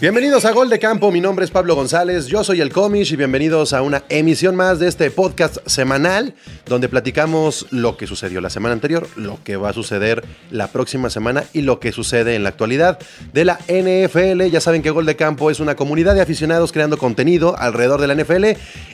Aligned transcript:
Bienvenidos 0.00 0.44
a 0.44 0.52
Gol 0.52 0.68
de 0.68 0.78
Campo, 0.78 1.10
mi 1.10 1.20
nombre 1.20 1.44
es 1.44 1.50
Pablo 1.50 1.74
González, 1.74 2.26
yo 2.26 2.44
soy 2.44 2.60
el 2.60 2.70
Comish 2.70 3.12
y 3.12 3.16
bienvenidos 3.16 3.72
a 3.72 3.82
una 3.82 4.04
emisión 4.08 4.54
más 4.54 4.78
de 4.78 4.86
este 4.86 5.10
podcast 5.10 5.56
semanal 5.66 6.34
donde 6.66 6.88
platicamos 6.88 7.66
lo 7.72 7.96
que 7.96 8.06
sucedió 8.06 8.40
la 8.40 8.48
semana 8.48 8.74
anterior, 8.74 9.08
lo 9.16 9.42
que 9.42 9.56
va 9.56 9.70
a 9.70 9.72
suceder 9.72 10.24
la 10.52 10.68
próxima 10.68 11.10
semana 11.10 11.42
y 11.52 11.62
lo 11.62 11.80
que 11.80 11.90
sucede 11.90 12.36
en 12.36 12.44
la 12.44 12.50
actualidad 12.50 13.00
de 13.32 13.44
la 13.44 13.58
NFL. 13.66 14.44
Ya 14.52 14.60
saben 14.60 14.82
que 14.82 14.90
Gol 14.90 15.04
de 15.04 15.16
Campo 15.16 15.50
es 15.50 15.58
una 15.58 15.74
comunidad 15.74 16.14
de 16.14 16.20
aficionados 16.20 16.70
creando 16.70 16.96
contenido 16.96 17.58
alrededor 17.58 18.00
de 18.00 18.06
la 18.06 18.14
NFL 18.14 18.44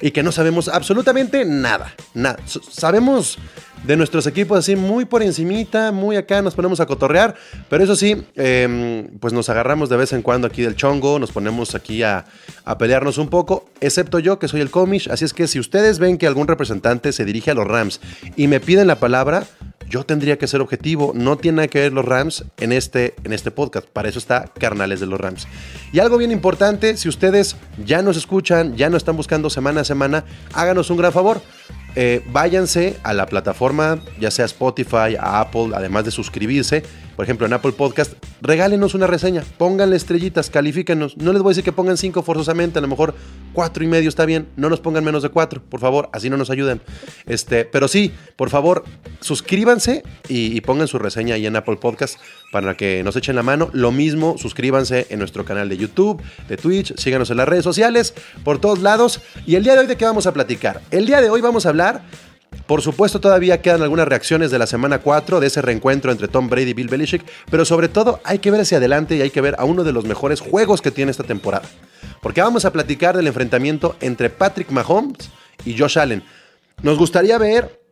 y 0.00 0.10
que 0.12 0.22
no 0.22 0.32
sabemos 0.32 0.68
absolutamente 0.68 1.44
nada, 1.44 1.94
nada. 2.14 2.38
Sabemos 2.70 3.38
de 3.86 3.96
nuestros 3.96 4.26
equipos 4.26 4.58
así 4.58 4.76
muy 4.76 5.04
por 5.04 5.22
encimita, 5.22 5.92
muy 5.92 6.16
acá, 6.16 6.42
nos 6.42 6.54
ponemos 6.54 6.80
a 6.80 6.86
cotorrear, 6.86 7.34
pero 7.68 7.84
eso 7.84 7.96
sí, 7.96 8.24
em, 8.34 9.08
pues 9.20 9.32
nos 9.32 9.48
agarramos 9.48 9.88
de 9.88 9.96
vez 9.96 10.12
en 10.12 10.22
cuando 10.22 10.46
aquí 10.46 10.62
del 10.62 10.76
chongo, 10.76 11.18
nos 11.18 11.32
ponemos 11.32 11.74
aquí 11.74 12.02
a, 12.02 12.24
pelearnos 12.78 13.18
un 13.18 13.28
poco, 13.28 13.66
excepto 13.80 14.18
yo 14.18 14.38
que 14.38 14.48
soy 14.48 14.60
el 14.60 14.70
comish, 14.70 15.10
así 15.10 15.24
es 15.24 15.34
que 15.34 15.46
si 15.46 15.58
ustedes 15.58 15.98
ven 15.98 16.18
que 16.18 16.26
algún 16.26 16.48
representante 16.48 17.12
se 17.12 17.24
dirige 17.24 17.50
a 17.50 17.54
los 17.54 17.66
Rams 17.66 18.00
y 18.36 18.48
me 18.48 18.58
piden 18.58 18.86
la 18.86 18.96
palabra, 18.96 19.44
yo 19.88 20.04
tendría 20.04 20.38
que 20.38 20.46
ser 20.46 20.60
objetivo. 20.60 21.12
No 21.14 21.36
tiene 21.36 21.56
nada 21.56 21.68
que 21.68 21.80
ver 21.80 21.92
los 21.92 22.04
Rams 22.04 22.44
en 22.56 22.72
este, 22.72 23.14
en 23.22 23.32
este 23.32 23.50
podcast. 23.50 23.86
Para 23.86 24.08
eso 24.08 24.18
está 24.18 24.46
Carnales 24.58 25.00
de 25.00 25.06
los 25.06 25.20
Rams. 25.20 25.46
Y 25.92 25.98
algo 25.98 26.16
bien 26.16 26.32
importante, 26.32 26.96
si 26.96 27.08
ustedes 27.08 27.56
ya 27.84 28.02
nos 28.02 28.16
escuchan, 28.16 28.76
ya 28.76 28.88
nos 28.88 28.98
están 28.98 29.16
buscando 29.16 29.50
semana 29.50 29.82
a 29.82 29.84
semana, 29.84 30.24
háganos 30.52 30.90
un 30.90 30.96
gran 30.96 31.12
favor. 31.12 31.42
Eh, 31.96 32.22
váyanse 32.26 32.96
a 33.04 33.12
la 33.12 33.26
plataforma, 33.26 34.00
ya 34.18 34.30
sea 34.30 34.46
Spotify, 34.46 35.16
a 35.18 35.40
Apple, 35.40 35.70
además 35.74 36.04
de 36.04 36.10
suscribirse 36.10 36.82
por 37.16 37.24
ejemplo, 37.24 37.46
en 37.46 37.52
Apple 37.52 37.72
Podcast, 37.72 38.14
regálenos 38.40 38.94
una 38.94 39.06
reseña, 39.06 39.44
pónganle 39.58 39.96
estrellitas, 39.96 40.50
califíquenos. 40.50 41.16
No 41.16 41.32
les 41.32 41.42
voy 41.42 41.50
a 41.50 41.52
decir 41.52 41.64
que 41.64 41.72
pongan 41.72 41.96
cinco 41.96 42.22
forzosamente, 42.22 42.78
a 42.78 42.82
lo 42.82 42.88
mejor 42.88 43.14
cuatro 43.52 43.84
y 43.84 43.86
medio 43.86 44.08
está 44.08 44.24
bien. 44.24 44.48
No 44.56 44.68
nos 44.68 44.80
pongan 44.80 45.04
menos 45.04 45.22
de 45.22 45.28
cuatro, 45.28 45.62
por 45.62 45.80
favor, 45.80 46.08
así 46.12 46.28
no 46.30 46.36
nos 46.36 46.50
ayudan. 46.50 46.80
Este, 47.26 47.64
pero 47.64 47.88
sí, 47.88 48.12
por 48.36 48.50
favor, 48.50 48.84
suscríbanse 49.20 50.02
y, 50.28 50.60
pongan 50.62 50.88
su 50.88 50.98
reseña 50.98 51.34
ahí 51.34 51.46
en 51.46 51.56
Apple 51.56 51.76
Podcast 51.76 52.18
para 52.50 52.74
que 52.76 53.02
nos 53.04 53.16
echen 53.16 53.36
la 53.36 53.42
mano. 53.42 53.70
Lo 53.72 53.92
mismo, 53.92 54.36
suscríbanse 54.38 55.06
en 55.10 55.18
nuestro 55.18 55.44
canal 55.44 55.68
de 55.68 55.76
YouTube, 55.76 56.22
de 56.48 56.56
Twitch, 56.56 56.96
síganos 56.98 57.30
en 57.30 57.36
las 57.36 57.48
redes 57.48 57.64
sociales, 57.64 58.14
por 58.44 58.60
todos 58.60 58.80
lados. 58.80 59.20
Y 59.46 59.56
el 59.56 59.64
día 59.64 59.74
de 59.74 59.80
hoy, 59.80 59.86
¿de 59.86 59.96
qué 59.96 60.04
vamos 60.04 60.26
a 60.26 60.32
platicar? 60.32 60.80
El 60.90 61.06
día 61.06 61.20
de 61.20 61.30
hoy 61.30 61.40
vamos 61.40 61.66
a 61.66 61.68
hablar 61.68 62.02
por 62.66 62.82
supuesto, 62.82 63.20
todavía 63.20 63.60
quedan 63.60 63.82
algunas 63.82 64.08
reacciones 64.08 64.50
de 64.50 64.58
la 64.58 64.66
semana 64.66 64.98
4 64.98 65.40
de 65.40 65.46
ese 65.46 65.62
reencuentro 65.62 66.10
entre 66.10 66.28
Tom 66.28 66.48
Brady 66.48 66.70
y 66.70 66.74
Bill 66.74 66.88
Belichick, 66.88 67.22
pero 67.50 67.64
sobre 67.64 67.88
todo 67.88 68.20
hay 68.24 68.38
que 68.38 68.50
ver 68.50 68.60
hacia 68.60 68.78
adelante 68.78 69.16
y 69.16 69.22
hay 69.22 69.30
que 69.30 69.40
ver 69.40 69.54
a 69.58 69.64
uno 69.64 69.84
de 69.84 69.92
los 69.92 70.04
mejores 70.04 70.40
juegos 70.40 70.80
que 70.80 70.90
tiene 70.90 71.10
esta 71.10 71.24
temporada. 71.24 71.68
Porque 72.22 72.40
vamos 72.40 72.64
a 72.64 72.72
platicar 72.72 73.16
del 73.16 73.26
enfrentamiento 73.26 73.96
entre 74.00 74.30
Patrick 74.30 74.70
Mahomes 74.70 75.30
y 75.64 75.76
Josh 75.78 75.98
Allen. 75.98 76.22
Nos 76.82 76.98
gustaría 76.98 77.36
ver 77.38 77.84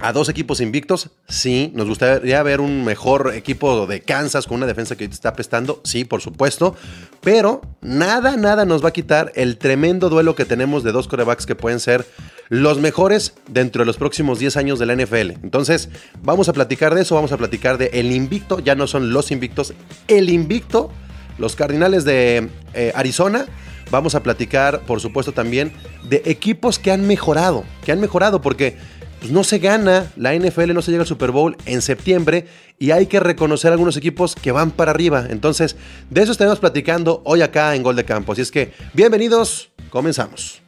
a 0.00 0.12
dos 0.12 0.28
equipos 0.28 0.60
invictos, 0.60 1.10
sí. 1.28 1.72
Nos 1.74 1.88
gustaría 1.88 2.42
ver 2.42 2.60
un 2.60 2.84
mejor 2.84 3.32
equipo 3.34 3.86
de 3.86 4.00
Kansas 4.00 4.46
con 4.46 4.58
una 4.58 4.66
defensa 4.66 4.96
que 4.96 5.04
está 5.04 5.30
apestando, 5.30 5.80
sí, 5.84 6.04
por 6.04 6.20
supuesto. 6.20 6.76
Pero 7.20 7.62
nada, 7.80 8.36
nada 8.36 8.64
nos 8.64 8.84
va 8.84 8.90
a 8.90 8.92
quitar 8.92 9.32
el 9.34 9.58
tremendo 9.58 10.08
duelo 10.08 10.34
que 10.34 10.44
tenemos 10.44 10.84
de 10.84 10.92
dos 10.92 11.08
corebacks 11.08 11.46
que 11.46 11.56
pueden 11.56 11.80
ser 11.80 12.06
los 12.48 12.78
mejores 12.80 13.34
dentro 13.48 13.82
de 13.82 13.86
los 13.86 13.96
próximos 13.96 14.38
10 14.38 14.56
años 14.56 14.78
de 14.78 14.86
la 14.86 14.94
NFL. 14.94 15.42
Entonces, 15.42 15.88
vamos 16.22 16.48
a 16.48 16.52
platicar 16.52 16.94
de 16.94 17.02
eso, 17.02 17.14
vamos 17.14 17.32
a 17.32 17.36
platicar 17.36 17.78
de 17.78 17.90
el 17.92 18.12
invicto, 18.12 18.58
ya 18.58 18.74
no 18.74 18.86
son 18.86 19.12
los 19.12 19.30
invictos, 19.30 19.74
el 20.06 20.30
invicto, 20.30 20.90
los 21.38 21.56
Cardinales 21.56 22.04
de 22.04 22.48
eh, 22.74 22.92
Arizona. 22.94 23.46
Vamos 23.90 24.14
a 24.14 24.22
platicar, 24.22 24.80
por 24.80 25.00
supuesto, 25.00 25.32
también 25.32 25.72
de 26.08 26.22
equipos 26.26 26.78
que 26.78 26.90
han 26.90 27.06
mejorado, 27.06 27.64
que 27.84 27.92
han 27.92 28.00
mejorado 28.00 28.42
porque 28.42 28.76
pues 29.20 29.32
no 29.32 29.42
se 29.42 29.58
gana, 29.58 30.12
la 30.16 30.34
NFL 30.34 30.72
no 30.74 30.82
se 30.82 30.90
llega 30.90 31.02
al 31.02 31.08
Super 31.08 31.32
Bowl 31.32 31.56
en 31.66 31.82
septiembre 31.82 32.46
y 32.78 32.92
hay 32.92 33.06
que 33.06 33.18
reconocer 33.18 33.72
algunos 33.72 33.96
equipos 33.96 34.36
que 34.36 34.52
van 34.52 34.70
para 34.70 34.92
arriba. 34.92 35.26
Entonces, 35.28 35.76
de 36.10 36.22
eso 36.22 36.32
estaremos 36.32 36.60
platicando 36.60 37.22
hoy 37.24 37.42
acá 37.42 37.74
en 37.74 37.82
Gol 37.82 37.96
de 37.96 38.04
Campo. 38.04 38.32
Así 38.32 38.42
es 38.42 38.52
que, 38.52 38.72
bienvenidos, 38.94 39.70
comenzamos. 39.90 40.67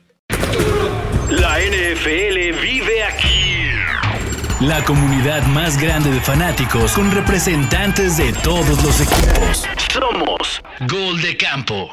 La 1.61 1.67
NFL 1.67 2.63
vive 2.63 3.03
aquí. 3.05 3.67
La 4.61 4.83
comunidad 4.83 5.47
más 5.49 5.79
grande 5.79 6.11
de 6.11 6.19
fanáticos 6.19 6.93
con 6.93 7.11
representantes 7.11 8.17
de 8.17 8.33
todos 8.33 8.83
los 8.83 8.99
equipos. 8.99 9.67
Somos 9.93 10.63
Gol 10.89 11.21
de 11.21 11.37
Campo. 11.37 11.91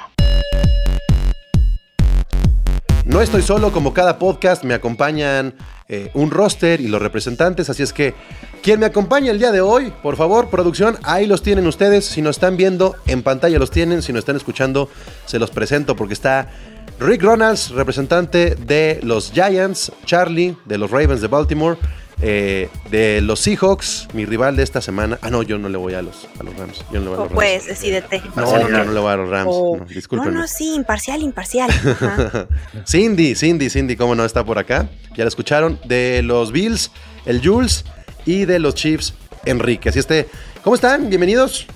No 3.03 3.21
estoy 3.21 3.41
solo, 3.41 3.73
como 3.73 3.93
cada 3.93 4.17
podcast 4.17 4.63
me 4.63 4.73
acompañan 4.73 5.53
eh, 5.89 6.11
un 6.13 6.31
roster 6.31 6.79
y 6.79 6.87
los 6.87 7.01
representantes, 7.01 7.69
así 7.69 7.83
es 7.83 7.91
que 7.91 8.13
quien 8.63 8.79
me 8.79 8.85
acompaña 8.85 9.31
el 9.31 9.39
día 9.39 9.51
de 9.51 9.59
hoy, 9.59 9.91
por 10.01 10.15
favor, 10.15 10.49
producción, 10.49 10.97
ahí 11.03 11.25
los 11.27 11.41
tienen 11.41 11.67
ustedes, 11.67 12.05
si 12.05 12.21
nos 12.21 12.37
están 12.37 12.55
viendo 12.55 12.95
en 13.05 13.21
pantalla 13.21 13.59
los 13.59 13.71
tienen, 13.71 14.01
si 14.01 14.13
nos 14.13 14.19
están 14.19 14.37
escuchando 14.37 14.89
se 15.25 15.39
los 15.39 15.51
presento 15.51 15.97
porque 15.97 16.13
está 16.13 16.51
Rick 16.99 17.21
Ronalds, 17.21 17.69
representante 17.69 18.55
de 18.55 18.99
los 19.03 19.31
Giants, 19.31 19.91
Charlie 20.05 20.57
de 20.65 20.77
los 20.79 20.89
Ravens 20.89 21.21
de 21.21 21.27
Baltimore, 21.27 21.77
eh, 22.21 22.69
de 22.89 23.21
los 23.21 23.39
Seahawks, 23.41 24.07
mi 24.13 24.25
rival 24.25 24.55
de 24.55 24.63
esta 24.63 24.81
semana. 24.81 25.19
Ah, 25.21 25.29
no, 25.29 25.43
yo 25.43 25.59
no 25.59 25.69
le 25.69 25.77
voy 25.77 25.93
a 25.93 26.01
los, 26.01 26.27
a 26.39 26.43
los 26.43 26.57
Rams. 26.57 26.83
Yo 26.91 26.99
no 26.99 27.01
le 27.01 27.09
voy 27.09 27.17
a 27.17 27.23
los 27.25 27.33
pues, 27.33 27.67
decidete. 27.67 28.23
No, 28.35 28.67
no, 28.67 28.83
no, 28.83 28.91
le 28.91 28.99
voy 28.99 29.11
a 29.11 29.15
los 29.15 29.29
Rams. 29.29 29.49
Oh. 29.51 29.77
No, 30.11 30.25
No, 30.25 30.31
no, 30.31 30.47
sí, 30.47 30.73
imparcial, 30.73 31.21
imparcial. 31.21 31.69
Cindy, 32.87 33.35
Cindy, 33.35 33.69
Cindy, 33.69 33.95
cómo 33.95 34.15
no 34.15 34.25
está 34.25 34.43
por 34.43 34.57
acá. 34.57 34.89
Ya 35.15 35.23
la 35.23 35.27
escucharon. 35.27 35.79
De 35.85 36.23
los 36.23 36.51
Bills, 36.51 36.91
el 37.25 37.47
Jules 37.47 37.85
y 38.25 38.45
de 38.45 38.57
los 38.57 38.73
Chiefs, 38.73 39.13
Enrique. 39.45 39.89
Así 39.89 39.99
este, 39.99 40.27
¿cómo 40.63 40.75
están? 40.75 41.09
Bienvenidos. 41.09 41.67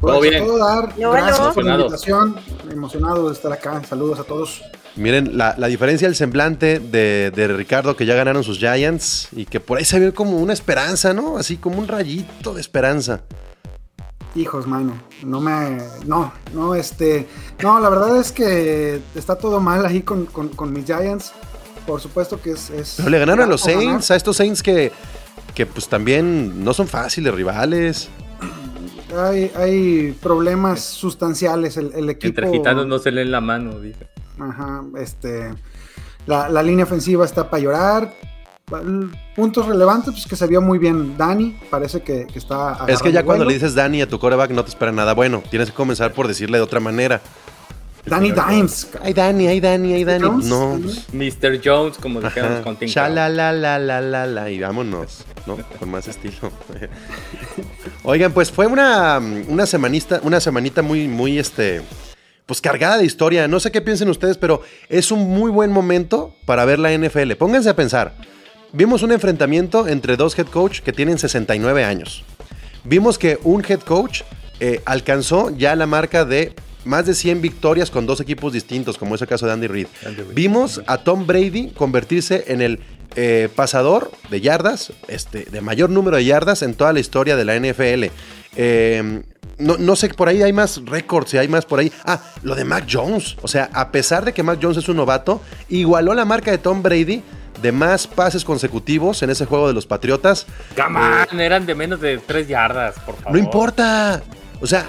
Todo 0.00 0.20
bien. 0.20 0.44
Todo 0.44 0.58
dar. 0.58 0.94
Gracias 0.96 1.54
por 1.54 1.64
la 1.64 1.74
invitación. 1.74 2.36
Emocionado 2.70 3.28
de 3.28 3.34
estar 3.34 3.52
acá. 3.52 3.82
Saludos 3.84 4.18
a 4.18 4.24
todos. 4.24 4.62
Miren, 4.96 5.36
la, 5.38 5.54
diferencia 5.68 6.08
del 6.08 6.16
semblante 6.16 6.80
de, 6.80 7.54
Ricardo, 7.56 7.96
que 7.96 8.06
ya 8.06 8.14
ganaron 8.14 8.42
sus 8.42 8.58
Giants 8.58 9.28
y 9.32 9.46
que 9.46 9.60
por 9.60 9.78
ahí 9.78 9.84
se 9.84 10.00
ve 10.00 10.12
como 10.12 10.38
una 10.38 10.52
esperanza, 10.52 11.14
¿no? 11.14 11.38
Así 11.38 11.56
como 11.56 11.78
un 11.78 11.88
rayito 11.88 12.54
de 12.54 12.60
esperanza. 12.60 13.20
Hijos, 14.34 14.66
mano, 14.66 15.00
no 15.24 15.40
me. 15.40 15.78
No, 16.06 16.32
no, 16.54 16.74
este. 16.74 17.26
No, 17.62 17.80
la 17.80 17.88
verdad 17.88 18.16
es 18.18 18.30
que 18.32 19.00
está 19.14 19.36
todo 19.36 19.60
mal 19.60 19.84
ahí 19.84 20.02
con, 20.02 20.28
mis 20.72 20.84
Giants. 20.84 21.32
Por 21.86 22.00
supuesto 22.00 22.40
que 22.40 22.52
es. 22.52 22.94
Pero 22.96 23.10
le 23.10 23.18
ganaron 23.18 23.44
a 23.44 23.46
los 23.46 23.62
Saints, 23.62 24.10
a 24.10 24.16
estos 24.16 24.36
Saints 24.36 24.62
que, 24.62 24.92
que 25.54 25.66
pues 25.66 25.88
también 25.88 26.62
no 26.64 26.74
son 26.74 26.86
fáciles 26.86 27.34
rivales. 27.34 28.08
Hay, 29.16 29.50
hay 29.56 30.12
problemas 30.22 30.80
sustanciales. 30.80 31.76
El, 31.76 31.92
el 31.94 32.10
equipo. 32.10 32.28
Entre 32.28 32.50
gitanos 32.50 32.86
no 32.86 32.98
se 32.98 33.10
leen 33.10 33.30
la 33.30 33.40
mano, 33.40 33.78
dije. 33.80 34.08
Ajá, 34.38 34.82
este. 34.98 35.50
La, 36.26 36.62
línea 36.62 36.84
ofensiva 36.84 37.24
está 37.24 37.48
para 37.48 37.62
llorar. 37.62 38.14
Puntos 39.34 39.66
relevantes, 39.66 40.12
pues 40.12 40.26
que 40.26 40.36
se 40.36 40.46
vio 40.46 40.60
muy 40.60 40.78
bien 40.78 41.16
Dani. 41.16 41.58
Parece 41.70 42.02
que, 42.02 42.26
está. 42.34 42.84
Es 42.86 43.02
que 43.02 43.10
ya 43.10 43.24
cuando 43.24 43.44
le 43.44 43.54
dices 43.54 43.74
Dani 43.74 44.02
a 44.02 44.08
tu 44.08 44.18
coreback 44.18 44.52
no 44.52 44.62
te 44.62 44.70
espera 44.70 44.92
nada 44.92 45.12
bueno. 45.12 45.42
Tienes 45.50 45.70
que 45.70 45.74
comenzar 45.74 46.12
por 46.12 46.28
decirle 46.28 46.58
de 46.58 46.62
otra 46.62 46.78
manera. 46.78 47.20
Danny 48.04 48.32
Dimes. 48.32 48.88
Ay, 49.02 49.12
Dani, 49.12 49.46
ay, 49.46 49.60
Dani, 49.60 49.92
ay, 49.92 50.04
Dani. 50.04 50.44
No. 50.44 50.80
Mr. 51.12 51.60
Jones, 51.62 51.98
como 51.98 52.20
dijéramos 52.20 52.62
con 52.62 52.76
la, 53.14 53.28
la, 53.28 53.52
la, 53.52 53.78
la, 53.78 54.00
la, 54.00 54.26
la. 54.26 54.50
Y 54.50 54.58
vámonos, 54.58 55.24
¿no? 55.46 55.58
Con 55.78 55.90
más 55.90 56.08
estilo. 56.08 56.50
Oigan, 58.04 58.32
pues 58.32 58.50
fue 58.50 58.66
una, 58.66 59.20
una 59.48 59.66
semanista, 59.66 60.20
una 60.22 60.40
semanita 60.40 60.82
muy, 60.82 61.08
muy, 61.08 61.38
este 61.38 61.82
pues 62.46 62.60
cargada 62.60 62.98
de 62.98 63.04
historia. 63.04 63.46
No 63.46 63.60
sé 63.60 63.70
qué 63.70 63.80
piensen 63.80 64.08
ustedes, 64.08 64.36
pero 64.36 64.62
es 64.88 65.12
un 65.12 65.20
muy 65.20 65.52
buen 65.52 65.70
momento 65.70 66.34
para 66.46 66.64
ver 66.64 66.80
la 66.80 66.90
NFL. 66.90 67.34
Pónganse 67.34 67.70
a 67.70 67.76
pensar. 67.76 68.16
Vimos 68.72 69.04
un 69.04 69.12
enfrentamiento 69.12 69.86
entre 69.86 70.16
dos 70.16 70.36
head 70.36 70.48
coach 70.48 70.80
que 70.80 70.92
tienen 70.92 71.16
69 71.16 71.84
años. 71.84 72.24
Vimos 72.82 73.18
que 73.18 73.38
un 73.44 73.64
head 73.68 73.78
coach 73.80 74.22
eh, 74.58 74.82
alcanzó 74.84 75.50
ya 75.56 75.76
la 75.76 75.86
marca 75.86 76.24
de 76.24 76.54
más 76.84 77.06
de 77.06 77.14
100 77.14 77.40
victorias 77.40 77.90
con 77.90 78.06
dos 78.06 78.20
equipos 78.20 78.52
distintos, 78.52 78.98
como 78.98 79.14
es 79.14 79.22
el 79.22 79.28
caso 79.28 79.46
de 79.46 79.52
Andy 79.52 79.66
Reid. 79.66 79.86
Vimos 80.34 80.80
a 80.86 80.98
Tom 80.98 81.26
Brady 81.26 81.70
convertirse 81.70 82.44
en 82.48 82.62
el 82.62 82.80
eh, 83.16 83.48
pasador 83.54 84.10
de 84.30 84.40
yardas, 84.40 84.92
este, 85.08 85.44
de 85.44 85.60
mayor 85.60 85.90
número 85.90 86.16
de 86.16 86.24
yardas 86.24 86.62
en 86.62 86.74
toda 86.74 86.92
la 86.92 87.00
historia 87.00 87.36
de 87.36 87.44
la 87.44 87.58
NFL. 87.58 88.04
Eh, 88.56 89.22
no, 89.60 89.94
sé, 89.94 90.08
por 90.08 90.28
ahí 90.28 90.42
hay 90.42 90.52
más 90.52 90.80
récords 90.86 91.34
y 91.34 91.38
hay 91.38 91.48
más 91.48 91.66
por 91.66 91.80
ahí. 91.80 91.92
Ah, 92.04 92.22
lo 92.42 92.54
de 92.54 92.64
Mac 92.64 92.86
Jones. 92.90 93.36
O 93.42 93.48
sea, 93.48 93.68
a 93.74 93.92
pesar 93.92 94.24
de 94.24 94.32
que 94.32 94.42
Mac 94.42 94.58
Jones 94.60 94.78
es 94.78 94.88
un 94.88 94.96
novato, 94.96 95.42
igualó 95.68 96.14
la 96.14 96.24
marca 96.24 96.50
de 96.50 96.58
Tom 96.58 96.82
Brady 96.82 97.22
de 97.60 97.72
más 97.72 98.06
pases 98.06 98.42
consecutivos 98.42 99.22
en 99.22 99.28
ese 99.28 99.44
juego 99.44 99.68
de 99.68 99.74
los 99.74 99.86
Patriotas. 99.86 100.46
Come 100.74 101.44
eran 101.44 101.66
de 101.66 101.74
menos 101.74 102.00
de 102.00 102.18
tres 102.18 102.48
yardas, 102.48 102.94
por 103.00 103.16
favor. 103.16 103.32
No 103.32 103.38
importa. 103.38 104.22
O 104.62 104.66
sea, 104.66 104.86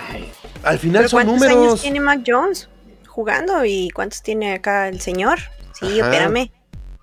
al 0.63 0.79
final 0.79 0.99
¿Pero 0.99 1.09
son 1.09 1.23
¿Cuántos 1.23 1.41
años 1.47 1.55
números. 1.57 1.81
tiene 1.81 1.99
Mac 1.99 2.21
Jones 2.25 2.69
jugando 3.07 3.65
y 3.65 3.89
cuántos 3.91 4.21
tiene 4.21 4.53
acá 4.53 4.87
el 4.87 5.01
señor? 5.01 5.39
Sí, 5.79 5.99
Ajá. 5.99 6.09
espérame. 6.11 6.51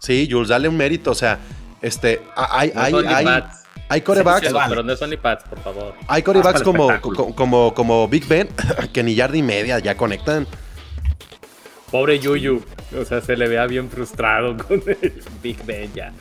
Sí, 0.00 0.28
Jules, 0.30 0.48
dale 0.48 0.68
un 0.68 0.76
mérito. 0.76 1.10
O 1.10 1.14
sea, 1.14 1.38
este, 1.82 2.20
hay, 2.36 2.72
No 2.74 2.80
hay, 2.80 2.94
hay, 3.26 3.42
hay 3.88 4.00
corebacks, 4.02 4.46
Pero, 4.46 4.58
pero 4.68 4.82
no 4.82 4.96
son 4.96 5.10
ni 5.10 5.16
Pats, 5.16 5.44
por 5.48 5.58
favor. 5.60 5.94
hay 6.06 6.22
corebacks 6.22 6.60
Ah, 6.60 6.64
como, 6.64 6.84
espectáculo. 6.90 7.16
co- 7.26 7.34
como, 7.34 7.74
como 7.74 8.06
Big 8.08 8.26
Ben, 8.28 8.48
que 8.92 9.02
ni 9.02 9.14
yarda 9.14 9.36
y 9.36 9.42
media 9.42 9.78
ya 9.78 9.96
conectan. 9.96 10.46
Pobre 11.90 12.18
Yuyu. 12.18 12.62
O 13.00 13.04
sea, 13.04 13.20
se 13.20 13.36
le 13.36 13.48
vea 13.48 13.66
bien 13.66 13.90
frustrado 13.90 14.56
con 14.68 14.82
el 14.86 15.22
Big 15.42 15.64
Ben 15.64 15.92
ya. 15.94 16.12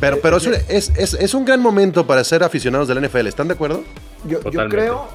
Pero, 0.00 0.20
pero 0.20 0.36
es, 0.38 0.46
un- 0.46 0.54
es, 0.68 0.92
es- 0.96 1.14
es 1.14 1.34
un 1.34 1.44
gran 1.44 1.60
momento 1.60 2.06
para 2.06 2.22
ser 2.24 2.42
aficionados 2.42 2.88
del 2.88 3.00
NFL, 3.06 3.26
¿están 3.28 3.48
de 3.48 3.54
acuerdo? 3.54 3.84
Yo, 4.26 4.40
creo 4.40 5.08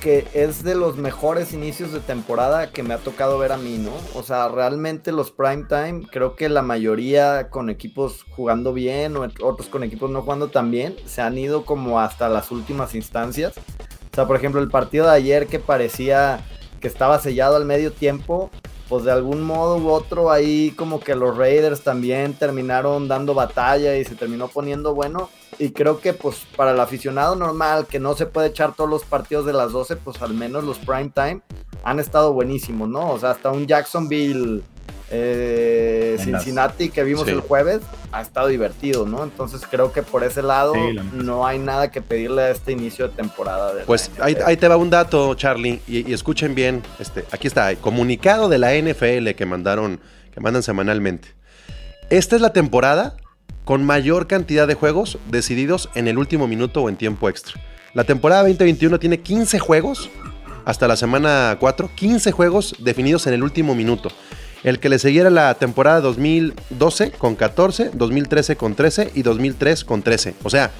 que 0.00 0.26
es 0.34 0.62
de 0.64 0.74
los 0.74 0.96
mejores 0.96 1.52
inicios 1.52 1.92
de 1.92 2.00
temporada 2.00 2.70
que 2.70 2.82
me 2.82 2.94
ha 2.94 2.98
tocado 2.98 3.38
ver 3.38 3.52
a 3.52 3.56
mí, 3.56 3.78
¿no? 3.78 3.92
O 4.18 4.22
sea, 4.22 4.48
realmente 4.48 5.12
los 5.12 5.30
prime 5.30 5.64
time, 5.68 6.06
creo 6.10 6.36
que 6.36 6.48
la 6.48 6.62
mayoría 6.62 7.50
con 7.50 7.70
equipos 7.70 8.24
jugando 8.30 8.72
bien 8.72 9.16
o 9.16 9.28
otros 9.42 9.68
con 9.68 9.82
equipos 9.82 10.10
no 10.10 10.22
jugando 10.22 10.48
tan 10.48 10.70
bien, 10.70 10.96
se 11.06 11.20
han 11.20 11.38
ido 11.38 11.64
como 11.64 12.00
hasta 12.00 12.28
las 12.28 12.50
últimas 12.50 12.94
instancias. 12.94 13.54
O 13.56 14.14
sea, 14.14 14.26
por 14.26 14.36
ejemplo, 14.36 14.60
el 14.60 14.68
partido 14.68 15.06
de 15.06 15.12
ayer 15.12 15.46
que 15.46 15.58
parecía 15.58 16.44
que 16.80 16.88
estaba 16.88 17.18
sellado 17.20 17.56
al 17.56 17.64
medio 17.64 17.92
tiempo, 17.92 18.50
pues 18.88 19.04
de 19.04 19.12
algún 19.12 19.42
modo 19.42 19.78
u 19.78 19.88
otro 19.88 20.30
ahí 20.30 20.72
como 20.76 21.00
que 21.00 21.14
los 21.14 21.36
Raiders 21.36 21.82
también 21.82 22.34
terminaron 22.34 23.08
dando 23.08 23.32
batalla 23.32 23.96
y 23.96 24.04
se 24.04 24.16
terminó 24.16 24.48
poniendo 24.48 24.94
bueno. 24.94 25.30
Y 25.58 25.70
creo 25.70 26.00
que 26.00 26.12
pues 26.14 26.46
para 26.56 26.72
el 26.72 26.80
aficionado 26.80 27.36
normal 27.36 27.86
que 27.86 27.98
no 28.00 28.14
se 28.14 28.26
puede 28.26 28.48
echar 28.48 28.74
todos 28.74 28.88
los 28.90 29.04
partidos 29.04 29.44
de 29.46 29.52
las 29.52 29.72
12, 29.72 29.96
pues 29.96 30.20
al 30.22 30.34
menos 30.34 30.64
los 30.64 30.78
prime 30.78 31.10
time 31.14 31.40
han 31.84 32.00
estado 32.00 32.32
buenísimos, 32.32 32.88
¿no? 32.88 33.10
O 33.10 33.18
sea, 33.18 33.30
hasta 33.32 33.50
un 33.50 33.66
Jacksonville 33.66 34.62
eh, 35.10 36.16
Cincinnati 36.18 36.88
que 36.88 37.04
vimos 37.04 37.24
Sí. 37.26 37.30
el 37.32 37.40
jueves 37.40 37.80
ha 38.12 38.22
estado 38.22 38.48
divertido, 38.48 39.06
¿no? 39.06 39.22
Entonces 39.22 39.60
creo 39.70 39.92
que 39.92 40.02
por 40.02 40.24
ese 40.24 40.42
lado 40.42 40.72
Sí, 40.72 40.92
la 40.94 41.02
neta. 41.02 41.16
no 41.16 41.46
hay 41.46 41.58
nada 41.58 41.90
que 41.90 42.00
pedirle 42.00 42.42
a 42.42 42.50
este 42.50 42.72
inicio 42.72 43.08
de 43.08 43.14
temporada. 43.14 43.74
de 43.74 43.84
Pues 43.84 44.10
ahí, 44.20 44.56
te 44.56 44.68
va 44.68 44.76
un 44.78 44.88
dato, 44.90 45.34
Charlie, 45.34 45.82
y, 45.86 46.10
y 46.10 46.14
escuchen 46.14 46.54
bien. 46.54 46.82
Este, 46.98 47.24
aquí 47.30 47.46
está, 47.46 47.70
el 47.70 47.76
comunicado 47.78 48.48
de 48.48 48.58
la 48.58 48.74
NFL 48.74 49.34
que 49.36 49.44
mandaron, 49.44 50.00
que 50.32 50.40
mandan 50.40 50.62
semanalmente. 50.62 51.28
Esta 52.08 52.36
es 52.36 52.42
la 52.42 52.52
temporada 52.54 53.16
con 53.64 53.84
mayor 53.84 54.26
cantidad 54.26 54.66
de 54.66 54.74
juegos 54.74 55.18
decididos 55.30 55.88
en 55.94 56.08
el 56.08 56.18
último 56.18 56.48
minuto 56.48 56.82
o 56.82 56.88
en 56.88 56.96
tiempo 56.96 57.28
extra. 57.28 57.60
La 57.94 58.04
temporada 58.04 58.42
2021 58.42 58.98
tiene 58.98 59.20
15 59.20 59.58
juegos 59.58 60.10
hasta 60.64 60.88
la 60.88 60.96
semana 60.96 61.56
4, 61.58 61.90
15 61.94 62.32
juegos 62.32 62.74
definidos 62.78 63.26
en 63.26 63.34
el 63.34 63.42
último 63.42 63.74
minuto. 63.74 64.10
El 64.62 64.78
que 64.78 64.88
le 64.88 64.98
siguiera 64.98 65.28
la 65.28 65.54
temporada 65.54 66.00
2012 66.00 67.10
con 67.12 67.34
14, 67.34 67.90
2013 67.94 68.56
con 68.56 68.74
13 68.74 69.10
y 69.14 69.22
2003 69.22 69.84
con 69.84 70.02
13. 70.02 70.34
O 70.44 70.50
sea, 70.50 70.70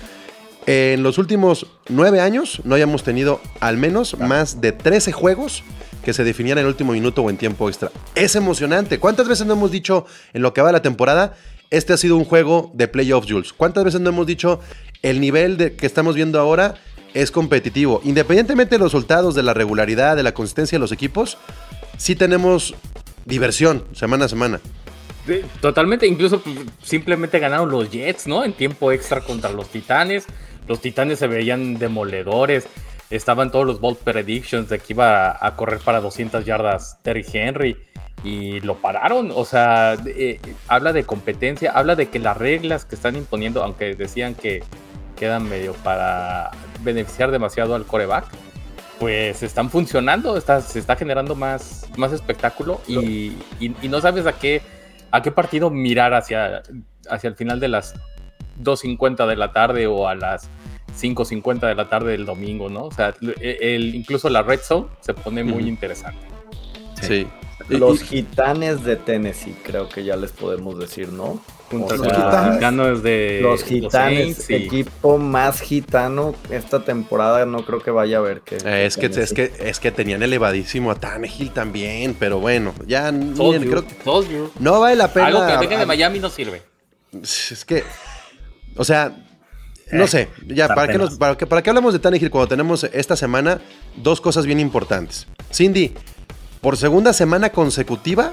en 0.66 1.02
los 1.02 1.18
últimos 1.18 1.66
nueve 1.88 2.20
años 2.20 2.62
no 2.64 2.76
hayamos 2.76 3.02
tenido 3.02 3.40
al 3.58 3.76
menos 3.76 4.18
más 4.20 4.60
de 4.60 4.70
13 4.70 5.10
juegos 5.10 5.64
que 6.04 6.12
se 6.12 6.22
definían 6.24 6.58
en 6.58 6.64
el 6.64 6.68
último 6.68 6.92
minuto 6.92 7.22
o 7.22 7.30
en 7.30 7.36
tiempo 7.36 7.68
extra. 7.68 7.90
Es 8.14 8.36
emocionante. 8.36 8.98
¿Cuántas 8.98 9.28
veces 9.28 9.46
no 9.46 9.54
hemos 9.54 9.70
dicho 9.70 10.06
en 10.32 10.42
lo 10.42 10.54
que 10.54 10.60
va 10.60 10.68
de 10.68 10.74
la 10.74 10.82
temporada, 10.82 11.34
este 11.72 11.94
ha 11.94 11.96
sido 11.96 12.16
un 12.16 12.24
juego 12.24 12.70
de 12.74 12.86
playoffs, 12.86 13.28
Jules? 13.28 13.52
¿Cuántas 13.54 13.82
veces 13.82 14.00
no 14.00 14.10
hemos 14.10 14.26
dicho 14.26 14.60
el 15.00 15.20
nivel 15.20 15.74
que 15.74 15.86
estamos 15.86 16.14
viendo 16.14 16.38
ahora 16.38 16.74
es 17.14 17.30
competitivo? 17.30 18.02
Independientemente 18.04 18.74
de 18.74 18.78
los 18.78 18.92
resultados, 18.92 19.34
de 19.34 19.42
la 19.42 19.54
regularidad, 19.54 20.14
de 20.14 20.22
la 20.22 20.34
consistencia 20.34 20.76
de 20.76 20.80
los 20.80 20.92
equipos, 20.92 21.38
sí 21.96 22.14
tenemos 22.14 22.74
diversión 23.24 23.84
semana 23.94 24.26
a 24.26 24.28
semana. 24.28 24.60
Totalmente, 25.62 26.06
incluso 26.06 26.42
pues, 26.42 26.58
simplemente 26.82 27.38
ganaron 27.38 27.70
los 27.70 27.90
Jets, 27.90 28.26
¿no? 28.26 28.44
En 28.44 28.52
tiempo 28.52 28.92
extra 28.92 29.22
contra 29.22 29.50
los 29.50 29.68
Titanes. 29.68 30.26
Los 30.68 30.80
Titanes 30.80 31.20
se 31.20 31.26
veían 31.26 31.78
demoledores. 31.78 32.66
Estaban 33.08 33.50
todos 33.50 33.66
los 33.66 33.80
bold 33.80 33.96
predictions 33.96 34.68
de 34.68 34.78
que 34.78 34.92
iba 34.92 35.30
a, 35.30 35.46
a 35.46 35.56
correr 35.56 35.80
para 35.80 36.02
200 36.02 36.44
yardas 36.44 36.98
Terry 37.02 37.24
Henry. 37.32 37.78
Y 38.24 38.60
lo 38.60 38.76
pararon. 38.76 39.30
O 39.34 39.44
sea, 39.44 39.96
eh, 40.06 40.38
habla 40.68 40.92
de 40.92 41.04
competencia, 41.04 41.72
habla 41.72 41.96
de 41.96 42.08
que 42.08 42.18
las 42.18 42.36
reglas 42.36 42.84
que 42.84 42.94
están 42.94 43.16
imponiendo, 43.16 43.62
aunque 43.64 43.94
decían 43.94 44.34
que 44.34 44.62
quedan 45.16 45.48
medio 45.48 45.72
para 45.74 46.50
beneficiar 46.82 47.30
demasiado 47.30 47.74
al 47.74 47.84
coreback, 47.84 48.26
pues 49.00 49.42
están 49.42 49.70
funcionando, 49.70 50.36
está, 50.36 50.60
se 50.60 50.78
está 50.78 50.94
generando 50.96 51.34
más, 51.34 51.86
más 51.96 52.12
espectáculo 52.12 52.80
y, 52.86 53.32
y- 53.60 53.74
y 53.82 53.88
no 53.88 54.00
sabes 54.00 54.26
a 54.26 54.32
qué, 54.32 54.62
a 55.10 55.20
qué 55.22 55.32
partido 55.32 55.70
mirar 55.70 56.14
hacia, 56.14 56.62
hacia 57.10 57.28
el 57.28 57.34
final 57.34 57.58
de 57.58 57.68
las 57.68 57.94
2.50 58.62 59.26
de 59.26 59.34
la 59.36 59.52
tarde 59.52 59.88
o 59.88 60.06
a 60.06 60.14
las 60.14 60.48
5.50 61.00 61.60
de 61.66 61.74
la 61.74 61.88
tarde 61.88 62.12
del 62.12 62.24
domingo, 62.26 62.68
¿no? 62.68 62.84
O 62.84 62.92
sea, 62.92 63.12
el, 63.20 63.34
el- 63.60 63.94
incluso 63.96 64.28
la 64.28 64.42
red 64.42 64.60
zone 64.60 64.86
se 65.00 65.14
pone 65.14 65.42
muy 65.42 65.66
interesante. 65.68 66.20
Sí. 67.00 67.26
Los 67.68 68.02
y- 68.02 68.06
gitanes 68.06 68.84
de 68.84 68.96
Tennessee, 68.96 69.54
creo 69.62 69.88
que 69.88 70.04
ya 70.04 70.16
les 70.16 70.32
podemos 70.32 70.78
decir, 70.78 71.12
¿no? 71.12 71.42
O 71.74 71.88
sea, 71.88 72.58
los 72.70 73.02
de 73.02 73.38
Los 73.42 73.64
gitanes, 73.64 74.36
Saints 74.36 74.50
y- 74.50 74.54
equipo 74.54 75.16
más 75.16 75.60
gitano 75.62 76.34
esta 76.50 76.84
temporada, 76.84 77.46
no 77.46 77.64
creo 77.64 77.80
que 77.80 77.90
vaya 77.90 78.18
a 78.18 78.20
haber 78.20 78.42
que. 78.42 78.56
Eh, 78.64 78.84
Es 78.84 78.98
que, 78.98 79.06
es, 79.06 79.32
que, 79.32 79.52
es 79.58 79.80
que 79.80 79.90
tenían 79.90 80.22
elevadísimo 80.22 80.90
a 80.90 80.96
Tannehill 80.96 81.50
también, 81.52 82.14
pero 82.18 82.40
bueno, 82.40 82.74
ya 82.86 83.10
miren, 83.10 83.62
you, 83.62 83.70
creo 83.70 83.86
que 83.86 83.94
no 84.60 84.80
vale 84.80 84.96
la 84.96 85.08
pena. 85.08 85.26
Algo 85.28 85.46
que 85.46 85.56
venga 85.56 85.78
de 85.78 85.86
Miami 85.86 86.18
no 86.18 86.28
sirve. 86.28 86.62
Es 87.22 87.64
que, 87.64 87.84
o 88.76 88.84
sea, 88.84 89.16
no 89.92 90.04
Eh, 90.04 90.08
sé, 90.08 90.28
ya, 90.46 90.68
¿para 90.68 90.92
qué, 90.92 90.98
nos- 90.98 91.16
para, 91.16 91.36
qué, 91.38 91.46
¿para 91.46 91.62
qué 91.62 91.70
hablamos 91.70 91.94
de 91.94 91.98
Tannehill 92.00 92.30
cuando 92.30 92.48
tenemos 92.48 92.84
esta 92.84 93.16
semana 93.16 93.60
dos 93.96 94.20
cosas 94.20 94.44
bien 94.44 94.60
importantes? 94.60 95.26
Cindy, 95.52 95.92
por 96.62 96.76
segunda 96.76 97.12
semana 97.12 97.50
consecutiva, 97.50 98.32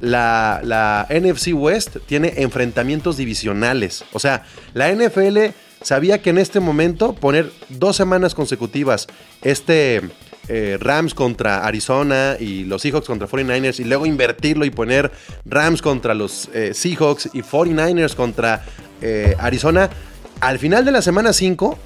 la, 0.00 1.06
NFC 1.10 1.52
West 1.54 1.98
tiene 2.06 2.32
enfrentamientos 2.38 3.18
divisionales. 3.18 4.04
O 4.14 4.18
sea, 4.18 4.44
la 4.72 4.90
NFL 4.90 5.38
sabía 5.82 6.22
que 6.22 6.30
en 6.30 6.38
este 6.38 6.60
momento 6.60 7.12
poner 7.12 7.52
dos 7.68 7.94
semanas 7.94 8.34
consecutivas 8.34 9.06
este 9.42 10.00
eh, 10.48 10.78
Rams 10.80 11.12
contra 11.12 11.66
Arizona 11.66 12.36
y 12.40 12.64
los 12.64 12.80
Seahawks 12.80 13.06
contra 13.06 13.28
49ers 13.28 13.80
y 13.80 13.84
luego 13.84 14.06
invertirlo 14.06 14.64
y 14.64 14.70
poner 14.70 15.12
Rams 15.44 15.82
contra 15.82 16.14
los 16.14 16.48
eh, 16.54 16.72
Seahawks 16.72 17.28
y 17.34 17.42
49ers 17.42 18.14
contra 18.14 18.64
eh, 19.02 19.36
Arizona, 19.38 19.90
al 20.40 20.58
final 20.58 20.86
de 20.86 20.92
la 20.92 21.02
semana 21.02 21.34
5 21.34 21.78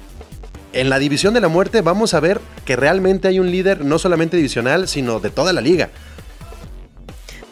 en 0.73 0.89
la 0.89 0.99
división 0.99 1.33
de 1.33 1.41
la 1.41 1.47
muerte 1.47 1.81
vamos 1.81 2.13
a 2.13 2.19
ver 2.19 2.39
que 2.65 2.75
realmente 2.75 3.27
hay 3.27 3.39
un 3.39 3.49
líder 3.51 3.85
no 3.85 3.99
solamente 3.99 4.37
divisional, 4.37 4.87
sino 4.87 5.19
de 5.19 5.29
toda 5.29 5.53
la 5.53 5.61
liga. 5.61 5.89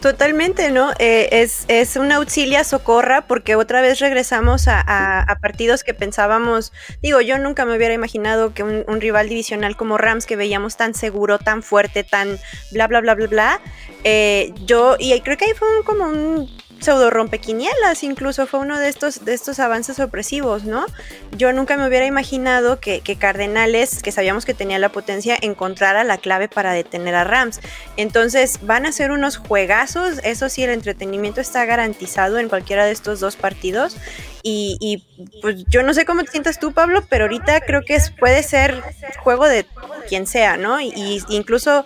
Totalmente, 0.02 0.72
¿no? 0.72 0.92
Eh, 0.98 1.30
es, 1.32 1.66
es 1.68 1.96
una 1.96 2.16
auxilia 2.16 2.64
socorra 2.64 3.28
porque 3.28 3.56
otra 3.56 3.82
vez 3.82 4.00
regresamos 4.00 4.68
a, 4.68 5.38
partidos 5.44 5.84
que 5.84 5.94
pensábamos, 5.94 6.74
digo, 7.04 7.22
yo 7.22 7.38
nunca 7.38 7.66
me 7.66 7.78
hubiera 7.78 7.94
imaginado 7.94 8.52
que 8.56 8.64
un, 8.64 8.84
un 8.88 9.00
rival 9.00 9.30
divisional 9.30 9.78
como 9.78 10.00
Rams 10.00 10.26
que 10.26 10.36
veíamos 10.36 10.76
tan 10.76 10.96
seguro, 10.96 11.38
tan 11.38 11.62
fuerte, 11.62 12.04
tan 12.04 12.40
bla, 12.72 12.88
bla, 12.88 13.02
bla, 13.02 13.14
bla, 13.14 13.28
bla, 13.28 13.62
eh, 14.04 14.52
yo, 14.66 14.96
y 14.98 15.20
creo 15.22 15.38
que 15.38 15.46
ahí 15.46 15.54
fue 15.54 15.68
un- 15.78 15.84
como 15.84 16.06
un 16.06 16.50
pseudo 16.82 17.10
rompequinielas, 17.10 18.04
incluso 18.04 18.48
fue 18.48 18.60
uno 18.60 18.80
de 18.80 18.90
estos, 18.90 19.24
de 19.24 19.34
estos 19.34 19.60
avances 19.60 19.98
sorpresivos, 19.98 20.64
¿no? 20.64 20.86
Yo 21.38 21.54
nunca 21.54 21.78
me 21.78 21.88
hubiera 21.88 22.06
imaginado 22.06 22.80
que, 22.80 23.02
Cardenales, 23.18 24.02
que 24.02 24.12
sabíamos 24.12 24.46
que 24.46 24.54
tenía 24.54 24.80
la 24.80 24.90
potencia, 24.90 25.38
encontrara 25.42 26.04
la 26.04 26.18
clave 26.18 26.50
para 26.50 26.74
detener 26.74 27.16
a 27.16 27.24
Rams. 27.24 27.62
Entonces 27.98 28.60
van 28.64 28.86
a 28.86 28.92
ser 28.92 29.12
unos 29.12 29.38
juegazos, 29.38 30.20
eso 30.24 30.50
sí, 30.50 30.64
el 30.64 30.72
entretenimiento 30.72 31.40
está 31.40 31.66
garantizado 31.66 32.40
en 32.40 32.50
cualquiera 32.50 32.86
de 32.86 32.92
estos 32.92 33.20
dos 33.20 33.36
partidos. 33.36 33.96
Y, 34.44 35.04
pues 35.42 35.64
yo 35.68 35.84
no 35.84 35.94
sé 35.94 36.04
cómo 36.04 36.24
te 36.24 36.32
sientas 36.32 36.60
tú, 36.60 36.74
Pablo, 36.74 37.06
pero 37.08 37.26
ahorita 37.26 37.62
creo 37.62 37.84
que 37.84 37.94
es, 37.94 38.10
puede 38.10 38.42
ser 38.42 38.82
juego 39.24 39.48
de 39.48 39.68
quien 40.10 40.26
sea, 40.26 40.58
¿no? 40.58 40.82
Y 40.82 41.24
incluso 41.30 41.86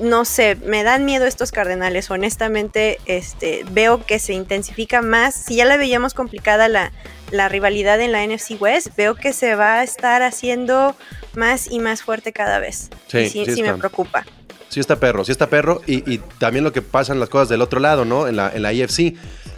no 0.00 0.24
sé, 0.24 0.56
me 0.56 0.82
dan 0.82 1.04
miedo 1.04 1.24
estos 1.24 1.52
cardenales. 1.52 2.10
Honestamente, 2.10 2.98
este, 3.06 3.64
veo 3.70 4.04
que 4.04 4.18
se 4.18 4.32
intensifica 4.32 5.02
más. 5.02 5.34
Si 5.34 5.56
ya 5.56 5.64
la 5.64 5.76
veíamos 5.76 6.14
complicada 6.14 6.68
la, 6.68 6.92
la 7.30 7.48
rivalidad 7.48 8.00
en 8.00 8.12
la 8.12 8.26
NFC 8.26 8.60
West, 8.60 8.88
veo 8.96 9.14
que 9.14 9.32
se 9.32 9.54
va 9.54 9.80
a 9.80 9.82
estar 9.84 10.22
haciendo 10.22 10.96
más 11.34 11.70
y 11.70 11.78
más 11.78 12.02
fuerte 12.02 12.32
cada 12.32 12.58
vez. 12.58 12.90
Sí, 13.06 13.18
y 13.18 13.28
sí, 13.28 13.44
sí 13.44 13.54
sí 13.56 13.62
me 13.62 13.74
preocupa. 13.74 14.24
Sí 14.68 14.80
está 14.80 14.96
perro, 14.96 15.24
sí 15.24 15.30
está 15.30 15.48
perro. 15.48 15.82
Y, 15.86 16.10
y 16.12 16.18
también 16.38 16.64
lo 16.64 16.72
que 16.72 16.82
pasan 16.82 17.20
las 17.20 17.28
cosas 17.28 17.48
del 17.48 17.62
otro 17.62 17.78
lado, 17.78 18.04
¿no? 18.04 18.26
En 18.26 18.36
la, 18.36 18.50
en 18.52 18.62
la 18.62 18.72
IFC. 18.72 19.14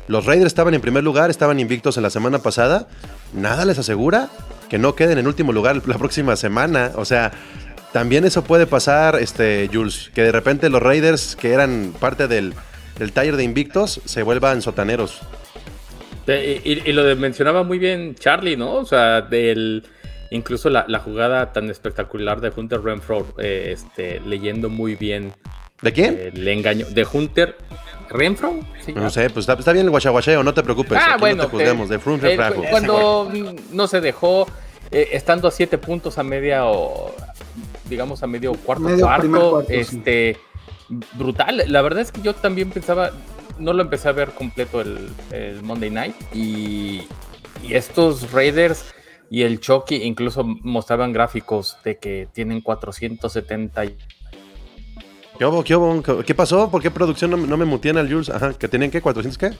Los 0.09 0.27
Raiders 0.27 0.49
estaban 0.49 0.75
en 0.75 0.81
primer 0.81 1.03
lugar, 1.03 1.31
estaban 1.31 1.59
invictos 1.59 1.97
en 1.97 2.03
la 2.03 2.11
semana 2.11 2.39
pasada. 2.39 2.87
Nada 3.33 3.65
les 3.65 3.79
asegura 3.79 4.29
que 4.69 4.79
no 4.79 4.95
queden 4.95 5.19
en 5.19 5.27
último 5.27 5.53
lugar 5.53 5.81
la 5.87 5.99
próxima 5.99 6.37
semana. 6.37 6.93
O 6.97 7.05
sea, 7.05 7.33
también 7.97 8.27
eso 8.27 8.45
puede 8.45 8.67
pasar, 8.67 9.17
este, 9.23 9.71
Jules, 9.73 10.11
que 10.15 10.23
de 10.23 10.31
repente 10.31 10.69
los 10.69 10.83
Raiders, 10.83 11.35
que 11.35 11.55
eran 11.55 11.95
parte 11.99 12.29
del, 12.29 12.53
del 12.99 13.13
taller 13.13 13.37
de 13.37 13.43
invictos, 13.43 14.03
se 14.05 14.23
vuelvan 14.23 14.61
sotaneros. 14.61 15.23
Y, 16.29 16.83
y 16.85 16.93
lo 16.93 17.17
mencionaba 17.17 17.63
muy 17.63 17.79
bien 17.79 18.15
Charlie, 18.15 18.55
¿no? 18.55 18.75
O 18.75 18.85
sea, 18.85 19.23
del 19.23 19.83
incluso 20.31 20.69
la, 20.69 20.85
la 20.89 20.99
jugada 20.99 21.55
tan 21.55 21.71
espectacular 21.71 22.43
de 22.43 22.53
Hunter 22.55 22.83
Renfro, 22.83 23.29
eh, 23.39 23.71
este, 23.73 24.21
leyendo 24.21 24.69
muy 24.69 24.95
bien 24.95 25.33
¿De 25.81 25.91
quién? 25.95 26.17
eh, 26.19 26.33
el 26.35 26.47
engaño 26.49 26.85
de 26.91 27.07
Hunter 27.11 27.57
Renfro. 28.11 28.61
¿sí? 28.85 28.93
no 28.93 29.09
sé, 29.09 29.31
pues 29.31 29.45
está, 29.45 29.55
está 29.55 29.73
bien 29.73 29.87
el 29.87 29.91
guachaguacheo, 29.91 30.43
no 30.43 30.53
te 30.53 30.63
preocupes. 30.63 30.99
Ah, 31.01 31.13
aquí 31.13 31.21
bueno, 31.21 31.45
no 31.45 31.49
te 31.49 31.57
juzgamos. 31.57 31.91
eh, 31.91 32.37
de 32.37 32.69
cuando 32.71 33.33
no 33.73 33.87
se 33.87 34.03
dejó, 34.03 34.47
estando 34.91 35.49
a 35.49 35.51
siete 35.51 35.79
puntos 35.79 36.19
a 36.19 36.23
media 36.23 36.67
o 36.67 37.15
digamos 37.89 38.23
a 38.23 38.27
medio 38.27 38.53
cuarto 38.55 38.85
Medio 38.85 39.05
cuarto, 39.07 39.65
sí. 39.69 39.75
este 39.75 40.37
brutal. 41.15 41.65
La 41.69 41.83
verdad 41.83 42.03
es 42.03 42.13
que 42.13 42.21
yo 42.23 42.35
también 42.35 42.71
pensaba, 42.71 43.11
no 43.59 43.73
lo 43.73 43.83
empecé 43.83 44.09
a 44.09 44.13
ver 44.13 44.31
completo 44.33 44.81
el, 44.81 45.09
el 45.33 45.63
Monday 45.63 45.91
Night 45.91 46.15
y, 46.35 47.03
y 47.63 47.75
estos 47.75 48.31
Raiders 48.33 48.85
y 49.31 49.43
el 49.43 49.59
Chucky 49.61 49.97
incluso 49.97 50.45
mostraban 50.45 51.13
gráficos 51.13 51.77
de 51.85 51.99
que 51.99 52.29
tienen 52.33 52.61
470 52.61 53.85
y- 53.85 53.97
¿Qué 55.39 55.45
hubo, 55.45 55.63
qué 55.65 55.77
hubo? 55.77 56.23
¿Qué 56.25 56.35
pasó? 56.35 56.71
¿Por 56.71 56.81
qué 56.81 56.91
producción 56.91 57.31
no, 57.31 57.37
no 57.37 57.57
me 57.59 57.67
mutean 57.67 57.99
al 57.99 58.09
Jules? 58.11 58.31
Ajá, 58.31 58.55
¿que 58.55 58.69
tienen 58.69 58.91
qué? 58.91 59.03
¿400 59.03 59.37
qué? 59.37 59.51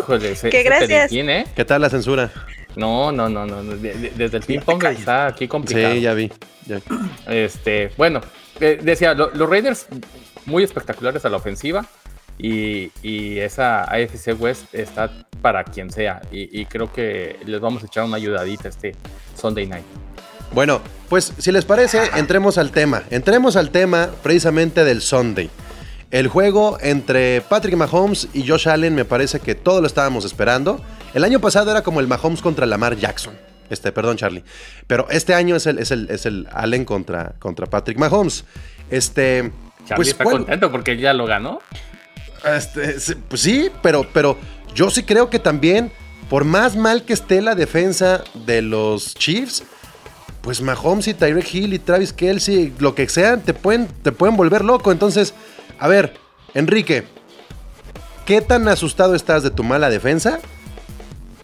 Híjole, 0.00 0.32
ese- 0.32 0.50
Que 0.50 0.62
gracias. 0.64 1.12
¿eh? 1.12 1.46
¿Qué 1.54 1.64
tal 1.64 1.82
la 1.82 1.90
censura? 1.90 2.32
No, 2.76 3.12
no, 3.12 3.28
no, 3.28 3.44
no. 3.46 3.62
de- 3.62 3.94
de- 3.94 4.10
desde 4.16 4.36
el 4.38 4.42
ping 4.44 4.60
pong 4.60 4.82
está 4.84 5.26
aquí 5.26 5.46
complicado. 5.48 5.94
Sí, 5.94 6.00
ya 6.00 6.14
vi. 6.14 6.30
ya. 6.66 6.80
Este, 7.26 7.90
bueno, 7.96 8.20
eh, 8.60 8.78
decía, 8.82 9.14
lo- 9.14 9.30
los 9.34 9.48
Raiders 9.48 9.86
muy 10.46 10.62
espectaculares 10.64 11.24
a 11.24 11.28
la 11.28 11.36
ofensiva 11.36 11.84
y, 12.38 12.90
y 13.02 13.38
esa 13.38 13.84
AFC 13.84 14.34
West 14.38 14.74
está 14.74 15.10
para 15.40 15.64
quien 15.64 15.90
sea 15.90 16.22
y, 16.32 16.60
y 16.60 16.66
creo 16.66 16.92
que 16.92 17.38
les 17.46 17.60
vamos 17.60 17.82
a 17.82 17.86
echar 17.86 18.04
una 18.04 18.16
ayudadita 18.16 18.68
este 18.68 18.94
Sunday 19.40 19.66
Night. 19.66 19.84
Bueno, 20.52 20.80
pues 21.08 21.32
si 21.38 21.50
les 21.50 21.64
parece, 21.64 22.00
entremos 22.16 22.58
al 22.58 22.70
tema. 22.72 23.02
Entremos 23.10 23.56
al 23.56 23.70
tema 23.70 24.10
precisamente 24.22 24.84
del 24.84 25.00
Sunday. 25.00 25.48
El 26.12 26.28
juego 26.28 26.76
entre 26.80 27.40
Patrick 27.40 27.74
Mahomes 27.74 28.28
y 28.34 28.46
Josh 28.46 28.68
Allen 28.68 28.94
me 28.94 29.04
parece 29.06 29.40
que 29.40 29.54
todos 29.54 29.80
lo 29.80 29.86
estábamos 29.86 30.24
esperando. 30.26 30.80
El 31.14 31.24
año 31.24 31.40
pasado 31.40 31.70
era 31.70 31.82
como 31.82 32.00
el 32.00 32.06
Mahomes 32.06 32.42
contra 32.42 32.66
Lamar 32.66 32.96
Jackson. 32.96 33.34
Este, 33.70 33.90
perdón, 33.92 34.18
Charlie. 34.18 34.44
Pero 34.86 35.06
este 35.10 35.32
año 35.32 35.56
es 35.56 35.66
el, 35.66 35.78
es 35.78 35.90
el, 35.90 36.10
es 36.10 36.26
el 36.26 36.46
Allen 36.52 36.84
contra, 36.84 37.32
contra 37.38 37.64
Patrick 37.66 37.98
Mahomes. 37.98 38.44
Este. 38.90 39.50
Charlie 39.88 39.96
pues, 39.96 40.08
está 40.08 40.24
¿cuál- 40.24 40.36
contento 40.36 40.70
porque 40.70 40.98
ya 40.98 41.14
lo 41.14 41.24
ganó. 41.24 41.60
este, 42.44 42.96
pues 43.28 43.40
sí, 43.40 43.70
pero, 43.82 44.06
pero 44.12 44.36
yo 44.74 44.90
sí 44.90 45.04
creo 45.04 45.30
que 45.30 45.38
también, 45.38 45.90
por 46.28 46.44
más 46.44 46.76
mal 46.76 47.04
que 47.04 47.14
esté 47.14 47.40
la 47.40 47.54
defensa 47.54 48.22
de 48.46 48.60
los 48.60 49.14
Chiefs, 49.14 49.62
pues 50.42 50.60
Mahomes 50.60 51.08
y 51.08 51.14
Tyreek 51.14 51.54
Hill 51.54 51.72
y 51.72 51.78
Travis 51.78 52.12
Kelsey, 52.12 52.74
lo 52.80 52.94
que 52.94 53.08
sean, 53.08 53.40
te 53.40 53.54
pueden, 53.54 53.86
te 54.02 54.12
pueden 54.12 54.36
volver 54.36 54.62
loco. 54.64 54.92
Entonces, 54.92 55.32
a 55.82 55.88
ver, 55.88 56.14
Enrique, 56.54 57.02
¿qué 58.24 58.40
tan 58.40 58.68
asustado 58.68 59.14
estás 59.14 59.42
de 59.42 59.50
tu 59.50 59.64
mala 59.64 59.90
defensa? 59.90 60.38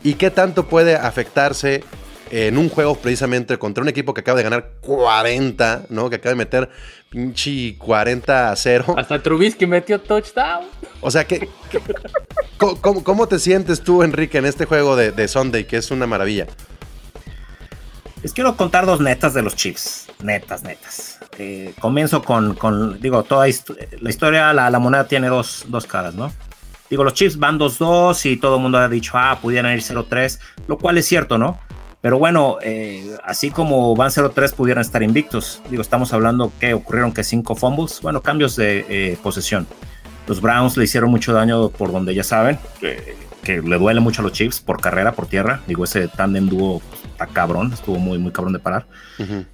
¿Y 0.04 0.14
qué 0.14 0.30
tanto 0.30 0.68
puede 0.68 0.94
afectarse 0.94 1.82
en 2.30 2.56
un 2.58 2.68
juego 2.68 2.94
precisamente 2.94 3.58
contra 3.58 3.82
un 3.82 3.88
equipo 3.88 4.14
que 4.14 4.20
acaba 4.20 4.36
de 4.36 4.44
ganar 4.44 4.72
40, 4.82 5.86
¿no? 5.88 6.08
Que 6.10 6.16
acaba 6.16 6.30
de 6.30 6.36
meter 6.36 6.68
pinche 7.10 7.76
40 7.78 8.50
a 8.52 8.54
0. 8.56 8.94
Hasta 8.96 9.22
Trubisky 9.22 9.66
metió 9.66 9.98
touchdown. 10.00 10.66
O 11.00 11.10
sea, 11.10 11.26
¿qué, 11.26 11.48
qué- 11.70 11.80
cómo, 12.58 12.80
cómo- 12.80 13.02
cómo 13.02 13.26
te 13.28 13.38
sientes 13.38 13.80
tú, 13.82 14.02
Enrique, 14.02 14.38
en 14.38 14.44
este 14.44 14.66
juego 14.66 14.94
de, 14.94 15.10
de 15.10 15.26
Sunday, 15.26 15.64
que 15.64 15.78
es 15.78 15.90
una 15.90 16.06
maravilla? 16.06 16.46
Les 18.22 18.32
quiero 18.32 18.56
contar 18.56 18.84
dos 18.86 19.00
netas 19.00 19.32
de 19.34 19.42
los 19.42 19.56
Chiefs. 19.56 20.06
Netas, 20.22 20.62
netas. 20.62 21.07
Eh, 21.38 21.72
comienzo 21.80 22.22
con, 22.22 22.54
con, 22.54 23.00
digo, 23.00 23.22
toda 23.22 23.46
hist- 23.48 23.76
la 24.00 24.10
historia, 24.10 24.52
la, 24.52 24.70
la 24.70 24.78
moneda 24.78 25.06
tiene 25.06 25.28
dos, 25.28 25.64
dos 25.68 25.86
caras, 25.86 26.14
¿no? 26.14 26.32
Digo, 26.90 27.04
los 27.04 27.14
Chiefs 27.14 27.38
van 27.38 27.58
2-2 27.58 28.24
y 28.30 28.36
todo 28.38 28.56
el 28.56 28.62
mundo 28.62 28.78
ha 28.78 28.88
dicho, 28.88 29.12
ah, 29.14 29.38
pudieran 29.40 29.72
ir 29.72 29.80
0-3, 29.82 30.38
lo 30.66 30.78
cual 30.78 30.98
es 30.98 31.06
cierto, 31.06 31.38
¿no? 31.38 31.58
Pero 32.00 32.18
bueno, 32.18 32.58
eh, 32.62 33.16
así 33.24 33.50
como 33.50 33.94
van 33.94 34.10
0-3, 34.10 34.52
pudieran 34.54 34.80
estar 34.80 35.02
invictos. 35.02 35.60
Digo, 35.70 35.82
estamos 35.82 36.12
hablando 36.12 36.50
que 36.58 36.72
ocurrieron 36.74 37.12
que 37.12 37.22
cinco 37.24 37.54
fumbles, 37.54 38.00
bueno, 38.00 38.22
cambios 38.22 38.56
de 38.56 38.86
eh, 38.88 39.18
posesión. 39.22 39.66
Los 40.26 40.40
Browns 40.40 40.76
le 40.76 40.84
hicieron 40.84 41.10
mucho 41.10 41.32
daño 41.32 41.68
por 41.70 41.92
donde 41.92 42.14
ya 42.14 42.24
saben, 42.24 42.58
que, 42.80 43.16
que 43.42 43.60
le 43.62 43.78
duele 43.78 44.00
mucho 44.00 44.22
a 44.22 44.24
los 44.24 44.32
Chiefs 44.32 44.60
por 44.60 44.80
carrera, 44.80 45.12
por 45.12 45.26
tierra. 45.26 45.60
Digo, 45.66 45.84
ese 45.84 46.08
tándem 46.08 46.48
dúo 46.48 46.80
está 47.12 47.26
cabrón, 47.26 47.72
estuvo 47.72 47.98
muy, 47.98 48.18
muy 48.18 48.32
cabrón 48.32 48.52
de 48.54 48.58
parar. 48.60 48.86
Ujú. 49.18 49.44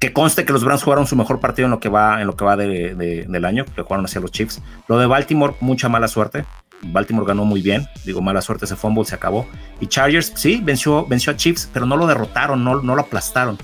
Que 0.00 0.12
conste 0.12 0.44
que 0.44 0.52
los 0.52 0.64
Browns 0.64 0.82
jugaron 0.82 1.06
su 1.06 1.14
mejor 1.14 1.38
partido 1.40 1.66
en 1.66 1.70
lo 1.70 1.78
que 1.78 1.88
va, 1.88 2.20
en 2.20 2.26
lo 2.26 2.34
que 2.34 2.44
va 2.44 2.56
de- 2.56 2.94
de- 2.96 3.26
del 3.28 3.44
año, 3.44 3.64
que 3.66 3.82
jugaron 3.82 4.06
hacia 4.06 4.20
los 4.20 4.32
Chiefs. 4.32 4.60
Lo 4.88 4.98
de 4.98 5.06
Baltimore, 5.06 5.54
mucha 5.60 5.88
mala 5.88 6.08
suerte. 6.08 6.44
Baltimore 6.82 7.26
ganó 7.26 7.44
muy 7.44 7.60
bien, 7.60 7.86
digo, 8.06 8.22
mala 8.22 8.40
suerte 8.40 8.64
ese 8.64 8.74
fumble, 8.74 9.04
se 9.04 9.14
acabó. 9.14 9.46
Y 9.80 9.86
Chargers, 9.86 10.32
sí, 10.34 10.60
venció, 10.64 11.04
venció 11.06 11.32
a 11.32 11.36
Chiefs, 11.36 11.68
pero 11.72 11.84
no 11.84 11.96
lo 11.96 12.06
derrotaron, 12.06 12.64
no, 12.64 12.80
no 12.80 12.94
lo 12.96 13.02
aplastaron. 13.02 13.58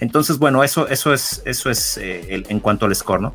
Entonces, 0.00 0.38
bueno, 0.38 0.64
eso, 0.64 0.88
eso 0.88 1.12
es, 1.12 1.42
eso 1.44 1.68
es 1.70 1.98
eh, 1.98 2.42
en 2.48 2.58
cuanto 2.60 2.86
al 2.86 2.94
score, 2.96 3.20
¿no? 3.20 3.34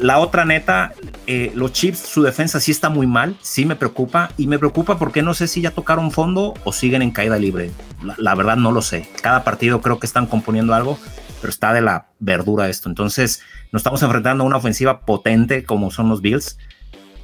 La 0.00 0.18
otra 0.18 0.44
neta, 0.46 0.92
eh, 1.26 1.52
los 1.54 1.72
Chiefs, 1.72 2.00
su 2.00 2.22
defensa 2.22 2.58
sí 2.58 2.70
está 2.72 2.88
muy 2.88 3.06
mal, 3.06 3.36
sí 3.42 3.64
me 3.66 3.76
preocupa, 3.76 4.30
y 4.38 4.46
me 4.46 4.58
preocupa 4.58 4.98
porque 4.98 5.22
no 5.22 5.34
sé 5.34 5.46
si 5.46 5.60
ya 5.60 5.70
tocaron 5.70 6.10
fondo 6.10 6.54
o 6.64 6.72
siguen 6.72 7.02
en 7.02 7.10
caída 7.10 7.36
libre. 7.38 7.70
La 8.16 8.34
verdad 8.34 8.56
no 8.56 8.72
lo 8.72 8.80
sé. 8.82 9.08
Cada 9.22 9.44
partido 9.44 9.80
creo 9.82 10.00
que 10.00 10.06
están 10.06 10.26
componiendo 10.26 10.74
algo, 10.74 10.98
pero 11.40 11.50
está 11.50 11.72
de 11.72 11.80
la 11.80 12.08
verdura 12.18 12.68
esto. 12.68 12.88
Entonces, 12.88 13.42
nos 13.72 13.80
estamos 13.80 14.02
enfrentando 14.02 14.44
a 14.44 14.46
una 14.46 14.56
ofensiva 14.56 15.00
potente 15.00 15.64
como 15.64 15.90
son 15.90 16.08
los 16.08 16.20
Bills. 16.20 16.58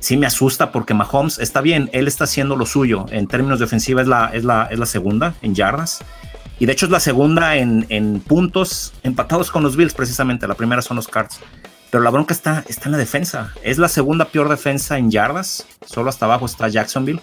Sí 0.00 0.16
me 0.16 0.26
asusta 0.26 0.70
porque 0.70 0.92
Mahomes 0.92 1.38
está 1.38 1.60
bien, 1.60 1.88
él 1.92 2.06
está 2.08 2.24
haciendo 2.24 2.56
lo 2.56 2.66
suyo. 2.66 3.06
En 3.10 3.26
términos 3.26 3.58
de 3.58 3.64
ofensiva 3.64 4.02
es 4.02 4.08
la, 4.08 4.30
es 4.34 4.44
la, 4.44 4.68
es 4.70 4.78
la 4.78 4.86
segunda 4.86 5.34
en 5.40 5.54
yardas. 5.54 6.04
Y 6.58 6.66
de 6.66 6.72
hecho 6.72 6.86
es 6.86 6.92
la 6.92 7.00
segunda 7.00 7.56
en, 7.56 7.86
en 7.88 8.20
puntos 8.20 8.92
empatados 9.02 9.50
con 9.50 9.62
los 9.62 9.76
Bills 9.76 9.94
precisamente. 9.94 10.46
La 10.46 10.54
primera 10.54 10.82
son 10.82 10.96
los 10.96 11.08
Cards. 11.08 11.40
Pero 11.94 12.02
la 12.02 12.10
bronca 12.10 12.34
está, 12.34 12.64
está 12.68 12.88
en 12.88 12.92
la 12.92 12.98
defensa. 12.98 13.52
Es 13.62 13.78
la 13.78 13.86
segunda 13.86 14.24
peor 14.24 14.48
defensa 14.48 14.98
en 14.98 15.12
yardas. 15.12 15.64
Solo 15.86 16.10
hasta 16.10 16.26
abajo 16.26 16.44
está 16.44 16.66
Jacksonville. 16.66 17.20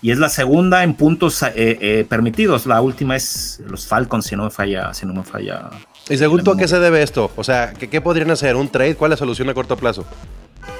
Y 0.00 0.12
es 0.12 0.18
la 0.18 0.28
segunda 0.28 0.84
en 0.84 0.94
puntos 0.94 1.42
eh, 1.42 1.52
eh, 1.56 2.06
permitidos. 2.08 2.66
La 2.66 2.80
última 2.80 3.16
es 3.16 3.60
los 3.66 3.88
Falcons, 3.88 4.26
si 4.26 4.36
no 4.36 4.44
me 4.44 4.50
falla. 4.50 4.94
Si 4.94 5.06
no 5.06 5.12
me 5.12 5.24
falla. 5.24 5.70
¿Y 6.08 6.16
según 6.16 6.44
tú 6.44 6.52
a 6.52 6.56
qué 6.56 6.68
se 6.68 6.78
debe 6.78 7.02
esto? 7.02 7.32
O 7.36 7.42
sea, 7.42 7.72
¿qué, 7.72 7.88
qué 7.88 8.00
podrían 8.00 8.30
hacer? 8.30 8.54
¿Un 8.56 8.68
trade? 8.68 8.94
¿Cuál 8.94 9.12
es 9.12 9.18
la 9.18 9.24
solución 9.24 9.48
a 9.48 9.54
corto 9.54 9.76
plazo? 9.76 10.04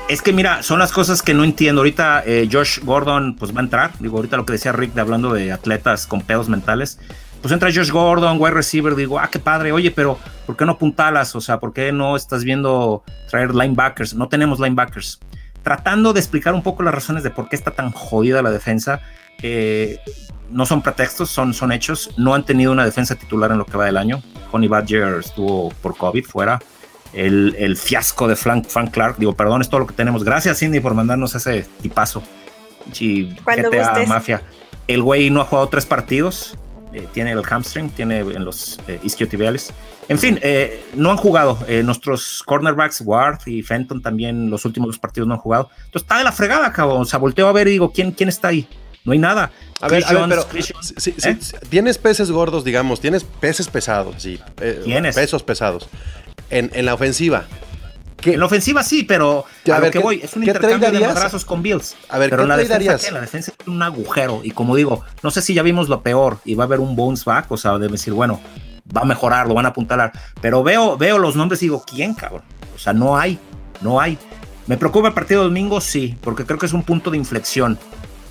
Es 0.09 0.23
que 0.23 0.33
mira, 0.33 0.63
son 0.63 0.79
las 0.79 0.93
cosas 0.93 1.21
que 1.21 1.35
no 1.35 1.43
entiendo. 1.43 1.81
Ahorita 1.81 2.23
eh, 2.25 2.49
Josh 2.51 2.79
Gordon 2.85 3.35
pues 3.35 3.55
va 3.55 3.61
a 3.61 3.65
entrar. 3.65 3.91
Digo, 3.99 4.17
ahorita 4.17 4.37
lo 4.37 4.47
que 4.47 4.53
decía 4.53 4.71
Rick 4.71 4.95
de 4.95 5.01
hablando 5.01 5.33
de 5.33 5.51
atletas 5.51 6.07
con 6.07 6.21
pedos 6.21 6.49
mentales. 6.49 7.01
Pues 7.43 7.53
entra 7.53 7.71
Josh 7.75 7.91
Gordon, 7.91 8.41
wide 8.41 8.55
receiver. 8.55 8.95
Digo, 8.95 9.19
ah, 9.19 9.29
qué 9.31 9.41
padre. 9.41 9.73
Oye, 9.73 9.91
pero 9.91 10.17
¿por 10.47 10.57
qué 10.57 10.65
no 10.65 10.79
puntalas? 10.79 11.35
O 11.35 11.41
sea, 11.41 11.59
¿por 11.59 11.73
qué 11.73 11.91
no 11.91 12.15
estás 12.15 12.45
viendo 12.45 13.03
traer 13.29 13.53
linebackers? 13.53 14.15
No 14.15 14.29
tenemos 14.29 14.61
linebackers. 14.61 15.19
Tratando 15.65 16.13
de 16.13 16.21
explicar 16.21 16.55
un 16.55 16.63
poco 16.63 16.85
las 16.85 16.95
razones 16.95 17.25
de 17.25 17.31
por 17.31 17.49
qué 17.49 17.57
está 17.57 17.73
tan 17.73 17.91
jodida 17.91 18.43
la 18.43 18.53
defensa. 18.53 19.01
eh, 19.43 19.99
no 20.49 20.65
son 20.65 20.81
pretextos, 20.81 21.29
son, 21.31 21.53
son 21.53 21.73
hechos. 21.73 22.11
No 22.17 22.33
han 22.33 22.45
tenido 22.45 22.71
una 22.71 22.85
defensa 22.85 23.17
titular 23.17 23.51
en 23.51 23.59
lo 23.59 23.67
que 23.67 23.77
va 23.77 23.87
del 23.87 23.97
año. 23.97 24.23
Honey 24.57 24.69
Badger 24.69 25.21
estuvo 25.21 25.71
por 25.83 25.97
COVID 25.97 26.25
fuera 26.25 26.59
el, 27.13 27.55
el 27.59 27.77
fiasco 27.77 28.27
de 28.29 28.37
Frank, 28.37 28.67
Frank 28.69 28.91
Clark. 28.91 29.17
Digo, 29.19 29.35
perdón, 29.35 29.63
es 29.63 29.69
todo 29.69 29.81
lo 29.81 29.87
que 29.87 29.95
tenemos. 29.95 30.25
Gracias, 30.25 30.59
Cindy, 30.59 30.81
por 30.81 30.95
mandarnos 30.95 31.35
ese 31.35 31.67
tipazo. 31.81 32.23
Cuando 33.45 33.71
GTA. 33.71 34.05
Mafia. 34.07 34.43
El 34.87 35.03
güey 35.03 35.31
no 35.31 35.41
ha 35.41 35.45
jugado 35.45 35.69
tres 35.69 35.87
partidos. 35.87 36.57
eh, 36.93 37.07
tiene 37.13 37.33
el 37.33 37.43
hamstring, 37.43 37.91
tiene 37.91 38.21
en 38.21 38.45
los 38.45 38.79
eh, 38.89 39.01
isquiotibiales. 39.03 39.73
En 40.09 40.19
fin, 40.19 40.39
eh, 40.43 40.85
no 40.95 41.11
han 41.11 41.17
jugado. 41.17 41.59
Eh, 41.69 41.83
nuestros 41.83 42.43
cornerbacks, 42.45 43.03
Ward 43.05 43.41
y 43.47 43.63
Fenton, 43.63 44.01
también 44.01 44.51
los 44.51 44.65
últimos 44.65 44.89
dos 44.89 44.99
partidos 44.99 45.27
no 45.29 45.35
han 45.35 45.41
jugado. 45.41 45.69
Entonces 45.87 46.03
está 46.03 46.19
de 46.19 46.25
la 46.25 46.33
fregada, 46.33 46.73
cabrón. 46.73 47.03
O 47.03 47.05
sea, 47.05 47.19
volteo 47.19 47.49
a 47.49 47.53
ver 47.53 47.69
y 47.69 47.73
digo, 47.73 47.93
¿quién, 47.93 48.13
quién 48.13 48.29
está 48.29 48.49
ahí? 48.49 48.69
No 49.07 49.13
hay 49.13 49.19
nada. 49.19 49.51
A 49.81 49.89
ver, 49.89 50.03
Chris 50.03 50.11
a 50.11 50.13
ver, 50.27 50.39
Jones, 50.39 50.47
pero 51.21 51.31
¿eh? 51.31 51.39
tienes 51.71 51.97
peces 51.99 52.31
gordos, 52.31 52.65
digamos, 52.65 53.01
tienes 53.01 53.25
peces 53.25 53.69
pesados, 53.69 54.17
sí. 54.19 54.39
eh, 54.61 54.81
¿Tienes? 54.85 55.15
Pesos 55.15 55.43
pesados. 55.43 55.89
En, 56.51 56.71
en 56.75 56.85
la 56.87 56.95
ofensiva. 56.95 57.45
¿qué- 58.21 58.35
En 58.35 58.41
la 58.41 58.47
ofensiva 58.47 58.83
sí, 58.83 59.05
pero 59.05 59.45
a, 59.71 59.73
a 59.73 59.77
lo 59.79 59.83
ver, 59.83 59.91
que 59.93 59.99
¿qué- 59.99 60.03
voy 60.05 60.21
es 60.23 60.35
un 60.37 60.43
intercambio 60.45 60.91
de 60.91 61.01
madrazos 61.01 61.45
con 61.45 61.63
Bills. 61.63 61.97
A 62.09 62.19
ver, 62.19 62.31
pero 62.31 62.43
¿qué 62.43 62.49
la 62.49 62.57
defensa, 62.57 63.11
la 63.13 63.21
defensa 63.21 63.53
es 63.59 63.67
un 63.69 63.83
agujero 63.83 64.41
y 64.43 64.51
como 64.51 64.75
digo, 64.77 65.03
no 65.23 65.31
sé 65.31 65.41
si 65.43 65.55
ya 65.55 65.63
vimos 65.63 65.89
lo 65.89 66.03
peor 66.03 66.39
y 66.45 66.55
va 66.55 66.65
a 66.65 66.67
haber 66.67 66.81
un 66.81 66.97
bounce 66.97 67.23
back, 67.25 67.51
o 67.53 67.57
sea, 67.57 67.79
de 67.79 67.89
decir, 67.89 68.13
bueno, 68.13 68.41
va 68.97 69.03
a 69.03 69.05
mejorar, 69.05 69.47
lo 69.47 69.55
van 69.55 69.67
a 69.67 69.69
apuntalar. 69.71 70.13
Pero 70.41 70.63
veo, 70.63 70.97
veo 70.97 71.19
los 71.19 71.37
nombres 71.37 71.63
y 71.63 71.67
digo, 71.67 71.85
¿quién, 71.87 72.15
cabrón? 72.15 72.43
O 72.75 72.79
sea, 72.79 72.93
no 72.93 73.17
hay, 73.19 73.39
no 73.83 74.01
hay. 74.01 74.19
¿Me 74.67 74.77
preocupa 74.77 75.09
el 75.09 75.15
partido 75.15 75.43
de 75.43 75.49
domingo? 75.49 75.81
Sí, 75.81 76.17
porque 76.23 76.45
creo 76.45 76.59
que 76.59 76.67
es 76.67 76.73
un 76.73 76.83
punto 76.83 77.11
de 77.13 77.17
inflexión. 77.19 77.79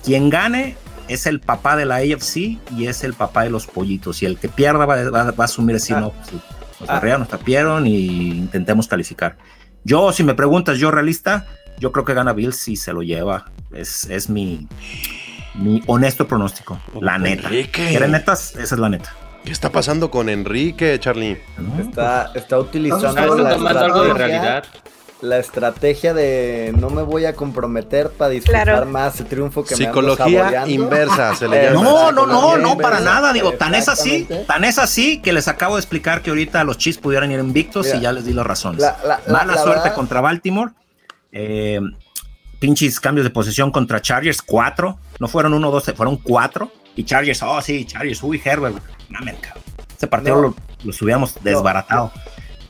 Quien 0.06 0.30
gane 0.30 0.76
es 1.08 1.26
el 1.26 1.40
papá 1.40 1.76
de 1.76 1.84
la 1.84 1.96
AFC 1.96 2.36
y 2.76 2.86
es 2.86 3.04
el 3.04 3.12
papá 3.12 3.42
de 3.42 3.50
los 3.50 3.66
pollitos. 3.66 4.22
Y 4.22 4.26
el 4.26 4.38
que 4.38 4.48
pierda 4.48 4.86
va, 4.86 4.96
va- 5.10 5.30
va 5.32 5.34
a 5.38 5.44
asumir 5.44 5.76
así, 5.76 5.92
Ah. 5.92 6.00
no, 6.00 6.10
pues 6.12 6.32
nos 6.80 6.88
Ah. 6.88 6.94
barrearon, 6.94 7.20
nos 7.20 7.28
tapieron 7.28 7.86
y 7.86 8.28
intentemos 8.30 8.88
calificar. 8.88 9.36
Yo, 9.84 10.12
si 10.12 10.22
me 10.24 10.34
preguntas, 10.34 10.78
yo 10.78 10.90
realista, 10.90 11.46
yo 11.78 11.92
creo 11.92 12.04
que 12.04 12.14
gana 12.14 12.32
Bills 12.32 12.66
y 12.68 12.76
se 12.76 12.92
lo 12.92 13.02
lleva. 13.02 13.50
Es, 13.72 14.04
es 14.06 14.30
mi, 14.30 14.66
mi 15.54 15.82
honesto 15.86 16.26
pronóstico. 16.26 16.80
La 17.00 17.18
neta. 17.18 17.48
Enrique. 17.48 17.86
¿Quieren 17.88 18.12
netas? 18.12 18.54
Esa 18.56 18.74
es 18.74 18.80
la 18.80 18.88
neta. 18.88 19.12
¿Qué 19.44 19.52
está 19.52 19.70
pasando 19.70 20.10
con 20.10 20.28
Enrique, 20.28 20.98
Charlie? 20.98 21.38
¿no? 21.58 21.80
Está, 21.80 22.32
está 22.34 22.58
utilizando 22.58 23.06
Está 23.08 23.22
Está 23.54 23.72
la 23.72 23.80
algo 23.80 24.02
de 24.04 24.14
realidad. 24.14 24.64
La 25.22 25.38
estrategia 25.38 26.12
de 26.12 26.74
no 26.78 26.90
me 26.90 27.02
voy 27.02 27.24
a 27.24 27.34
comprometer 27.34 28.10
para 28.10 28.30
disfrutar 28.30 28.64
Claro. 28.64 28.86
más 28.86 29.18
el 29.20 29.26
triunfo 29.26 29.64
que 29.64 29.74
me 29.74 29.86
Psicología 29.86 30.40
saboreando. 30.40 30.70
inversa 30.70 31.34
se 31.34 31.48
le 31.48 31.64
llama. 31.72 31.82
No, 31.82 32.12
no, 32.12 32.26
no, 32.26 32.56
no, 32.58 32.76
para 32.76 33.00
nada. 33.00 33.32
Digo, 33.32 33.52
tan 33.52 33.74
es 33.74 33.88
así, 33.88 34.28
tan 34.46 34.64
es 34.64 34.78
así 34.78 35.22
que 35.22 35.32
les 35.32 35.48
acabo 35.48 35.76
de 35.76 35.80
explicar 35.80 36.20
que 36.22 36.30
ahorita 36.30 36.62
los 36.64 36.76
Chiefs 36.78 36.98
pudieran 36.98 37.30
ir 37.32 37.40
invictos 37.40 37.86
Mira, 37.86 37.98
y 37.98 38.00
ya 38.02 38.12
les 38.12 38.26
di 38.26 38.34
las 38.34 38.46
razones. 38.46 38.80
la- 38.82 38.98
la- 39.04 39.20
la- 39.26 39.32
Mala 39.32 39.54
la 39.54 39.62
suerte 39.62 39.80
verdad- 39.80 39.94
contra 39.94 40.20
Baltimore. 40.20 40.72
Eh, 41.32 41.80
pinches 42.58 43.00
cambios 43.00 43.24
de 43.24 43.30
posesión 43.30 43.70
contra 43.70 44.00
Chargers, 44.02 44.42
cuatro. 44.42 44.98
No 45.18 45.28
fueron 45.28 45.54
uno, 45.54 45.70
dos, 45.70 45.84
fueron 45.96 46.16
cuatro. 46.18 46.70
Y 46.94 47.04
Chargers, 47.04 47.42
oh 47.42 47.60
sí, 47.62 47.84
Chargers, 47.86 48.22
uy, 48.22 48.40
Herbert. 48.44 48.76
Mamen, 49.08 49.36
cabrón. 49.36 49.62
Ese 49.96 50.06
partido 50.06 50.36
No. 50.36 50.42
lo, 50.42 50.54
los 50.84 51.00
hubiéramos 51.02 51.34
desbaratado. 51.42 52.12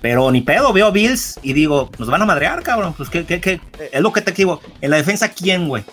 Pero 0.01 0.31
ni 0.31 0.41
pedo, 0.43 0.73
veo 0.73 0.93
Bills 0.93 1.39
y 1.43 1.53
digo, 1.53 1.91
nos 1.99 2.09
van 2.09 2.23
a 2.23 2.27
madrear, 2.27 2.63
cabrón. 2.63 2.95
Pues 2.97 3.09
que, 3.11 3.25
que, 3.27 3.41
que- 3.41 3.61
es 3.93 4.01
lo 4.01 4.13
que 4.13 4.21
te 4.21 4.33
digo. 4.33 4.61
En 4.81 4.91
la 4.91 4.97
defensa, 4.99 5.31
¿quién, 5.31 5.69
güey? 5.69 5.85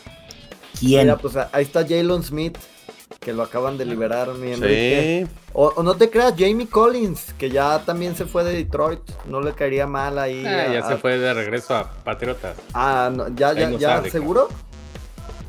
¿Quién? 0.79 1.03
Mira, 1.03 1.17
pues 1.17 1.36
ahí 1.36 1.63
está 1.63 1.81
Jalen 1.81 2.24
Smith, 2.24 2.57
que 3.19 3.31
lo 3.33 3.43
acaban 3.43 3.77
de 3.77 3.86
liberar, 3.86 4.33
mi 4.33 4.51
Enrique. 4.51 5.25
Sí. 5.27 5.33
O, 5.53 5.67
o 5.67 5.83
no 5.83 5.95
te 5.95 6.10
creas, 6.10 6.33
Jamie 6.38 6.67
Collins, 6.67 7.33
que 7.38 7.50
ya 7.50 7.79
también 7.86 8.15
se 8.15 8.25
fue 8.25 8.43
de 8.43 8.53
Detroit. 8.53 9.00
No 9.27 9.39
le 9.39 9.53
caería 9.53 9.88
mal 9.88 10.19
ahí. 10.19 10.43
Ah, 10.45 10.65
a- 10.69 10.74
ya 10.74 10.88
se 10.88 10.93
a- 10.93 10.98
fue 10.98 11.17
de 11.17 11.33
regreso 11.33 11.75
a 11.75 11.89
Patriotas. 12.03 12.57
Ah, 12.74 13.10
no, 13.13 13.29
ya, 13.29 13.53
ya, 13.53 13.69
no 13.69 13.77
ya, 13.77 14.03
¿seguro? 14.12 14.50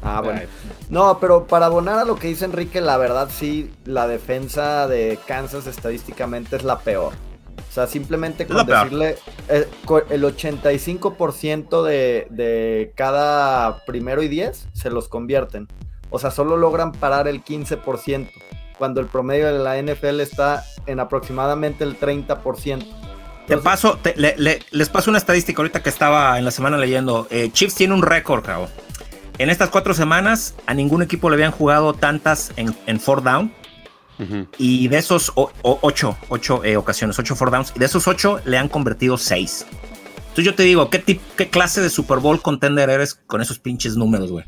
Ah, 0.02 0.20
bueno. 0.22 0.42
No, 0.90 1.18
pero 1.18 1.46
para 1.46 1.66
abonar 1.66 1.98
a 1.98 2.04
lo 2.04 2.16
que 2.16 2.28
dice 2.28 2.44
Enrique, 2.44 2.80
la 2.82 2.98
verdad 2.98 3.28
sí, 3.34 3.72
la 3.86 4.06
defensa 4.06 4.86
de 4.86 5.18
Kansas 5.26 5.66
estadísticamente 5.66 6.56
es 6.56 6.62
la 6.62 6.78
peor. 6.78 7.14
O 7.74 7.78
sea, 7.82 7.88
simplemente 7.88 8.46
con 8.46 8.58
decirle 8.84 9.16
eh, 9.48 9.66
el 10.10 10.22
85% 10.22 11.82
de, 11.82 12.28
de 12.30 12.92
cada 12.94 13.84
primero 13.84 14.22
y 14.22 14.28
10 14.28 14.68
se 14.72 14.90
los 14.90 15.08
convierten. 15.08 15.66
O 16.10 16.20
sea, 16.20 16.30
solo 16.30 16.56
logran 16.56 16.92
parar 16.92 17.26
el 17.26 17.42
15%, 17.42 18.30
cuando 18.78 19.00
el 19.00 19.08
promedio 19.08 19.52
de 19.52 19.58
la 19.58 19.76
NFL 19.82 20.20
está 20.20 20.62
en 20.86 21.00
aproximadamente 21.00 21.82
el 21.82 21.98
30%. 21.98 22.86
Te 23.48 23.56
paso, 23.58 23.98
te- 24.00 24.14
le- 24.16 24.36
le- 24.38 24.60
les 24.70 24.88
paso 24.88 25.10
una 25.10 25.18
estadística 25.18 25.60
ahorita 25.60 25.82
que 25.82 25.88
estaba 25.88 26.38
en 26.38 26.44
la 26.44 26.52
semana 26.52 26.78
leyendo. 26.78 27.26
Eh, 27.30 27.50
Chiefs 27.52 27.74
tiene 27.74 27.92
un 27.92 28.02
récord, 28.02 28.44
cabrón. 28.44 28.68
En 29.38 29.50
estas 29.50 29.68
cuatro 29.70 29.94
semanas, 29.94 30.54
a 30.66 30.74
ningún 30.74 31.02
equipo 31.02 31.28
le 31.28 31.34
habían 31.34 31.50
jugado 31.50 31.92
tantas 31.92 32.52
en, 32.54 32.72
en 32.86 33.00
four 33.00 33.24
down. 33.24 33.52
Y 34.58 34.88
de 34.88 34.98
esos 34.98 35.32
o- 35.34 35.50
o- 35.62 35.78
ocho, 35.82 36.16
ocho 36.28 36.64
eh, 36.64 36.76
ocasiones, 36.76 37.18
ocho 37.18 37.34
four 37.34 37.50
downs. 37.50 37.72
Y 37.74 37.78
de 37.78 37.86
esos 37.86 38.06
ocho 38.06 38.40
le 38.44 38.58
han 38.58 38.68
convertido 38.68 39.18
seis. 39.18 39.66
Entonces 40.34 40.50
yo 40.50 40.54
te 40.56 40.64
digo, 40.64 40.90
¿qué, 40.90 40.98
tip- 41.00 41.20
qué 41.36 41.48
clase 41.48 41.80
de 41.80 41.88
Super 41.88 42.18
Bowl 42.18 42.42
contender 42.42 42.90
eres 42.90 43.14
con 43.14 43.40
esos 43.40 43.60
pinches 43.60 43.96
números, 43.96 44.32
güey? 44.32 44.44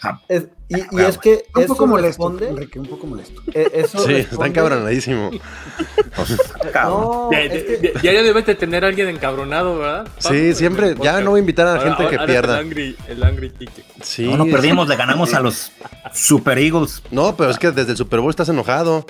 Ah, 0.00 0.20
es- 0.28 0.46
y, 0.68 0.78
y 0.78 0.82
Huevo. 0.92 1.08
es 1.08 1.18
que 1.18 1.44
Un 1.56 1.62
eso 1.62 1.72
poco 1.74 1.86
molesto, 1.88 2.30
responde- 2.30 2.48
Enrique, 2.50 2.78
un 2.78 2.86
poco 2.86 3.08
molesto. 3.08 3.42
eh, 3.52 3.68
eso 3.74 3.98
Sí, 4.06 4.12
está 4.14 4.30
responde- 4.36 4.46
encabronadísimo. 4.50 5.30
cabrón. 6.72 7.00
No, 7.02 7.32
Ya, 7.32 7.40
es 7.40 7.62
que- 7.64 7.92
ya- 7.94 8.00
ya- 8.00 8.12
ya 8.12 8.22
debes 8.22 8.46
de 8.46 8.54
tener 8.54 8.84
a 8.84 8.88
alguien 8.88 9.08
encabronado, 9.08 9.78
¿verdad? 9.78 10.08
Sí, 10.18 10.54
siempre, 10.54 10.94
ya 11.02 11.20
no 11.20 11.30
voy 11.30 11.38
a 11.38 11.40
invitar 11.40 11.66
a 11.66 11.74
la 11.74 11.80
gente 11.80 12.06
que 12.08 12.14
Ahora- 12.16 12.26
pierda. 12.26 12.60
El 12.60 12.66
angry, 12.66 12.96
el 13.08 13.22
angry 13.24 13.50
ticket. 13.50 13.84
Sí. 14.02 14.24
No, 14.28 14.36
no 14.36 14.46
perdimos, 14.46 14.88
le 14.88 14.94
ganamos 14.96 15.34
a 15.34 15.40
los 15.40 15.72
Super 16.12 16.58
Eagles. 16.58 17.02
No, 17.10 17.36
pero 17.36 17.50
es 17.50 17.58
que 17.58 17.72
desde 17.72 17.90
el 17.92 17.96
Super 17.96 18.20
Bowl 18.20 18.30
estás 18.30 18.48
enojado. 18.48 19.04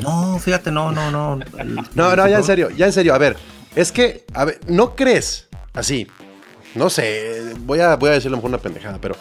No, 0.00 0.38
fíjate, 0.38 0.70
no, 0.70 0.92
no, 0.92 1.10
no. 1.10 1.36
No, 1.94 2.14
no, 2.16 2.28
ya 2.28 2.36
en 2.36 2.44
serio, 2.44 2.68
ya 2.70 2.84
en 2.86 2.92
serio. 2.92 3.14
A 3.14 3.18
ver, 3.18 3.36
es 3.76 3.92
que, 3.92 4.24
a 4.34 4.44
ver, 4.44 4.60
¿no 4.68 4.94
crees? 4.94 5.48
Así, 5.72 6.06
no 6.74 6.90
sé, 6.90 7.54
voy 7.60 7.80
a, 7.80 7.96
voy 7.96 8.10
a 8.10 8.12
decirlo 8.12 8.36
mejor 8.36 8.50
una 8.50 8.58
pendejada, 8.58 8.98
pero 9.00 9.16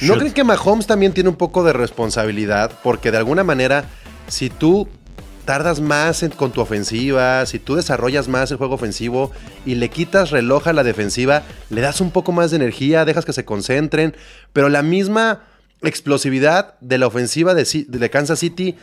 ¿no 0.00 0.14
crees 0.18 0.32
que 0.34 0.44
Mahomes 0.44 0.86
también 0.86 1.12
tiene 1.12 1.28
un 1.28 1.36
poco 1.36 1.62
de 1.64 1.72
responsabilidad? 1.72 2.72
Porque 2.82 3.10
de 3.10 3.18
alguna 3.18 3.44
manera, 3.44 3.84
si 4.28 4.50
tú 4.50 4.88
tardas 5.44 5.80
más 5.80 6.22
en- 6.22 6.30
con 6.30 6.52
tu 6.52 6.60
ofensiva, 6.60 7.44
si 7.46 7.58
tú 7.58 7.74
desarrollas 7.74 8.28
más 8.28 8.50
el 8.50 8.56
juego 8.56 8.74
ofensivo 8.74 9.32
y 9.66 9.74
le 9.76 9.88
quitas 9.88 10.30
reloj 10.30 10.68
a 10.68 10.72
la 10.72 10.84
defensiva, 10.84 11.42
le 11.70 11.80
das 11.80 12.00
un 12.00 12.10
poco 12.12 12.30
más 12.32 12.50
de 12.50 12.56
energía, 12.56 13.04
dejas 13.04 13.24
que 13.24 13.32
se 13.32 13.44
concentren, 13.44 14.14
pero 14.52 14.68
la 14.68 14.82
misma 14.82 15.44
explosividad 15.82 16.74
de 16.80 16.98
la 16.98 17.06
ofensiva 17.06 17.54
de, 17.54 17.66
de 17.88 18.10
Kansas 18.10 18.38
City 18.38 18.76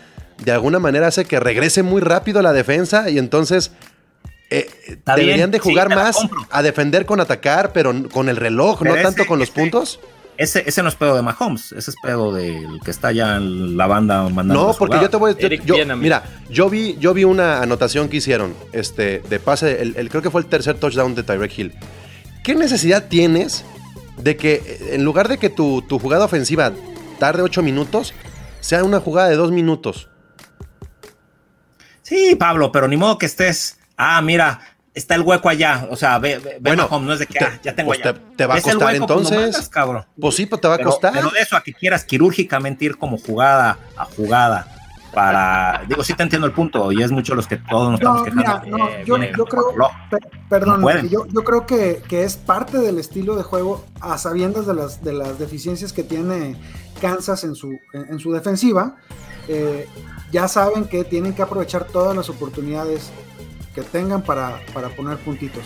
de 0.43 0.51
alguna 0.51 0.79
manera 0.79 1.07
hace 1.07 1.25
que 1.25 1.39
regrese 1.39 1.83
muy 1.83 2.01
rápido 2.01 2.39
a 2.39 2.43
la 2.43 2.53
defensa 2.53 3.09
y 3.09 3.17
entonces 3.17 3.71
eh, 4.49 4.69
deberían 5.05 5.35
bien, 5.37 5.51
de 5.51 5.59
jugar 5.59 5.89
más 5.93 6.17
a 6.49 6.61
defender 6.61 7.05
con 7.05 7.19
atacar, 7.19 7.73
pero 7.73 7.93
con 8.09 8.29
el 8.29 8.37
reloj, 8.37 8.79
Pero 8.81 8.95
no 8.95 9.01
tanto 9.01 9.25
con 9.25 9.39
los 9.39 9.49
ese- 9.49 9.59
puntos. 9.59 9.99
Ese, 10.37 10.63
ese 10.67 10.83
no 10.83 10.89
es 10.89 10.93
pedo 10.95 11.15
de 11.15 11.23
Mahomes, 11.23 11.71
ese 11.71 11.89
es 11.89 11.95
pedo 11.99 12.31
del 12.31 12.79
que 12.85 12.91
está 12.91 13.11
ya 13.11 13.37
en 13.37 13.75
la 13.75 13.87
banda 13.87 14.21
mandando. 14.29 14.67
No, 14.67 14.73
porque 14.75 14.99
yo 15.01 15.09
te 15.09 15.17
voy 15.17 15.31
a 15.33 15.35
Eric 15.45 15.63
yo- 15.65 15.73
Bieniemy. 15.73 15.99
Mira, 16.03 16.23
yo 16.51 16.69
vi, 16.69 16.95
yo 16.99 17.15
vi 17.15 17.23
una 17.23 17.59
anotación 17.63 18.07
que 18.07 18.17
hicieron 18.17 18.53
este, 18.71 19.23
de 19.27 19.39
pase, 19.39 19.81
el, 19.81 19.95
el- 19.97 20.09
creo 20.09 20.21
que 20.21 20.29
fue 20.29 20.41
el 20.41 20.47
tercer 20.47 20.77
touchdown 20.77 21.15
de 21.15 21.23
Tyreek 21.23 21.57
Hill. 21.57 21.73
¿Qué 22.43 22.53
necesidad 22.53 23.07
tienes 23.07 23.65
de 24.21 24.37
que 24.37 24.53
eh, 24.63 24.89
en 24.93 25.03
lugar 25.03 25.27
de 25.27 25.39
que 25.39 25.49
tu, 25.49 25.81
tu 25.81 25.97
jugada 25.97 26.25
ofensiva 26.25 26.71
tarde 27.19 27.41
8 27.41 27.63
minutos, 27.63 28.13
sea 28.59 28.83
una 28.83 28.99
jugada 28.99 29.29
de 29.29 29.37
2 29.37 29.49
minutos? 29.51 30.07
Sí, 32.03 32.35
Pablo, 32.35 32.71
pero 32.71 32.87
ni 32.87 32.95
modo 32.95 33.17
que 33.17 33.25
estés. 33.25 33.79
Ah, 33.97 34.21
mira, 34.21 34.59
está 34.93 35.15
el 35.15 35.21
hueco 35.23 35.49
allá. 35.49 35.87
O 35.89 35.95
sea, 35.95 36.17
ve, 36.19 36.37
ve, 36.37 36.43
ve 36.51 36.57
Bueno, 36.61 36.83
Mahomes, 36.89 37.07
no 37.07 37.13
es 37.13 37.19
de 37.19 37.27
que 37.27 37.39
te- 37.39 37.45
ah, 37.45 37.59
ya 37.63 37.75
tengo 37.75 37.89
pues 37.89 37.99
allá. 38.01 38.13
te- 38.13 38.19
te 38.37 38.45
va 38.45 38.53
a 38.53 38.57
¿Ves 38.57 38.67
el 38.67 38.73
costar 38.75 38.95
entonces. 38.95 39.37
mandas, 39.39 39.69
cabrón. 39.69 40.05
Pues 40.19 40.35
sí, 40.35 40.45
pues 40.45 40.61
te 40.61 40.67
va 40.67 40.75
a 40.75 40.77
Pero, 40.77 40.89
costar. 40.91 41.13
pero 41.13 41.29
de 41.29 41.39
eso 41.39 41.57
a 41.57 41.61
que 41.63 41.73
quieras 41.73 42.03
quirúrgicamente 42.05 42.85
ir 42.85 42.97
como 42.97 43.17
jugada 43.17 43.77
a 43.97 44.05
jugada 44.05 44.67
para. 45.13 45.83
Digo, 45.87 46.03
sí 46.03 46.13
te 46.13 46.21
entiendo 46.23 46.45
el 46.45 46.53
punto 46.53 46.91
y 46.91 47.01
es 47.01 47.11
mucho 47.11 47.33
los 47.33 47.47
que 47.47 47.57
todos 47.57 47.89
nos 47.91 47.99
estamos 47.99 48.19
No, 48.19 48.23
quejando. 48.25 48.65
mira, 48.65 48.77
no, 48.77 48.89
Eh, 48.89 49.03
yo, 49.35 49.45
creo, 49.45 49.63
perdón, 50.49 50.81
No 50.81 51.01
yo, 51.05 51.25
yo 51.27 51.43
creo 51.43 51.65
que, 51.65 52.03
que 52.07 52.23
es 52.23 52.35
parte 52.37 52.77
del 52.77 52.99
estilo 52.99 53.35
de 53.35 53.43
juego 53.43 53.83
a 53.99 54.17
sabiendas 54.17 54.67
de 54.67 54.73
las, 54.75 55.03
de 55.03 55.13
las 55.13 55.39
deficiencias 55.39 55.91
que 55.93 56.03
tiene 56.03 56.55
Kansas 57.01 57.43
en 57.43 57.55
su, 57.55 57.71
en, 57.93 58.05
en 58.11 58.19
su 58.19 58.31
defensiva. 58.31 58.95
Eh, 59.47 59.87
ya 60.31 60.47
saben 60.49 60.85
que 60.85 61.03
tienen 61.05 61.33
que 61.33 61.41
aprovechar 61.41 61.85
todas 61.85 62.15
las 62.15 62.29
oportunidades 62.29 63.09
que 63.77 63.83
tengan 63.83 64.23
para, 64.23 64.59
para 64.73 64.89
poner 64.89 65.17
puntitos. 65.19 65.63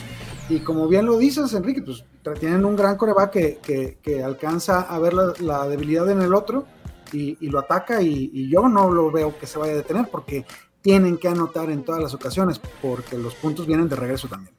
Y 0.49 0.59
como 0.59 0.89
bien 0.89 1.05
lo 1.05 1.17
dices, 1.17 1.53
Enrique, 1.53 1.81
pues 1.81 2.03
tienen 2.41 2.65
un 2.65 2.75
gran 2.75 2.97
coreback 2.97 3.31
que, 3.31 3.59
que, 3.63 3.99
que 4.03 4.21
alcanza 4.21 4.81
a 4.81 4.99
ver 4.99 5.13
la, 5.13 5.33
la 5.39 5.65
debilidad 5.69 6.09
en 6.09 6.21
el 6.21 6.33
otro 6.33 6.65
y, 7.13 7.37
y 7.39 7.47
lo 7.47 7.59
ataca 7.59 8.01
y, 8.01 8.29
y 8.33 8.49
yo 8.49 8.67
no 8.67 8.91
lo 8.91 9.11
veo 9.11 9.39
que 9.39 9.47
se 9.47 9.57
vaya 9.57 9.71
a 9.71 9.77
detener 9.77 10.09
porque 10.11 10.45
tienen 10.81 11.17
que 11.17 11.29
anotar 11.29 11.69
en 11.69 11.83
todas 11.83 12.01
las 12.01 12.13
ocasiones 12.13 12.59
porque 12.81 13.17
los 13.17 13.33
puntos 13.35 13.65
vienen 13.65 13.87
de 13.87 13.95
regreso 13.95 14.27
también. 14.27 14.53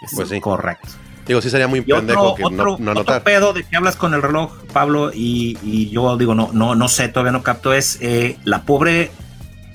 Es 0.00 0.12
Pues 0.14 0.30
sí. 0.30 0.40
Correcto. 0.40 0.88
Digo, 1.26 1.42
sí 1.42 1.50
sería 1.50 1.68
muy 1.68 1.80
Y 1.80 1.82
pendejo 1.82 2.22
otro, 2.22 2.34
que 2.36 2.44
otro, 2.46 2.56
no, 2.56 2.64
no 2.94 3.00
otro 3.00 3.12
anotar. 3.12 3.22
pedo 3.22 3.52
de 3.52 3.64
que 3.64 3.76
hablas 3.76 3.96
con 3.96 4.14
el 4.14 4.22
reloj, 4.22 4.56
Pablo, 4.72 5.10
y, 5.12 5.58
y 5.62 5.90
yo 5.90 6.16
digo, 6.16 6.34
no, 6.34 6.48
no, 6.54 6.74
no 6.74 6.88
sé, 6.88 7.10
todavía 7.10 7.32
no 7.32 7.42
capto, 7.42 7.74
es 7.74 7.98
eh, 8.00 8.38
la 8.44 8.62
pobre 8.62 9.10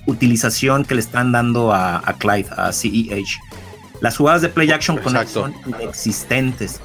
utilización 0.05 0.85
que 0.85 0.95
le 0.95 1.01
están 1.01 1.31
dando 1.31 1.73
a, 1.73 1.97
a 1.97 2.13
Clyde, 2.13 2.49
a 2.55 2.71
CEH. 2.71 3.39
Las 4.01 4.17
jugadas 4.17 4.41
de 4.41 4.49
play 4.49 4.69
action 4.71 4.97
con 4.97 5.15
él 5.15 5.27
son 5.27 5.53
inexistentes. 5.65 6.81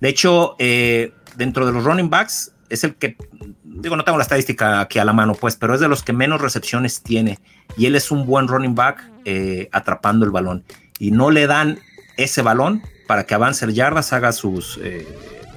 De 0.00 0.08
hecho, 0.08 0.56
eh, 0.58 1.12
dentro 1.36 1.66
de 1.66 1.72
los 1.72 1.84
running 1.84 2.08
backs, 2.08 2.52
es 2.70 2.84
el 2.84 2.94
que, 2.94 3.16
digo, 3.62 3.96
no 3.96 4.04
tengo 4.04 4.18
la 4.18 4.22
estadística 4.22 4.80
aquí 4.80 4.98
a 4.98 5.04
la 5.04 5.12
mano, 5.12 5.34
pues, 5.34 5.56
pero 5.56 5.74
es 5.74 5.80
de 5.80 5.88
los 5.88 6.02
que 6.02 6.12
menos 6.12 6.40
recepciones 6.40 7.02
tiene. 7.02 7.38
Y 7.76 7.86
él 7.86 7.96
es 7.96 8.10
un 8.10 8.26
buen 8.26 8.48
running 8.48 8.74
back 8.74 9.10
eh, 9.24 9.68
atrapando 9.72 10.24
el 10.24 10.30
balón. 10.30 10.64
Y 10.98 11.10
no 11.10 11.30
le 11.30 11.46
dan 11.46 11.80
ese 12.16 12.42
balón 12.42 12.82
para 13.06 13.24
que 13.24 13.34
avance 13.34 13.64
el 13.64 13.74
yardas, 13.74 14.12
haga 14.12 14.32
sus, 14.32 14.78
eh, 14.82 15.06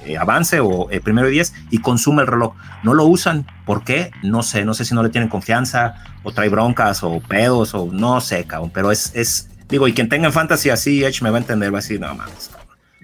eh, 0.07 0.17
avance 0.17 0.59
o 0.59 0.89
eh, 0.91 0.99
primero 0.99 1.27
y 1.29 1.31
diez 1.31 1.53
y 1.69 1.79
consume 1.79 2.21
el 2.21 2.27
reloj. 2.27 2.53
No 2.83 2.93
lo 2.93 3.05
usan. 3.05 3.45
¿Por 3.65 3.83
qué? 3.83 4.11
No 4.23 4.43
sé. 4.43 4.65
No 4.65 4.73
sé 4.73 4.85
si 4.85 4.95
no 4.95 5.03
le 5.03 5.09
tienen 5.09 5.29
confianza 5.29 5.95
o 6.23 6.31
trae 6.31 6.49
broncas 6.49 7.03
o 7.03 7.19
pedos 7.19 7.73
o 7.73 7.89
no 7.91 8.21
sé, 8.21 8.45
cabrón. 8.45 8.71
Pero 8.73 8.91
es, 8.91 9.11
es 9.15 9.49
digo, 9.69 9.87
y 9.87 9.93
quien 9.93 10.09
tenga 10.09 10.27
en 10.27 10.33
fantasy 10.33 10.69
así, 10.69 11.03
Edge 11.03 11.21
me 11.21 11.29
va 11.29 11.37
a 11.37 11.41
entender, 11.41 11.73
va 11.73 11.79
a 11.79 11.81
decir, 11.81 11.99
no 11.99 12.13
mames, 12.13 12.51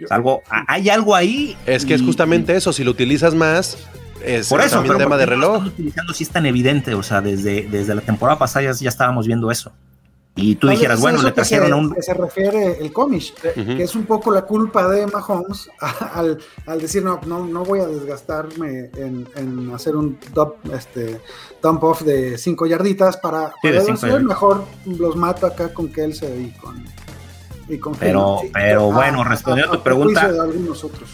algo, 0.10 0.42
hay 0.50 0.90
algo 0.90 1.16
ahí. 1.16 1.58
Es 1.66 1.86
que 1.86 1.94
es 1.94 2.02
justamente 2.02 2.56
eso, 2.56 2.74
si 2.74 2.84
lo 2.84 2.92
utilizas 2.92 3.36
más, 3.36 3.78
es 4.24 4.50
por 4.50 4.62
eso, 4.62 4.78
también 4.78 4.98
tema 4.98 5.18
de 5.18 5.26
reloj. 5.26 5.64
No 5.64 5.68
utilizando 5.68 6.14
si 6.14 6.24
es 6.24 6.30
tan 6.30 6.46
evidente, 6.46 6.94
o 6.94 7.04
sea, 7.04 7.22
desde, 7.22 7.68
desde 7.70 7.94
la 7.96 8.02
temporada 8.02 8.40
pasada 8.40 8.66
ya, 8.66 8.72
ya 8.72 8.90
estábamos 8.90 9.28
viendo 9.28 9.52
eso. 9.52 9.72
Y 10.36 10.56
tú 10.56 10.68
dijeras, 10.68 11.00
bueno, 11.00 11.22
le 11.22 11.32
trajeron 11.32 11.72
a 11.74 11.76
un. 11.76 11.94
Que 11.94 12.02
se 12.02 12.14
refiere 12.14 12.80
el 12.82 12.92
cómic, 12.92 13.34
que 13.54 13.84
es 13.84 13.94
un 13.94 14.06
poco 14.06 14.32
la 14.32 14.42
culpa 14.42 14.88
de 14.88 15.06
Mahomes 15.06 15.70
al, 16.14 16.40
al 16.66 16.82
decir, 16.82 17.04
no, 17.04 17.20
no, 17.28 17.46
no 17.46 17.64
voy 17.64 17.82
a 17.82 17.86
desgastarme 17.88 18.90
en, 18.98 19.28
en 19.36 19.72
hacer 19.76 19.96
un 19.96 20.18
dump, 20.34 20.56
este, 20.74 21.22
dump 21.62 21.84
off 21.84 22.02
de 22.02 22.38
cinco 22.40 22.66
yarditas 22.66 23.18
para, 23.18 23.54
Sí, 23.62 23.70
de 23.70 23.82
cinco 23.82 24.02
yarditas. 24.08 24.24
mejor 24.24 24.66
los 24.88 25.16
mato 25.16 25.46
acá 25.46 25.72
con 25.72 25.90
Kelsey 25.90 26.46
y 26.48 26.60
con. 26.60 26.84
Y 27.70 27.78
con 27.78 27.94
Pero- 27.96 28.38
Henry. 28.40 28.52
pero 28.54 28.92
A- 28.92 28.96
bueno, 28.96 29.24
respondiendo 29.24 29.74
a 29.74 29.78
tu 29.78 29.84
pregunta- 29.84 30.32
de 30.32 30.40
algunos 30.40 30.84
otros. 30.84 31.10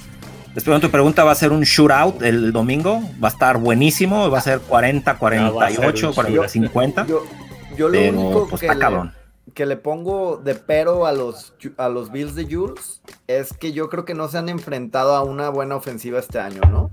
Después 0.55 0.77
de 0.81 0.87
tu 0.87 0.91
pregunta, 0.91 1.23
va 1.25 1.33
a 1.33 1.35
ser 1.35 1.51
un 1.51 1.61
shootout 1.61 2.23
el 2.23 2.51
domingo. 2.51 3.01
Va 3.23 3.27
a 3.27 3.31
estar 3.31 3.57
buenísimo. 3.59 4.29
Va 4.31 4.39
a 4.39 4.41
ser 4.41 4.59
40, 4.61 5.17
48, 5.17 6.07
un 6.09 6.13
40, 6.15 6.47
50. 6.47 7.05
Yo, 7.05 7.23
yo 7.23 7.45
lo 7.87 7.93
Pero, 7.93 8.19
único 8.19 8.47
pues, 8.47 8.59
que, 8.59 8.65
está 8.67 8.73
le, 8.75 8.79
cabrón. 8.81 9.13
que 9.53 9.65
le 9.65 9.77
pongo 9.77 10.37
de 10.37 10.55
pero 10.55 11.05
a 11.05 11.11
los, 11.11 11.53
a 11.77 11.89
los 11.89 12.11
Bills 12.11 12.35
de 12.35 12.45
Jules 12.53 13.01
es 13.27 13.53
que 13.53 13.71
yo 13.71 13.89
creo 13.89 14.05
que 14.05 14.13
no 14.13 14.27
se 14.27 14.37
han 14.37 14.49
enfrentado 14.49 15.15
a 15.15 15.23
una 15.23 15.49
buena 15.49 15.75
ofensiva 15.75 16.19
este 16.19 16.39
año, 16.39 16.61
¿no? 16.69 16.91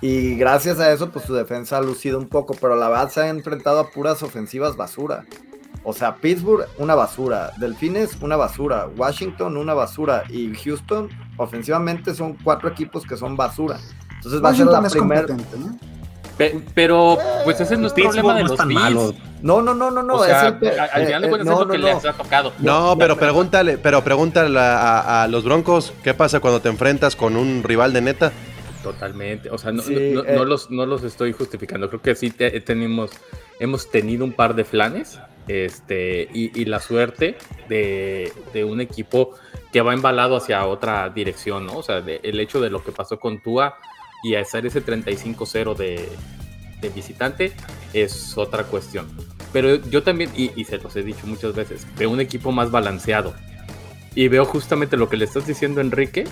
Y 0.00 0.36
gracias 0.36 0.78
a 0.78 0.92
eso, 0.92 1.10
pues 1.10 1.24
su 1.24 1.34
defensa 1.34 1.78
ha 1.78 1.82
lucido 1.82 2.18
un 2.18 2.28
poco, 2.28 2.54
pero 2.60 2.76
la 2.76 2.88
verdad 2.88 3.10
se 3.10 3.20
ha 3.22 3.28
enfrentado 3.28 3.80
a 3.80 3.90
puras 3.90 4.22
ofensivas 4.22 4.76
basura. 4.76 5.24
O 5.82 5.92
sea, 5.92 6.16
Pittsburgh, 6.16 6.66
una 6.78 6.94
basura. 6.94 7.52
Delfines, 7.58 8.18
una 8.20 8.36
basura. 8.36 8.88
Washington, 8.96 9.56
una 9.56 9.74
basura. 9.74 10.22
Y 10.28 10.54
Houston, 10.54 11.08
ofensivamente, 11.36 12.14
son 12.14 12.36
cuatro 12.44 12.68
equipos 12.68 13.06
que 13.06 13.16
son 13.16 13.36
basura. 13.36 13.78
Entonces 14.16 14.44
va 14.44 14.50
a 14.50 14.54
ser 14.54 14.66
la 14.66 14.82
primera. 14.82 15.26
Pe- 16.38 16.60
pero, 16.74 17.18
pues 17.44 17.60
ese 17.60 17.76
no 17.76 17.88
es 17.88 17.92
Pittsburgh 17.92 18.14
problema 18.22 18.34
de 18.34 18.40
no 18.40 18.46
es 18.46 18.50
los 18.52 18.58
tan 18.58 18.72
malo. 18.72 19.14
No, 19.42 19.60
no, 19.60 19.74
no, 19.74 19.90
no, 19.90 20.02
no. 20.02 20.14
o 20.14 20.24
sea, 20.24 20.38
es 20.40 20.52
el 20.54 20.58
pe- 20.58 20.78
al 20.80 21.06
final 21.06 21.20
de 21.22 21.26
eh, 21.26 21.30
cuentas 21.30 21.48
eh, 21.48 21.50
es 21.52 21.58
no, 21.58 21.64
lo 21.64 21.70
que 21.72 21.78
no, 21.78 21.86
les 21.86 22.04
no. 22.04 22.10
ha 22.10 22.12
tocado. 22.14 22.52
No, 22.60 22.96
pero 22.98 23.16
pregúntale, 23.18 23.76
pero 23.78 24.02
pregúntale 24.04 24.58
a, 24.58 24.78
a- 24.78 25.22
a 25.24 25.28
los 25.28 25.44
Broncos, 25.44 25.92
¿qué 26.02 26.14
pasa 26.14 26.40
cuando 26.40 26.60
te 26.60 26.68
enfrentas 26.68 27.14
con 27.16 27.36
un 27.36 27.62
rival 27.62 27.92
de 27.92 28.00
neta? 28.00 28.32
Totalmente, 28.82 29.50
o 29.50 29.58
sea, 29.58 29.72
no, 29.72 29.82
Sí, 29.82 30.12
no- 30.14 30.22
no- 30.22 30.28
eh. 30.28 30.36
no 30.36 30.44
los, 30.44 30.70
no 30.70 30.86
los 30.86 31.02
estoy 31.02 31.32
justificando, 31.32 31.88
creo 31.88 32.00
que 32.00 32.14
sí 32.14 32.30
te- 32.30 32.60
tenemos, 32.60 33.10
hemos 33.58 33.90
tenido 33.90 34.24
un 34.24 34.32
par 34.32 34.54
de 34.54 34.64
flanes 34.64 35.18
este, 35.48 36.28
y, 36.32 36.58
y 36.60 36.64
la 36.66 36.78
suerte 36.80 37.36
de, 37.68 38.32
de 38.52 38.64
un 38.64 38.80
equipo 38.80 39.32
que 39.72 39.80
va 39.82 39.92
embalado 39.94 40.36
hacia 40.36 40.64
otra 40.66 41.08
dirección, 41.10 41.66
¿no? 41.66 41.78
O 41.78 41.82
sea, 41.82 42.00
de- 42.00 42.20
el 42.22 42.38
hecho 42.38 42.60
de 42.60 42.70
lo 42.70 42.82
que 42.84 42.92
pasó 42.92 43.18
con 43.18 43.42
Tua 43.42 43.76
y 44.22 44.34
hacer 44.34 44.66
ese 44.66 44.84
35-0 44.84 45.76
de, 45.76 46.08
de 46.80 46.88
visitante 46.90 47.52
es 47.92 48.36
otra 48.36 48.64
cuestión. 48.64 49.08
Pero 49.52 49.76
yo 49.76 50.02
también, 50.02 50.30
y, 50.36 50.50
y 50.60 50.64
se 50.64 50.78
los 50.78 50.94
he 50.96 51.02
dicho 51.02 51.26
muchas 51.26 51.54
veces, 51.54 51.86
veo 51.96 52.10
un 52.10 52.20
equipo 52.20 52.52
más 52.52 52.70
balanceado. 52.70 53.34
Y 54.14 54.28
veo 54.28 54.44
justamente 54.44 54.96
lo 54.96 55.08
que 55.08 55.16
le 55.16 55.24
estás 55.24 55.46
diciendo, 55.46 55.80
Enrique, 55.80 56.24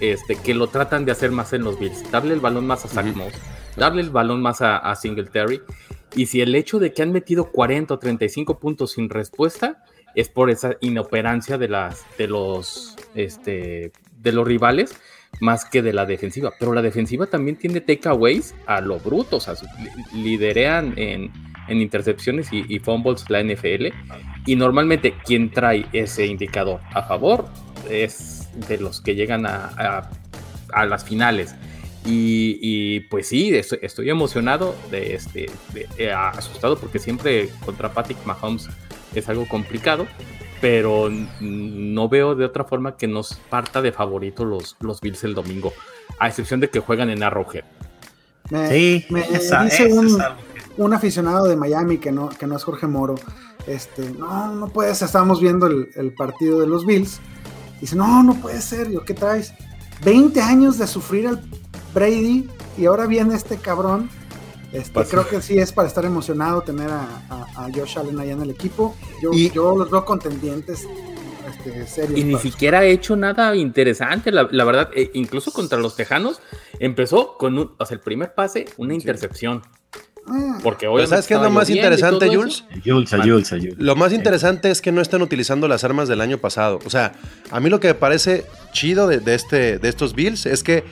este, 0.00 0.36
que 0.36 0.54
lo 0.54 0.68
tratan 0.68 1.04
de 1.04 1.12
hacer 1.12 1.30
más 1.30 1.52
en 1.52 1.64
los 1.64 1.78
Bills. 1.78 2.10
Darle 2.10 2.34
el 2.34 2.40
balón 2.40 2.66
más 2.66 2.84
a 2.84 2.88
Zach 2.88 3.14
Moss, 3.14 3.32
darle 3.76 4.02
el 4.02 4.10
balón 4.10 4.42
más 4.42 4.60
a, 4.60 4.78
a 4.78 4.94
Singletary. 4.96 5.60
Y 6.14 6.26
si 6.26 6.40
el 6.40 6.54
hecho 6.54 6.78
de 6.78 6.92
que 6.92 7.02
han 7.02 7.12
metido 7.12 7.50
40 7.50 7.94
o 7.94 7.98
35 7.98 8.58
puntos 8.58 8.92
sin 8.92 9.08
respuesta 9.08 9.84
es 10.14 10.28
por 10.28 10.50
esa 10.50 10.76
inoperancia 10.80 11.56
de, 11.56 11.68
las, 11.68 12.04
de, 12.18 12.26
los, 12.26 12.96
este, 13.14 13.92
de 14.18 14.32
los 14.32 14.46
rivales, 14.46 14.96
más 15.40 15.64
que 15.64 15.82
de 15.82 15.92
la 15.92 16.06
defensiva. 16.06 16.52
Pero 16.58 16.72
la 16.72 16.82
defensiva 16.82 17.26
también 17.26 17.56
tiene 17.56 17.80
takeaways 17.80 18.54
a 18.66 18.80
lo 18.80 18.98
bruto, 18.98 19.36
o 19.36 19.40
sea, 19.40 19.54
liderean 20.12 20.94
en, 20.96 21.30
en 21.68 21.80
intercepciones 21.80 22.52
y, 22.52 22.64
y 22.68 22.78
fumbles 22.78 23.24
la 23.28 23.42
NFL. 23.42 23.86
Y 24.46 24.56
normalmente 24.56 25.14
quien 25.24 25.50
trae 25.50 25.86
ese 25.92 26.26
indicador 26.26 26.80
a 26.92 27.02
favor 27.02 27.46
es 27.88 28.48
de 28.68 28.78
los 28.78 29.00
que 29.00 29.14
llegan 29.14 29.46
a, 29.46 29.66
a- 29.76 30.10
a 30.72 30.86
las 30.86 31.04
finales. 31.04 31.54
Y, 32.06 32.58
y, 32.62 33.00
pues 33.00 33.28
sí, 33.28 33.54
estoy, 33.54 33.78
estoy 33.82 34.08
emocionado, 34.08 34.74
de 34.90 35.14
este, 35.14 35.50
de- 35.74 35.86
eh, 35.98 36.12
asustado 36.12 36.78
porque 36.78 36.98
siempre 36.98 37.48
contra 37.64 37.92
Patrick 37.92 38.24
Mahomes 38.24 38.68
es 39.14 39.28
algo 39.28 39.46
complicado, 39.48 40.06
pero 40.60 41.08
no 41.40 42.08
veo 42.08 42.34
de 42.34 42.44
otra 42.44 42.64
forma 42.64 42.96
que 42.96 43.06
nos 43.08 43.34
parta 43.48 43.80
de 43.82 43.92
favorito 43.92 44.44
los, 44.44 44.76
los 44.80 45.00
Bills 45.00 45.24
el 45.24 45.34
domingo, 45.34 45.72
a 46.18 46.28
excepción 46.28 46.60
de 46.60 46.68
que 46.70 46.80
juegan 46.80 47.10
en 47.10 47.22
Arrowhead. 47.22 47.64
Me, 48.50 48.68
Sí, 48.68 49.06
me 49.10 49.20
esa- 49.20 49.64
dice 49.64 49.86
esa 49.86 49.94
un, 49.94 50.18
un 50.76 50.94
aficionado 50.94 51.46
de 51.46 51.56
Miami 51.56 51.98
que 51.98 52.12
no, 52.12 52.28
que 52.28 52.46
no 52.46 52.56
es 52.56 52.64
Jorge 52.64 52.86
Moro. 52.86 53.14
Este, 53.66 54.10
no, 54.10 54.54
no 54.54 54.68
puede 54.68 54.94
ser. 54.94 55.06
Estábamos 55.06 55.40
viendo 55.40 55.66
el, 55.66 55.88
el 55.94 56.12
partido 56.14 56.58
de 56.60 56.66
los 56.66 56.84
Bills. 56.86 57.20
Dice, 57.80 57.94
no, 57.96 58.22
no 58.22 58.34
puede 58.34 58.60
ser. 58.60 58.90
Yo, 58.90 59.04
¿qué 59.04 59.14
traes? 59.14 59.52
20 60.04 60.40
años 60.40 60.78
de 60.78 60.86
sufrir 60.86 61.28
al 61.28 61.40
Brady 61.94 62.48
y 62.76 62.86
ahora 62.86 63.06
viene 63.06 63.34
este 63.34 63.56
cabrón. 63.56 64.10
Este, 64.72 65.04
creo 65.04 65.28
que 65.28 65.42
sí 65.42 65.58
es 65.58 65.72
para 65.72 65.88
estar 65.88 66.04
emocionado 66.04 66.62
tener 66.62 66.88
a, 66.90 67.02
a- 67.28 67.64
a 67.64 67.68
Josh 67.74 67.98
Allen 67.98 68.18
allá 68.20 68.32
en 68.32 68.42
el 68.42 68.50
equipo. 68.50 68.96
Yo, 69.22 69.30
Y- 69.32 69.50
yo 69.50 69.76
los 69.76 69.90
veo 69.90 70.04
contendientes 70.04 70.86
este, 71.48 71.86
serios. 71.88 72.18
Y 72.18 72.24
ni 72.24 72.36
siquiera 72.38 72.80
ha 72.80 72.84
hecho 72.84 73.16
nada 73.16 73.56
interesante, 73.56 74.30
la, 74.30 74.48
la 74.52 74.64
verdad, 74.64 74.90
eh, 74.94 75.10
incluso 75.14 75.52
contra 75.52 75.78
los 75.78 75.96
Tejanos, 75.96 76.40
empezó 76.78 77.36
con 77.36 77.58
un, 77.58 77.72
o 77.78 77.84
sea, 77.86 77.96
el 77.96 78.00
primer 78.00 78.32
pase, 78.34 78.66
una 78.76 78.94
intercepción. 78.94 79.62
Ah, 80.28 80.58
Porque 80.62 80.86
obviamente 80.86 81.10
¿Sabes 81.10 81.26
qué 81.26 81.34
es 81.34 81.40
lo 81.40 81.50
más 81.50 81.68
interesante. 81.70 82.28
Jules? 82.28 82.62
Jules, 82.84 83.10
Jules, 83.10 83.48
Jules. 83.48 83.74
Lo 83.78 83.96
más 83.96 84.12
interesante 84.12 84.70
es 84.70 84.80
que 84.80 84.92
no 84.92 85.00
están 85.00 85.22
utilizando 85.22 85.66
las 85.66 85.82
armas 85.82 86.06
del 86.08 86.20
año 86.20 86.38
pasado. 86.38 86.78
O 86.84 86.90
sea, 86.90 87.12
a 87.50 87.58
mí 87.58 87.70
lo 87.70 87.80
que 87.80 87.88
me 87.88 87.94
parece 87.94 88.44
chido 88.72 89.08
de, 89.08 89.18
de 89.18 89.34
este, 89.34 89.78
de 89.78 89.88
estos 89.88 90.14
Bills 90.14 90.46
es 90.46 90.62
que, 90.62 90.84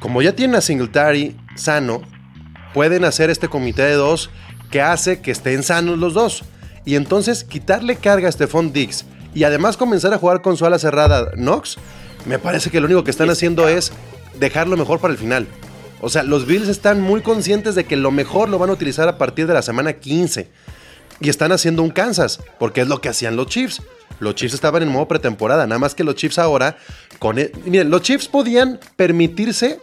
como 0.00 0.20
ya 0.20 0.34
tienen 0.36 0.56
a 0.56 0.60
Singletary 0.60 1.36
sano, 1.54 2.02
pueden 2.76 3.06
hacer 3.06 3.30
este 3.30 3.48
comité 3.48 3.84
de 3.84 3.94
dos 3.94 4.28
que 4.70 4.82
hace 4.82 5.22
que 5.22 5.30
estén 5.30 5.62
sanos 5.62 5.96
los 5.96 6.12
dos. 6.12 6.42
Y 6.84 6.96
entonces 6.96 7.42
quitarle 7.42 7.96
carga 7.96 8.28
a 8.28 8.32
Stephon 8.32 8.70
Diggs 8.74 9.06
y 9.34 9.44
además 9.44 9.78
comenzar 9.78 10.12
a 10.12 10.18
jugar 10.18 10.42
con 10.42 10.58
su 10.58 10.66
ala 10.66 10.78
cerrada 10.78 11.30
Knox, 11.36 11.78
me 12.26 12.38
parece 12.38 12.68
que 12.68 12.78
lo 12.78 12.84
único 12.84 13.02
que 13.02 13.10
están 13.10 13.30
haciendo 13.30 13.66
es 13.66 13.92
dejarlo 14.38 14.76
mejor 14.76 15.00
para 15.00 15.12
el 15.12 15.18
final. 15.18 15.46
O 16.02 16.10
sea, 16.10 16.22
los 16.22 16.46
Bills 16.46 16.68
están 16.68 17.00
muy 17.00 17.22
conscientes 17.22 17.74
de 17.76 17.84
que 17.84 17.96
lo 17.96 18.10
mejor 18.10 18.50
lo 18.50 18.58
van 18.58 18.68
a 18.68 18.74
utilizar 18.74 19.08
a 19.08 19.16
partir 19.16 19.46
de 19.46 19.54
la 19.54 19.62
semana 19.62 19.94
15. 19.94 20.50
Y 21.20 21.30
están 21.30 21.52
haciendo 21.52 21.82
un 21.82 21.88
Kansas, 21.88 22.40
porque 22.58 22.82
es 22.82 22.88
lo 22.88 23.00
que 23.00 23.08
hacían 23.08 23.36
los 23.36 23.46
Chiefs. 23.46 23.80
Los 24.20 24.34
Chiefs 24.34 24.52
estaban 24.52 24.82
en 24.82 24.90
modo 24.90 25.08
pretemporada, 25.08 25.66
nada 25.66 25.78
más 25.78 25.94
que 25.94 26.04
los 26.04 26.14
Chiefs 26.16 26.38
ahora, 26.38 26.76
con 27.20 27.38
e- 27.38 27.52
miren, 27.64 27.88
los 27.88 28.02
Chiefs 28.02 28.28
podían 28.28 28.78
permitirse 28.96 29.80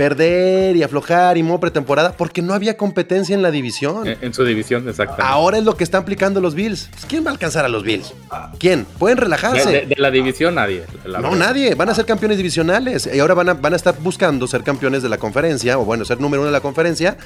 perder 0.00 0.76
y 0.76 0.82
aflojar 0.82 1.36
y 1.36 1.42
modo 1.42 1.60
pretemporada 1.60 2.12
porque 2.12 2.40
no 2.40 2.54
había 2.54 2.78
competencia 2.78 3.34
en 3.34 3.42
la 3.42 3.50
división. 3.50 4.08
En, 4.22 4.32
su 4.32 4.46
división, 4.46 4.88
exactamente. 4.88 5.30
Ahora 5.30 5.58
es 5.58 5.64
lo 5.64 5.76
que 5.76 5.84
están 5.84 6.00
aplicando 6.04 6.40
los 6.40 6.54
Bills. 6.54 6.88
Pues, 6.90 7.04
¿Quién 7.04 7.22
va 7.22 7.28
a 7.28 7.32
alcanzar 7.32 7.66
a 7.66 7.68
los 7.68 7.82
Bills? 7.82 8.14
¿Quién? 8.58 8.86
Pueden 8.98 9.16
de, 9.16 9.24
relajarse. 9.24 9.70
de- 9.70 9.84
de 9.84 9.96
la 9.98 10.10
división 10.10 10.54
nadie. 10.54 10.84
la 11.04 11.18
No, 11.20 11.32
verdad. 11.32 11.46
nadie. 11.48 11.74
Van 11.74 11.90
a 11.90 11.94
ser 11.94 12.06
campeones 12.06 12.38
divisionales. 12.38 13.10
Y 13.12 13.20
ahora 13.20 13.34
van 13.34 13.50
a, 13.50 13.54
van 13.54 13.74
a 13.74 13.76
estar 13.76 13.94
buscando 13.98 14.46
ser 14.46 14.62
campeones 14.62 15.02
de 15.02 15.10
la 15.10 15.18
conferencia, 15.18 15.78
o 15.78 15.84
bueno, 15.84 16.06
ser 16.06 16.18
número 16.18 16.40
uno 16.40 16.46
de 16.46 16.52
la 16.56 16.62
conferencia. 16.62 17.18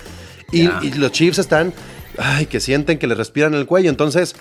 Y, 0.50 0.68
y 0.84 0.94
los 0.94 1.12
Chiefs 1.12 1.38
están, 1.38 1.72
ay, 2.18 2.46
que 2.46 2.58
sienten 2.58 2.98
que 2.98 3.06
les 3.06 3.16
respiran 3.16 3.54
el 3.54 3.66
cuello. 3.66 3.88
Entonces, 3.88 4.34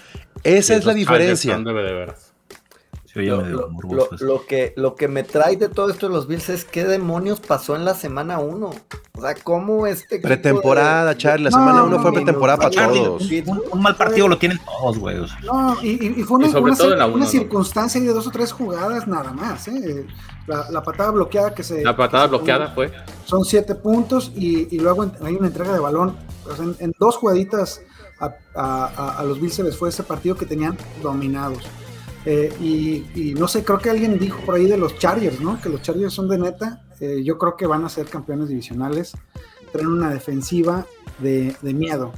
esa 0.43 0.73
es 0.73 0.85
la 0.85 0.95
diferencia. 0.95 1.55
De 1.55 1.71
veras. 1.71 2.32
Lo, 3.15 3.41
lo- 3.41 4.09
lo- 4.19 4.45
que, 4.47 4.73
lo 4.75 4.95
que 4.95 5.07
me 5.07 5.23
trae 5.23 5.55
de 5.55 5.69
todo 5.69 5.89
esto 5.91 6.07
de 6.07 6.13
los 6.15 6.27
Bills 6.27 6.49
es 6.49 6.65
qué 6.65 6.83
demonios 6.83 7.39
pasó 7.39 7.75
en 7.75 7.85
la 7.85 7.93
semana 7.93 8.39
1. 8.39 8.71
O 9.15 9.21
sea, 9.21 9.35
cómo 9.35 9.85
este 9.85 10.19
Pretemporada, 10.19 11.11
de- 11.11 11.17
Charlie. 11.17 11.43
La 11.43 11.49
No, 11.51 11.57
semana 11.57 11.79
no, 11.81 11.85
uno 11.85 11.99
fue 12.01 12.09
no, 12.11 12.15
pretemporada 12.15 12.57
no, 12.57 12.61
para 12.63 12.71
Charlie, 12.71 13.03
todos. 13.03 13.31
Un, 13.45 13.61
un 13.71 13.81
mal 13.81 13.95
partido 13.95 14.27
lo 14.27 14.37
tienen 14.39 14.59
todos, 14.65 14.97
güey. 14.97 15.17
o 15.19 15.27
sea. 15.27 15.37
No, 15.41 15.77
y, 15.83 16.19
y- 16.19 16.23
fue 16.23 16.37
una, 16.37 16.47
Y 16.47 16.51
sobre 16.51 16.63
una 16.71 16.75
todo 16.77 16.87
cir- 16.89 16.93
en 16.93 16.99
la 16.99 17.05
una 17.05 17.15
uno, 17.15 17.23
¿no? 17.25 17.29
circunstancia 17.29 18.01
de 18.01 18.07
dos 18.07 18.25
o 18.27 18.31
tres 18.31 18.51
jugadas 18.51 19.07
nada 19.07 19.31
más. 19.31 19.67
¿eh? 19.67 20.05
La, 20.47 20.69
la 20.71 20.81
patada 20.83 21.11
bloqueada 21.11 21.53
que 21.53 21.63
se. 21.63 21.83
La 21.83 21.95
patada 21.95 22.23
se 22.23 22.29
bloqueada 22.29 22.69
fue. 22.73 22.91
Son 23.25 23.45
siete 23.45 23.75
puntos 23.75 24.31
y, 24.35 24.75
y 24.75 24.79
luego 24.79 25.03
en- 25.03 25.11
hay 25.23 25.35
una 25.35 25.47
entrega 25.47 25.71
de 25.73 25.79
balón. 25.79 26.17
O 26.51 26.55
sea, 26.55 26.65
en, 26.65 26.75
en 26.79 26.93
dos 26.99 27.17
jugaditas 27.17 27.81
a, 28.19 28.25
a- 28.55 28.85
a- 28.87 29.19
a 29.19 29.23
los 29.23 29.39
Bills 29.39 29.53
se 29.53 29.63
les 29.63 29.77
fue 29.77 29.89
ese 29.89 30.01
partido 30.03 30.35
que 30.35 30.45
tenían 30.47 30.75
dominados. 31.03 31.59
Eh, 32.25 32.53
y, 32.61 33.05
y 33.15 33.33
no 33.33 33.47
sé, 33.47 33.63
creo 33.65 33.79
que 33.79 33.89
alguien 33.89 34.17
dijo 34.17 34.39
por 34.45 34.55
ahí 34.55 34.65
de 34.65 34.77
los 34.77 34.97
Chargers, 34.97 35.41
¿no? 35.41 35.59
Que 35.61 35.69
los 35.69 35.81
Chargers 35.81 36.13
son 36.13 36.29
de 36.29 36.37
neta. 36.37 36.81
eh, 36.99 37.21
yo 37.23 37.37
creo 37.37 37.57
que 37.57 37.65
van 37.67 37.83
a 37.83 37.89
ser 37.89 38.05
campeones 38.05 38.47
divisionales. 38.49 39.13
Traen 39.71 39.87
una 39.87 40.09
defensiva 40.09 40.85
de, 41.19 41.55
de 41.61 41.73
miedo. 41.73 42.13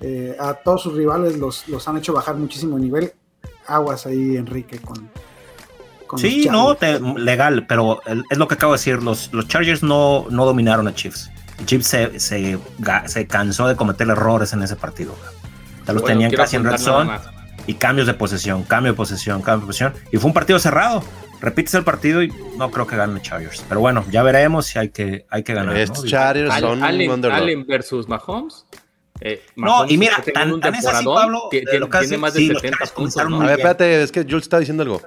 Eh, 0.00 0.36
a 0.40 0.54
todos 0.54 0.82
sus 0.82 0.94
rivales 0.94 1.38
los, 1.38 1.68
los 1.68 1.86
han 1.88 1.96
hecho 1.98 2.12
bajar 2.12 2.36
muchísimo 2.36 2.78
nivel. 2.78 3.12
Aguas 3.66 4.06
ahí, 4.06 4.36
Enrique, 4.36 4.78
con. 4.78 5.08
con 6.06 6.18
Sí, 6.18 6.44
los 6.44 6.52
no, 6.52 6.74
te- 6.74 6.98
legal, 7.00 7.66
pero 7.68 8.00
el- 8.06 8.24
es 8.30 8.38
lo 8.38 8.48
que 8.48 8.54
acabo 8.54 8.72
de 8.72 8.78
decir. 8.78 9.02
Los, 9.02 9.32
los 9.32 9.46
Chargers 9.48 9.82
no, 9.82 10.26
no 10.30 10.44
dominaron 10.44 10.88
a 10.88 10.94
Chiefs. 10.94 11.30
Chiefs 11.64 11.86
se, 11.86 12.20
se, 12.20 13.26
cansó 13.26 13.66
de 13.68 13.76
cometer 13.76 14.08
errores 14.08 14.52
en 14.52 14.62
ese 14.62 14.76
partido. 14.76 15.14
Ya 15.86 15.92
los 15.92 16.02
Bueno, 16.02 16.14
tenían 16.18 16.32
casi 16.32 16.56
en 16.56 16.64
red 16.64 16.76
zone 16.78 17.04
más. 17.06 17.22
Y 17.66 17.74
cambios 17.74 18.06
de 18.06 18.14
posesión, 18.14 18.62
cambio 18.64 18.92
de 18.92 18.96
posesión, 18.96 19.42
cambio 19.42 19.62
de 19.62 19.66
posesión. 19.66 19.94
Y 20.12 20.16
fue 20.18 20.28
un 20.28 20.34
partido 20.34 20.58
cerrado. 20.58 21.02
Repites 21.40 21.74
el 21.74 21.84
partido 21.84 22.22
y 22.22 22.32
no 22.56 22.70
creo 22.70 22.86
que 22.86 22.96
ganen 22.96 23.20
Chargers. 23.20 23.62
Pero 23.68 23.80
bueno, 23.80 24.04
ya 24.10 24.22
veremos 24.22 24.66
si 24.66 24.78
hay 24.78 24.88
que, 24.88 25.26
hay 25.30 25.42
que 25.42 25.52
ganar. 25.54 25.76
Estos 25.76 26.04
¿no? 26.04 26.10
Chargers 26.10 26.50
Allen, 26.50 26.80
son 26.80 26.82
Allen- 26.82 27.66
versus 27.66 28.08
Mahomes. 28.08 28.64
Eh, 29.20 29.42
No, 29.56 29.86
y 29.88 29.96
mira, 29.98 30.22
tan- 30.32 30.52
un 30.52 30.60
tan 30.60 30.74
es 30.74 30.86
así, 30.86 31.04
Pablo, 31.04 31.48
que- 31.50 31.58
de 31.60 31.64
tiene, 31.64 31.78
lo 31.80 31.90
que 31.90 31.96
hace- 31.98 32.08
tiene 32.08 32.20
más 32.20 32.34
de 32.34 32.40
sí, 32.40 32.48
los 32.48 32.60
70 32.62 32.78
Chargers 32.86 32.92
puntos. 32.92 33.40
A 33.42 33.44
ver, 33.46 33.50
espérate, 33.58 34.02
es 34.02 34.12
que 34.12 34.22
Jules 34.24 34.42
está 34.44 34.58
diciendo 34.58 34.82
algo. 34.82 35.02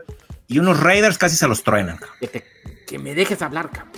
Y 0.48 0.60
unos 0.60 0.80
Raiders 0.80 1.18
casi 1.18 1.36
se 1.36 1.48
los 1.48 1.64
truenan. 1.64 2.00
Que, 2.20 2.28
te- 2.28 2.46
que 2.88 3.00
me 3.00 3.14
dejes 3.16 3.42
hablar, 3.42 3.70
cabrón. 3.72 3.94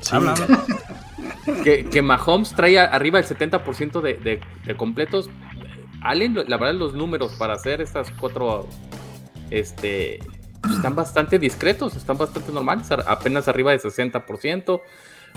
Sí. 0.00 0.14
Habla, 0.16 0.32
habla. 0.32 0.64
Que, 1.62 1.84
que 1.90 2.00
Mahomes 2.02 2.54
trae 2.54 2.78
arriba 2.78 3.18
el 3.18 3.26
70% 3.26 4.00
de, 4.00 4.14
de- 4.14 4.40
de 4.64 4.76
completos. 4.76 5.28
Allen, 6.04 6.34
la 6.46 6.56
verdad, 6.56 6.74
los 6.74 6.94
números 6.94 7.32
para 7.38 7.54
hacer 7.54 7.80
estas 7.80 8.10
cuatro 8.12 8.68
este, 9.50 10.20
están 10.70 10.94
bastante 10.94 11.38
discretos, 11.38 11.96
están 11.96 12.18
bastante 12.18 12.52
normales, 12.52 12.90
apenas 12.90 13.48
arriba 13.48 13.72
de 13.72 13.78
60%. 13.80 14.80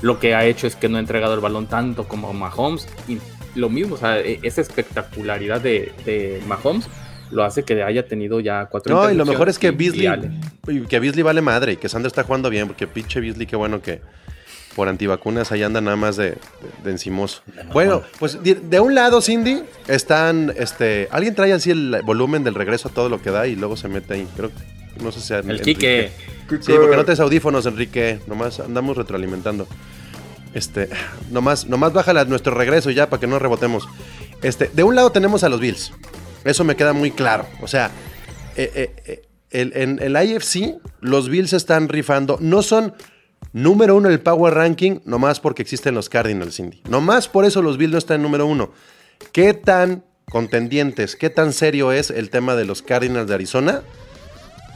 Lo 0.02 0.20
que 0.20 0.36
ha 0.36 0.46
hecho 0.46 0.68
es 0.68 0.76
que 0.76 0.90
no 0.90 0.98
ha 0.98 1.00
entregado 1.00 1.34
el 1.34 1.40
balón 1.40 1.68
tanto 1.68 2.08
como 2.08 2.32
Mahomes. 2.34 2.88
Y 3.08 3.18
lo 3.56 3.70
mismo, 3.70 3.96
o 3.96 3.98
sea, 3.98 4.20
e- 4.20 4.40
esa 4.44 4.62
espectacularidad 4.62 5.60
de, 5.60 5.92
de 6.06 6.42
Mahomes 6.48 6.88
lo 7.32 7.44
hace 7.44 7.64
que 7.64 7.82
haya 7.84 8.08
tenido 8.08 8.40
ya 8.40 8.68
cuatro 8.68 8.96
No, 8.96 9.12
y 9.12 9.16
lo 9.16 9.26
mejor 9.26 9.50
es 9.50 9.60
que 9.60 9.72
Beasley, 9.72 10.08
que 10.88 11.00
Beasley 11.00 11.24
vale 11.24 11.42
madre 11.42 11.74
y 11.74 11.78
que 11.78 11.90
Sanders 11.90 12.12
está 12.12 12.24
jugando 12.24 12.50
bien, 12.50 12.68
porque 12.68 12.88
pinche 12.88 13.20
Beasley, 13.20 13.48
qué 13.48 13.56
bueno 13.56 13.82
que 13.82 14.02
por 14.78 14.88
antivacunas 14.88 15.52
ahí 15.52 15.64
anda 15.64 15.82
nada 15.82 15.98
más 15.98 16.16
de, 16.18 16.30
de, 16.30 16.38
de 16.84 16.92
encimoso. 16.92 17.42
Bueno, 17.74 18.04
pues 18.20 18.42
de, 18.44 18.56
de 18.56 18.80
un 18.80 18.94
lado, 18.96 19.22
Cindy, 19.22 19.64
están, 19.88 20.54
este, 20.56 21.08
alguien 21.12 21.34
trae 21.36 21.52
así 21.52 21.72
el 21.72 22.00
volumen 22.06 22.44
del 22.46 22.54
regreso 22.56 22.88
a 22.88 22.92
todo 22.92 23.10
lo 23.10 23.20
que 23.22 23.32
da 23.32 23.48
y 23.48 23.56
luego 23.56 23.76
se 23.76 23.88
mete 23.90 24.14
ahí. 24.14 24.28
Creo, 24.38 24.52
no 25.04 25.12
sé 25.12 25.20
si 25.20 25.34
El 25.34 25.50
Enrique. 25.50 25.64
Quique. 25.74 26.12
Sí, 26.62 26.74
porque 26.80 26.96
no 26.96 27.04
traes 27.04 27.20
audífonos, 27.20 27.66
Enrique. 27.66 28.20
Nomás 28.28 28.60
andamos 28.60 28.96
retroalimentando. 28.96 29.68
Este, 30.54 30.90
nomás, 31.32 31.68
nomás 31.68 31.92
bájala 31.94 32.24
nuestro 32.26 32.54
regreso 32.54 32.90
ya 32.92 33.10
para 33.10 33.20
que 33.20 33.28
no 33.28 33.38
rebotemos. 33.40 33.88
Este, 34.42 34.70
de 34.74 34.84
un 34.84 34.96
lado 34.96 35.12
tenemos 35.12 35.44
a 35.44 35.50
los 35.50 35.60
Bills. 35.60 35.92
Eso 36.46 36.64
me 36.64 36.76
queda 36.76 36.94
muy 36.94 37.12
claro. 37.12 37.46
O 37.62 37.68
sea, 37.68 37.92
eh, 38.56 38.72
eh, 38.76 38.96
eh, 39.08 39.22
el- 39.52 39.72
en 39.76 40.00
el 40.02 40.16
IFC, 40.24 40.76
los 41.02 41.30
Bills 41.30 41.54
están 41.54 41.90
rifando. 41.90 42.38
No 42.40 42.62
son 42.62 42.94
número 43.54 43.96
uno 43.96 44.10
el 44.10 44.20
Power 44.20 44.54
Ranking, 44.54 45.00
nomás 45.06 45.40
porque 45.40 45.62
existen 45.62 45.96
los 45.96 46.10
Cardinals, 46.10 46.56
Cindy. 46.56 46.82
Nomás 46.90 47.28
por 47.28 47.46
eso 47.46 47.62
los 47.62 47.78
Bills 47.78 47.92
no 47.92 47.98
están 47.98 48.18
en 48.18 48.24
número 48.24 48.46
uno. 48.46 48.72
¿Qué 49.32 49.54
tan 49.54 50.04
contendientes, 50.30 51.16
qué 51.16 51.30
tan 51.30 51.54
serio 51.54 51.92
es 51.92 52.10
el 52.10 52.30
tema 52.30 52.56
de 52.56 52.66
los 52.66 52.82
Cardinals 52.82 53.28
de 53.28 53.34
Arizona? 53.34 53.82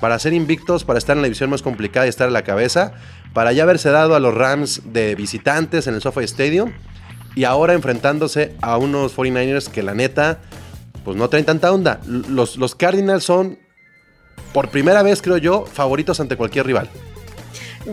para 0.01 0.17
ser 0.17 0.33
invictos, 0.33 0.83
para 0.83 0.97
estar 0.97 1.15
en 1.15 1.21
la 1.21 1.27
división 1.27 1.51
más 1.51 1.61
complicada 1.61 2.07
y 2.07 2.09
estar 2.09 2.27
a 2.27 2.31
la 2.31 2.41
cabeza, 2.41 2.93
para 3.33 3.53
ya 3.53 3.63
haberse 3.63 3.91
dado 3.91 4.15
a 4.15 4.19
los 4.19 4.33
Rams 4.33 4.81
de 4.91 5.15
visitantes 5.15 5.87
en 5.87 5.93
el 5.93 6.01
SoFi 6.01 6.25
Stadium 6.25 6.73
y 7.35 7.45
ahora 7.45 7.73
enfrentándose 7.73 8.55
a 8.61 8.77
unos 8.77 9.15
49ers 9.15 9.69
que 9.69 9.83
la 9.83 9.93
neta, 9.93 10.39
pues 11.05 11.15
no 11.15 11.29
traen 11.29 11.45
tanta 11.45 11.71
onda. 11.71 12.01
Los, 12.05 12.57
los 12.57 12.75
Cardinals 12.75 13.23
son, 13.23 13.59
por 14.53 14.69
primera 14.69 15.03
vez 15.03 15.21
creo 15.21 15.37
yo, 15.37 15.65
favoritos 15.65 16.19
ante 16.19 16.35
cualquier 16.35 16.65
rival. 16.65 16.89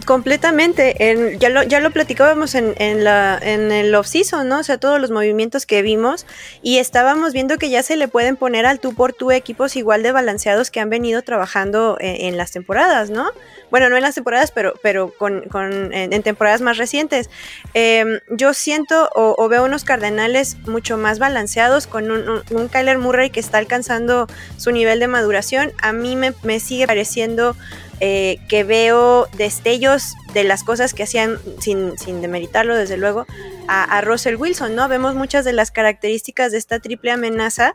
Completamente. 0.04 1.10
En- 1.10 1.38
ya, 1.38 1.48
lo, 1.48 1.62
ya 1.62 1.80
lo 1.80 1.90
platicábamos 1.90 2.54
en, 2.54 2.74
en, 2.78 3.04
la, 3.04 3.38
el 3.38 3.94
off-season, 3.94 4.48
¿no? 4.48 4.58
O 4.60 4.62
sea, 4.62 4.78
todos 4.78 5.00
los 5.00 5.10
movimientos 5.10 5.64
que 5.66 5.82
vimos 5.82 6.26
y 6.62 6.78
estábamos 6.78 7.32
viendo 7.32 7.56
que 7.56 7.70
ya 7.70 7.82
se 7.82 7.96
le 7.96 8.06
pueden 8.08 8.36
poner 8.36 8.66
al 8.66 8.80
tú 8.80 8.94
por 8.94 9.12
tú 9.12 9.30
equipos 9.30 9.76
igual 9.76 10.02
de 10.02 10.12
balanceados 10.12 10.70
que 10.70 10.80
han 10.80 10.90
venido 10.90 11.22
trabajando 11.22 11.96
en, 12.00 12.36
las 12.36 12.50
temporadas, 12.52 13.10
¿no? 13.10 13.30
Bueno, 13.70 13.88
no 13.90 13.96
en 13.96 14.02
las 14.02 14.14
temporadas, 14.14 14.50
pero, 14.50 14.74
pero 14.82 15.12
con, 15.16 15.42
con- 15.48 15.92
en, 15.94 16.22
temporadas 16.22 16.60
más 16.60 16.76
recientes. 16.76 17.30
Eh, 17.74 18.20
yo 18.30 18.54
siento 18.54 19.08
o, 19.14 19.48
veo 19.48 19.64
unos 19.64 19.84
Cardenales 19.84 20.56
mucho 20.66 20.96
más 20.98 21.18
balanceados 21.18 21.86
con 21.86 22.10
un, 22.10 22.28
un, 22.28 22.42
un 22.50 22.68
Kyler 22.68 22.98
Murray 22.98 23.30
que 23.30 23.40
está 23.40 23.58
alcanzando 23.58 24.26
su 24.58 24.70
nivel 24.70 25.00
de 25.00 25.08
maduración. 25.08 25.72
A 25.80 25.92
mí 25.92 26.16
me, 26.16 26.34
me 26.42 26.60
sigue 26.60 26.86
pareciendo 26.86 27.56
eh, 28.00 28.38
que 28.48 28.64
veo 28.64 29.26
destellos 29.36 30.14
de 30.34 30.44
las 30.44 30.64
cosas 30.64 30.94
que 30.94 31.02
hacían, 31.02 31.38
sin, 31.60 31.98
sin 31.98 32.20
demeritarlo 32.20 32.76
desde 32.76 32.96
luego, 32.96 33.26
a, 33.66 33.84
a 33.84 34.00
Russell 34.00 34.36
Wilson, 34.36 34.74
¿no? 34.74 34.88
Vemos 34.88 35.14
muchas 35.14 35.44
de 35.44 35.52
las 35.52 35.70
características 35.70 36.52
de 36.52 36.58
esta 36.58 36.78
triple 36.80 37.10
amenaza. 37.10 37.74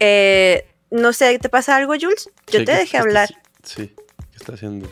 Eh, 0.00 0.66
no 0.90 1.12
sé, 1.12 1.38
¿te 1.38 1.48
pasa 1.48 1.76
algo, 1.76 1.94
Jules? 2.00 2.28
Yo 2.48 2.58
Sí, 2.60 2.64
te 2.64 2.72
¿qué- 2.72 2.78
dejé 2.78 2.84
está- 2.84 3.00
hablar, 3.00 3.28
Sí, 3.62 3.88
¿qué 4.30 4.36
está 4.36 4.54
haciendo? 4.54 4.88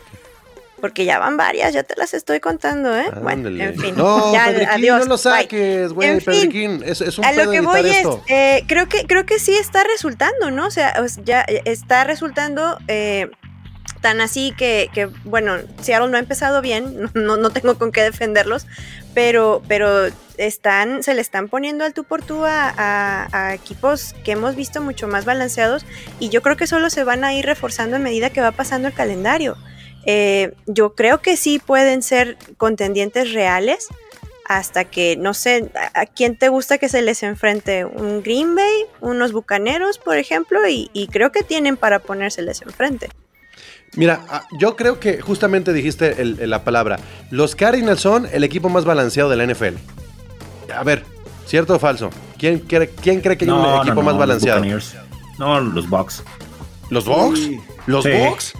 porque 0.81 1.05
ya 1.05 1.17
van 1.17 1.37
varias, 1.37 1.71
ya 1.73 1.83
te 1.83 1.95
las 1.95 2.13
estoy 2.13 2.41
contando, 2.41 2.93
¿eh? 2.97 3.05
Bueno, 3.21 3.47
en 3.47 3.79
fin. 3.79 3.95
No, 3.95 4.33
Ya, 4.33 4.47
adiós, 4.73 4.99
no 4.99 5.05
lo 5.05 5.17
saques, 5.17 5.93
güey, 5.93 6.09
En 6.09 6.19
fin, 6.19 6.33
Pedriquín. 6.33 6.83
Es, 6.85 6.99
es 6.99 7.17
un 7.17 7.23
a 7.23 7.31
lo 7.31 7.49
que 7.49 7.61
voy 7.61 7.87
es, 7.89 8.05
eh, 8.27 8.65
creo 8.67 8.89
que 8.89 9.05
creo 9.07 9.25
que 9.25 9.39
sí 9.39 9.55
está 9.55 9.85
resultando, 9.85 10.51
¿no? 10.51 10.67
O 10.67 10.71
sea, 10.71 10.95
o 11.01 11.07
sea, 11.07 11.23
ya 11.23 11.41
está 11.63 12.03
resultando 12.03 12.77
eh, 12.89 13.31
tan 14.03 14.21
así 14.21 14.53
que, 14.57 14.89
que, 14.93 15.05
bueno, 15.23 15.57
Seattle 15.81 16.09
no 16.09 16.17
ha 16.17 16.19
empezado 16.19 16.61
bien, 16.61 17.09
no, 17.13 17.49
tengo 17.51 17.77
con 17.77 17.91
qué 17.91 18.01
defenderlos, 18.01 18.67
pero, 19.13 19.61
pero 19.67 20.07
están, 20.37 21.03
se 21.03 21.13
le 21.13 21.21
están 21.21 21.47
poniendo 21.47 21.85
al 21.85 21.93
tú 21.93 22.03
por 22.03 22.23
tú 22.23 22.43
a, 22.45 23.51
equipos 23.53 24.13
que 24.23 24.33
hemos 24.33 24.55
visto 24.55 24.81
mucho 24.81 25.07
más 25.07 25.25
balanceados 25.25 25.85
y 26.19 26.29
yo 26.29 26.41
creo 26.41 26.57
que 26.57 26.67
solo 26.67 26.89
se 26.89 27.03
van 27.03 27.23
a 27.23 27.33
ir 27.33 27.45
reforzando 27.45 27.95
a 27.95 27.99
medida 27.99 28.29
que 28.29 28.41
va 28.41 28.51
pasando 28.51 28.87
el 28.87 28.93
calendario. 28.93 29.55
Eh, 30.05 30.53
yo 30.65 30.95
creo 30.95 31.21
que 31.21 31.37
sí 31.37 31.59
pueden 31.59 32.01
ser 32.01 32.37
contendientes 32.57 33.31
reales 33.31 33.87
hasta 34.45 34.83
que, 34.83 35.15
no 35.15 35.33
sé, 35.33 35.71
¿a, 35.75 36.01
a 36.01 36.05
quién 36.07 36.37
te 36.37 36.49
gusta 36.49 36.77
que 36.77 36.89
se 36.89 37.01
les 37.01 37.23
enfrente? 37.23 37.85
¿Un 37.85 38.21
Green 38.21 38.53
Bay? 38.53 38.85
¿Unos 38.99 39.31
Bucaneros, 39.31 39.97
por 39.97 40.17
ejemplo? 40.17 40.67
Y, 40.67 40.89
y 40.91 41.07
creo 41.07 41.31
que 41.31 41.43
tienen 41.43 41.77
para 41.77 41.99
ponérseles 41.99 42.61
enfrente. 42.63 43.09
Mira, 43.95 44.21
ah, 44.29 44.43
yo 44.59 44.75
creo 44.75 44.99
que 44.99 45.21
justamente 45.21 45.71
dijiste 45.73 46.21
el- 46.21 46.39
el- 46.39 46.49
la 46.49 46.63
palabra. 46.63 46.99
Los 47.29 47.55
Cardinals 47.55 48.01
son 48.01 48.27
el 48.31 48.43
equipo 48.43 48.69
más 48.69 48.85
balanceado 48.85 49.29
de 49.29 49.35
la 49.35 49.43
NFL. 49.43 49.75
A 50.75 50.83
ver, 50.83 51.03
¿cierto 51.45 51.75
o 51.75 51.79
falso? 51.79 52.09
¿Quién, 52.37 52.59
cree- 52.67 52.89
quién 53.01 53.21
cree 53.21 53.37
que 53.37 53.45
hay 53.45 53.51
un 53.51 53.81
equipo 53.81 54.01
más 54.01 54.17
balanceado? 54.17 54.63
No, 55.37 55.59
los 55.59 55.87
Bucks. 55.89 56.23
¿Los 56.89 57.05
Bucks? 57.05 57.39
¿Los 57.87 58.03
Sí. 58.03 58.11
Bucks? 58.11 58.53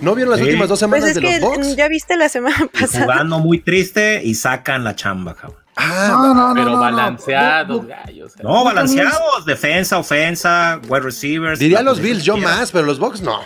¿No 0.00 0.14
vieron 0.14 0.30
las 0.32 0.40
Sí. 0.40 0.44
últimas 0.46 0.68
dos 0.68 0.78
Pues 0.78 0.80
semanas 0.80 1.08
es 1.08 1.14
de 1.14 1.20
que 1.22 1.40
los 1.40 1.50
Bucks? 1.56 1.76
ya 1.76 1.88
viste 1.88 2.16
la 2.16 2.28
semana 2.28 2.56
Y 2.74 2.78
pasada. 2.80 3.04
jugando 3.04 3.38
muy 3.38 3.60
triste 3.60 4.20
y 4.22 4.34
sacan 4.34 4.84
la 4.84 4.94
chamba, 4.94 5.34
cabrón. 5.34 5.58
Ah, 5.76 6.08
No, 6.10 6.34
no, 6.34 6.48
no, 6.48 6.54
Pero 6.54 6.70
no, 6.70 6.78
balanceados, 6.80 7.86
gallos. 7.86 8.32
No, 8.42 8.64
balanceados. 8.64 9.44
Defensa, 9.44 9.98
ofensa, 9.98 10.80
wide 10.88 11.00
receivers. 11.00 11.58
diría 11.58 11.82
los 11.82 12.00
Bills 12.00 12.24
yo 12.24 12.36
más, 12.36 12.72
pero 12.72 12.86
los 12.86 12.98
Bucks 12.98 13.20
no. 13.20 13.40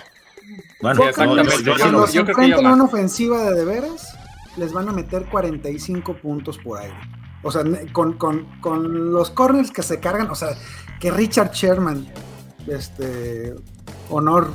Bueno, 0.82 1.02
Sí, 1.02 1.08
exactamente. 1.08 1.50
yo- 1.52 1.58
yo- 1.58 1.64
yo- 1.74 1.78
Cuando 1.78 2.00
yo 2.00 2.06
se 2.06 2.12
creo 2.12 2.24
que 2.24 2.30
enfrenten 2.30 2.62
yo 2.62 2.68
a 2.68 2.72
una 2.74 2.84
ofensiva 2.84 3.42
de 3.50 3.54
de 3.54 3.64
veras, 3.64 4.16
les 4.56 4.72
van 4.72 4.88
a 4.88 4.92
meter 4.92 5.26
45 5.26 6.14
puntos 6.14 6.58
por 6.58 6.78
aire. 6.78 6.94
O 7.42 7.50
sea, 7.52 7.62
con, 7.92 8.14
con- 8.14 8.46
con 8.60 9.12
los 9.12 9.30
corners 9.30 9.70
que 9.70 9.82
se 9.82 9.98
cargan, 10.00 10.30
o 10.30 10.34
sea, 10.34 10.48
que 11.00 11.10
Richard 11.10 11.52
Sherman, 11.52 12.06
este, 12.66 13.54
honor, 14.10 14.50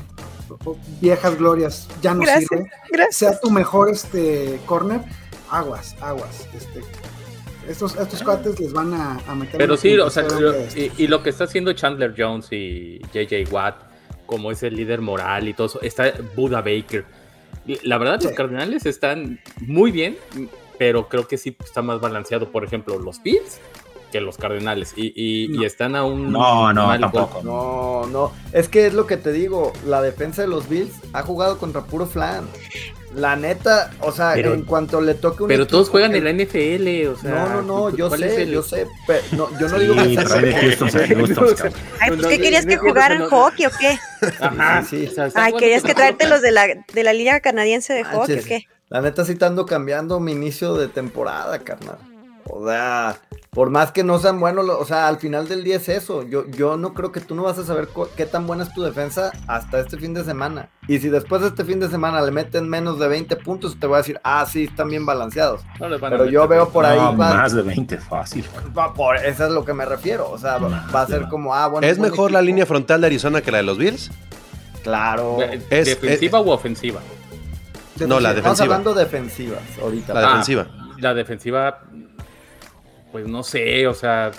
viejas 1.01 1.37
glorias, 1.37 1.87
ya 2.01 2.13
no 2.13 2.21
Gracias, 2.21 2.47
sirve, 2.49 2.71
gracias. 2.91 3.15
sea 3.17 3.39
tu 3.39 3.49
mejor 3.49 3.89
este, 3.89 4.59
corner, 4.65 5.01
aguas, 5.49 5.95
aguas. 6.01 6.47
Este, 6.53 6.81
estos, 7.67 7.95
estos 7.95 8.21
cuates 8.21 8.59
les 8.59 8.71
van 8.73 8.93
a, 8.93 9.19
a 9.27 9.33
meter. 9.35 9.57
Pero 9.57 9.75
sí, 9.77 9.97
o 9.97 10.09
sea, 10.09 10.25
y, 10.75 10.91
y 10.97 11.07
lo 11.07 11.23
que 11.23 11.31
está 11.31 11.45
haciendo 11.45 11.73
Chandler 11.73 12.13
Jones 12.15 12.47
y 12.51 12.99
JJ 13.11 13.51
Watt, 13.51 13.75
como 14.25 14.51
es 14.51 14.63
el 14.63 14.75
líder 14.75 15.01
moral 15.01 15.47
y 15.47 15.53
todo 15.53 15.67
eso, 15.67 15.81
está 15.81 16.13
Buda 16.35 16.61
Baker. 16.61 17.05
La 17.83 17.97
verdad, 17.97 18.19
los. 18.21 18.33
Cardenales 18.33 18.85
están 18.85 19.39
muy 19.61 19.91
bien, 19.91 20.17
pero 20.77 21.07
creo 21.09 21.27
que 21.27 21.37
sí 21.37 21.55
está 21.63 21.81
más 21.81 21.99
balanceado, 21.99 22.51
por 22.51 22.63
ejemplo, 22.63 22.99
los 22.99 23.21
Bills 23.23 23.59
que 24.11 24.21
los 24.21 24.37
Cardenales. 24.37 24.93
Y, 24.95 25.13
y- 25.15 25.65
están 25.65 25.95
aún. 25.95 26.31
No, 26.31 26.71
no, 26.73 26.87
mal 26.87 26.99
tampoco. 27.01 27.41
No, 27.43 28.05
no. 28.07 28.31
Es 28.53 28.69
que 28.69 28.85
es 28.85 28.93
lo 28.93 29.07
que 29.07 29.17
te 29.17 29.31
digo. 29.31 29.73
La 29.85 30.01
defensa 30.01 30.43
de 30.43 30.47
los 30.47 30.69
Bills 30.69 30.93
ha 31.13 31.23
jugado 31.23 31.57
contra 31.57 31.81
puro 31.85 32.05
flan. 32.05 32.45
La 33.15 33.35
neta, 33.37 33.91
o 34.01 34.11
sea, 34.11 34.31
Pero- 34.33 34.53
en 34.53 34.63
cuanto 34.63 34.99
le 34.99 35.13
toque 35.13 35.43
un 35.43 35.47
Pero 35.47 35.63
equipo 35.63 35.71
todos 35.77 35.89
juegan 35.89 36.15
en 36.15 36.23
la 36.25 36.31
NFL, 36.31 37.07
o 37.07 37.15
sea. 37.17 37.31
No, 37.31 37.49
no, 37.49 37.61
no, 37.61 37.95
yo 37.95 38.09
¿cuál 38.09 38.23
es 38.23 38.33
sé, 38.35 38.41
el- 38.43 38.51
yo 38.51 38.61
sé. 38.61 38.87
pero 39.07 39.21
no, 39.31 39.49
yo 39.59 39.69
no 39.69 39.75
Sí, 39.77 39.81
digo 39.83 39.95
que 39.95 40.25
trae 40.25 40.41
de 40.41 40.53
Houston. 40.53 40.89
Ay, 41.99 42.09
pues, 42.09 42.19
No, 42.21 42.27
¿qué 42.27 42.39
querías 42.39 42.65
no, 42.65 42.69
que 42.71 42.77
jugaran 42.77 43.19
no. 43.19 43.29
hockey 43.29 43.65
o 43.67 43.69
qué? 43.79 43.97
Ajá, 44.41 44.83
Sí, 44.83 45.07
sí. 45.07 45.07
o 45.07 45.11
sea, 45.11 45.29
Ay, 45.35 45.53
¿querías 45.53 45.83
que 45.83 45.93
traerte 45.93 46.27
los 46.27 46.41
de 46.41 46.51
la, 46.51 46.65
de 46.67 47.03
la 47.03 47.13
Liga 47.13 47.39
Canadiense 47.39 47.93
de 47.93 48.03
hockey 48.03 48.39
o 48.39 48.43
qué? 48.43 48.65
La 48.89 49.01
neta 49.01 49.23
sí 49.25 49.35
te 49.35 49.45
ando 49.45 49.65
cambiando 49.65 50.19
mi 50.19 50.33
inicio 50.33 50.75
de 50.75 50.87
temporada, 50.87 51.57
carnal. 51.59 51.97
O 52.47 52.67
sea, 52.67 53.17
por 53.49 53.69
más 53.71 53.91
que 53.91 54.03
no 54.03 54.19
sean 54.19 54.39
buenos, 54.39 54.69
o 54.69 54.85
sea, 54.85 55.07
al 55.07 55.17
final 55.17 55.47
del 55.47 55.63
día 55.63 55.77
es 55.77 55.89
eso. 55.89 56.21
Yo, 56.23 56.45
yo 56.51 56.77
no 56.77 56.93
creo 56.93 57.11
que 57.11 57.19
tú 57.19 57.33
no 57.35 57.43
vas 57.43 57.57
a 57.57 57.65
saber 57.65 57.89
qué 58.15 58.25
tan 58.25 58.45
buena 58.45 58.63
es 58.63 58.73
tu 58.73 58.83
defensa 58.83 59.31
hasta 59.47 59.79
este 59.79 59.97
fin 59.97 60.13
de 60.13 60.23
semana. 60.23 60.69
Y 60.87 60.99
si 60.99 61.09
después 61.09 61.41
de 61.41 61.47
este 61.47 61.65
fin 61.65 61.79
de 61.79 61.89
semana 61.89 62.21
le 62.21 62.31
meten 62.31 62.69
menos 62.69 62.99
de 62.99 63.07
20 63.07 63.35
puntos, 63.37 63.79
te 63.79 63.87
voy 63.87 63.95
a 63.95 63.97
decir, 63.99 64.19
ah, 64.23 64.45
sí, 64.45 64.65
están 64.65 64.89
bien 64.89 65.05
balanceados. 65.05 65.61
No 65.79 65.89
les 65.89 65.99
van 65.99 66.13
a 66.13 66.17
Pero 66.17 66.29
yo 66.29 66.47
veo 66.47 66.69
por 66.69 66.85
ahí, 66.85 66.99
No, 66.99 67.17
va- 67.17 67.33
más 67.33 67.53
de 67.53 67.63
20, 67.63 67.97
fácil. 67.97 68.45
va 68.77 68.93
por, 68.93 69.15
eso 69.17 69.45
es 69.47 69.51
lo 69.51 69.65
que 69.65 69.73
me 69.73 69.85
refiero. 69.85 70.29
O 70.29 70.37
sea, 70.37 70.57
va, 70.57 70.69
No, 70.69 70.93
va 70.93 71.01
a 71.01 71.07
ser 71.07 71.21
no. 71.23 71.29
como, 71.29 71.55
ah, 71.55 71.67
bueno. 71.67 71.87
¿Es 71.87 71.97
mejor 71.97 72.31
la 72.31 72.41
línea 72.43 72.65
frontal 72.67 73.01
de 73.01 73.07
Arizona 73.07 73.41
que 73.41 73.51
la 73.51 73.57
de 73.57 73.63
los 73.63 73.77
Bills? 73.79 74.11
Claro. 74.83 75.37
Es- 75.69 75.85
¿Defensiva 75.87 76.39
o 76.39 76.51
ofensiva? 76.51 76.99
No, 78.01 78.19
la 78.19 78.29
Estamos 78.29 78.35
defensiva. 78.35 78.63
hablando 78.75 78.93
defensivas 78.93 79.61
ahorita. 79.81 80.13
La 80.13 80.19
Ah, 80.19 80.27
defensiva. 80.29 80.67
La 80.99 81.13
defensiva, 81.13 81.81
pues 83.15 83.27
no 83.29 83.43
sé, 83.43 83.87
o 83.87 83.93
sea, 83.93 84.29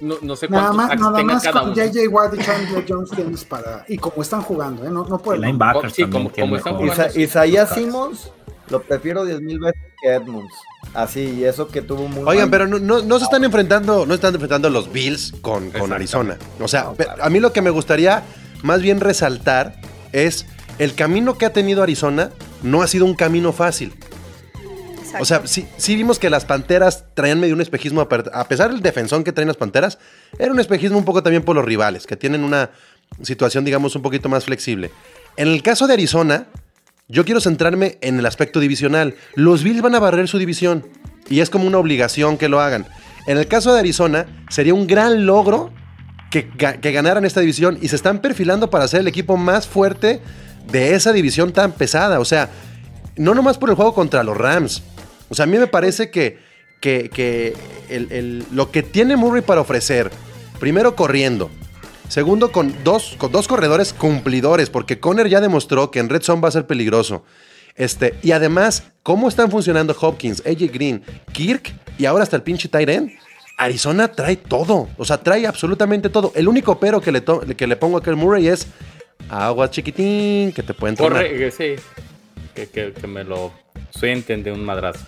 no, 0.00 0.14
no 0.22 0.34
sé 0.34 0.48
Nada 0.48 0.68
cuántos 0.68 0.76
más, 0.78 0.88
sacks 0.88 1.00
nada 1.02 1.22
más 1.24 1.42
cada 1.42 1.60
con 1.60 1.70
uno. 1.72 1.76
JJ 1.84 2.08
Watt 2.08 2.34
y 2.34 2.38
Chandler 2.38 2.84
Jones 2.88 3.10
tienes 3.10 3.44
para. 3.44 3.84
Y 3.86 3.98
como 3.98 4.22
están 4.22 4.40
jugando, 4.40 4.86
¿eh? 4.86 4.90
No, 4.90 5.04
no 5.04 5.16
Y 5.16 5.18
pueden. 5.18 5.42
linebackers 5.42 5.92
Sí, 5.92 6.04
como- 6.08 6.30
están 6.30 6.48
jugando. 6.78 6.84
Isa- 6.86 7.20
Isaías 7.20 7.68
Simmons 7.74 8.30
lo 8.70 8.80
prefiero 8.80 9.26
10 9.26 9.42
mil 9.42 9.58
veces 9.60 9.78
que 10.00 10.08
Edmonds. 10.14 10.54
Así, 10.94 11.20
y 11.20 11.44
eso 11.44 11.68
que 11.68 11.82
tuvo 11.82 12.08
muy 12.08 12.20
Oigan, 12.26 12.44
mal- 12.44 12.50
pero 12.50 12.66
no, 12.66 12.78
no- 12.78 13.02
no 13.02 13.18
se 13.18 13.24
están 13.24 13.44
enfrentando, 13.44 14.06
no 14.06 14.14
están 14.14 14.32
enfrentando 14.32 14.70
los 14.70 14.90
Bills 14.90 15.34
con, 15.42 15.70
con. 15.70 15.92
Arizona. 15.92 16.38
O 16.62 16.66
sea, 16.66 16.84
No, 16.84 16.94
pe- 16.94 17.04
claro. 17.04 17.22
a 17.24 17.28
mí 17.28 17.40
lo 17.40 17.52
que 17.52 17.60
me 17.60 17.68
gustaría 17.68 18.22
más 18.62 18.80
bien 18.80 19.00
resaltar 19.00 19.74
es 20.12 20.46
el 20.78 20.94
camino 20.94 21.36
que 21.36 21.44
ha 21.44 21.52
tenido 21.52 21.82
Arizona 21.82 22.30
no 22.62 22.80
ha 22.80 22.86
sido 22.86 23.04
un 23.04 23.14
camino 23.14 23.52
fácil. 23.52 23.92
O 25.20 25.24
sea, 25.24 25.42
sí, 25.46 25.66
vimos 25.96 26.18
que 26.18 26.30
las 26.30 26.44
Panteras 26.44 27.04
traían 27.14 27.40
medio 27.40 27.54
un 27.54 27.60
espejismo, 27.60 28.00
a 28.00 28.48
pesar 28.48 28.70
del 28.70 28.80
defensón 28.80 29.24
que 29.24 29.32
traen 29.32 29.48
las 29.48 29.56
Panteras, 29.56 29.98
era 30.38 30.52
un 30.52 30.60
espejismo 30.60 30.98
un 30.98 31.04
poco 31.04 31.22
también 31.22 31.42
por 31.42 31.56
los 31.56 31.64
rivales, 31.64 32.06
que 32.06 32.16
tienen 32.16 32.44
una 32.44 32.70
situación, 33.22 33.64
digamos, 33.64 33.96
un 33.96 34.02
poquito 34.02 34.28
más 34.28 34.44
flexible. 34.44 34.90
En 35.36 35.48
el 35.48 35.62
caso 35.62 35.86
de 35.86 35.94
Arizona, 35.94 36.46
yo 37.08 37.24
quiero 37.24 37.40
centrarme 37.40 37.98
en 38.00 38.18
el 38.18 38.26
aspecto 38.26 38.60
divisional. 38.60 39.14
Los 39.34 39.62
Bills 39.62 39.80
van 39.80 39.94
a 39.94 39.98
barrer 39.98 40.28
su 40.28 40.38
división 40.38 40.86
y 41.28 41.40
es 41.40 41.50
como 41.50 41.66
una 41.66 41.78
obligación 41.78 42.36
que 42.36 42.48
lo 42.48 42.60
hagan. 42.60 42.86
En 43.26 43.38
el 43.38 43.46
caso 43.46 43.72
de 43.72 43.80
Arizona, 43.80 44.26
sería 44.50 44.74
un 44.74 44.86
gran 44.86 45.26
logro 45.26 45.70
que, 46.30 46.48
que 46.50 46.92
ganaran 46.92 47.24
esta 47.24 47.40
división 47.40 47.78
y 47.80 47.88
se 47.88 47.96
están 47.96 48.20
perfilando 48.20 48.68
para 48.68 48.88
ser 48.88 49.00
el 49.00 49.08
equipo 49.08 49.36
más 49.36 49.66
fuerte 49.66 50.20
de 50.70 50.94
esa 50.94 51.12
división 51.12 51.52
tan 51.52 51.72
pesada. 51.72 52.20
O 52.20 52.24
sea, 52.24 52.50
no 53.16 53.34
nomás 53.34 53.58
por 53.58 53.70
el 53.70 53.76
juego 53.76 53.94
contra 53.94 54.22
los 54.22 54.36
Rams. 54.36 54.82
O 55.28 55.34
sea, 55.34 55.44
a 55.44 55.46
mí 55.46 55.58
me 55.58 55.66
parece 55.66 56.10
que, 56.10 56.38
que, 56.80 57.10
que 57.10 57.54
el- 57.88 58.10
el- 58.12 58.44
lo 58.52 58.70
que 58.70 58.82
tiene 58.82 59.16
Murray 59.16 59.42
para 59.42 59.60
ofrecer, 59.60 60.10
primero 60.60 60.94
corriendo, 60.96 61.50
segundo 62.08 62.50
con 62.52 62.74
dos, 62.84 63.14
con 63.18 63.30
dos 63.32 63.48
corredores 63.48 63.92
cumplidores, 63.92 64.70
porque 64.70 64.98
Conner 65.00 65.28
ya 65.28 65.40
demostró 65.40 65.90
que 65.90 65.98
en 65.98 66.08
Red 66.08 66.22
Zone 66.22 66.40
va 66.40 66.48
a 66.48 66.52
ser 66.52 66.66
peligroso. 66.66 67.24
Este, 67.76 68.14
y 68.22 68.32
además, 68.32 68.84
cómo 69.02 69.28
están 69.28 69.50
funcionando 69.50 69.96
Hopkins, 70.00 70.42
AJ 70.44 70.72
Green, 70.72 71.02
Kirk 71.32 71.72
y 71.96 72.06
ahora 72.06 72.24
hasta 72.24 72.36
el 72.36 72.42
pinche 72.42 72.68
end. 72.72 73.12
Arizona 73.56 74.08
trae 74.08 74.36
todo, 74.36 74.88
o 74.96 75.04
sea, 75.04 75.18
trae 75.18 75.44
absolutamente 75.46 76.08
todo. 76.10 76.32
El 76.36 76.46
único 76.48 76.78
pero 76.78 77.00
que 77.00 77.10
le, 77.10 77.22
que 77.56 77.66
le 77.66 77.76
pongo 77.76 77.98
a 77.98 78.02
Kel 78.02 78.14
Murray 78.16 78.46
es 78.48 78.68
agua 79.28 79.68
chiquitín, 79.70 80.52
que 80.52 80.62
te 80.62 80.74
pueden 80.74 80.94
tronar. 80.96 81.24
Corre, 81.24 81.36
que 81.38 81.50
sí, 81.50 81.82
que, 82.54 82.68
que, 82.68 82.92
que 82.92 83.06
me 83.08 83.24
lo 83.24 83.52
suenten 83.90 84.42
de 84.44 84.52
un 84.52 84.64
madrazo. 84.64 85.04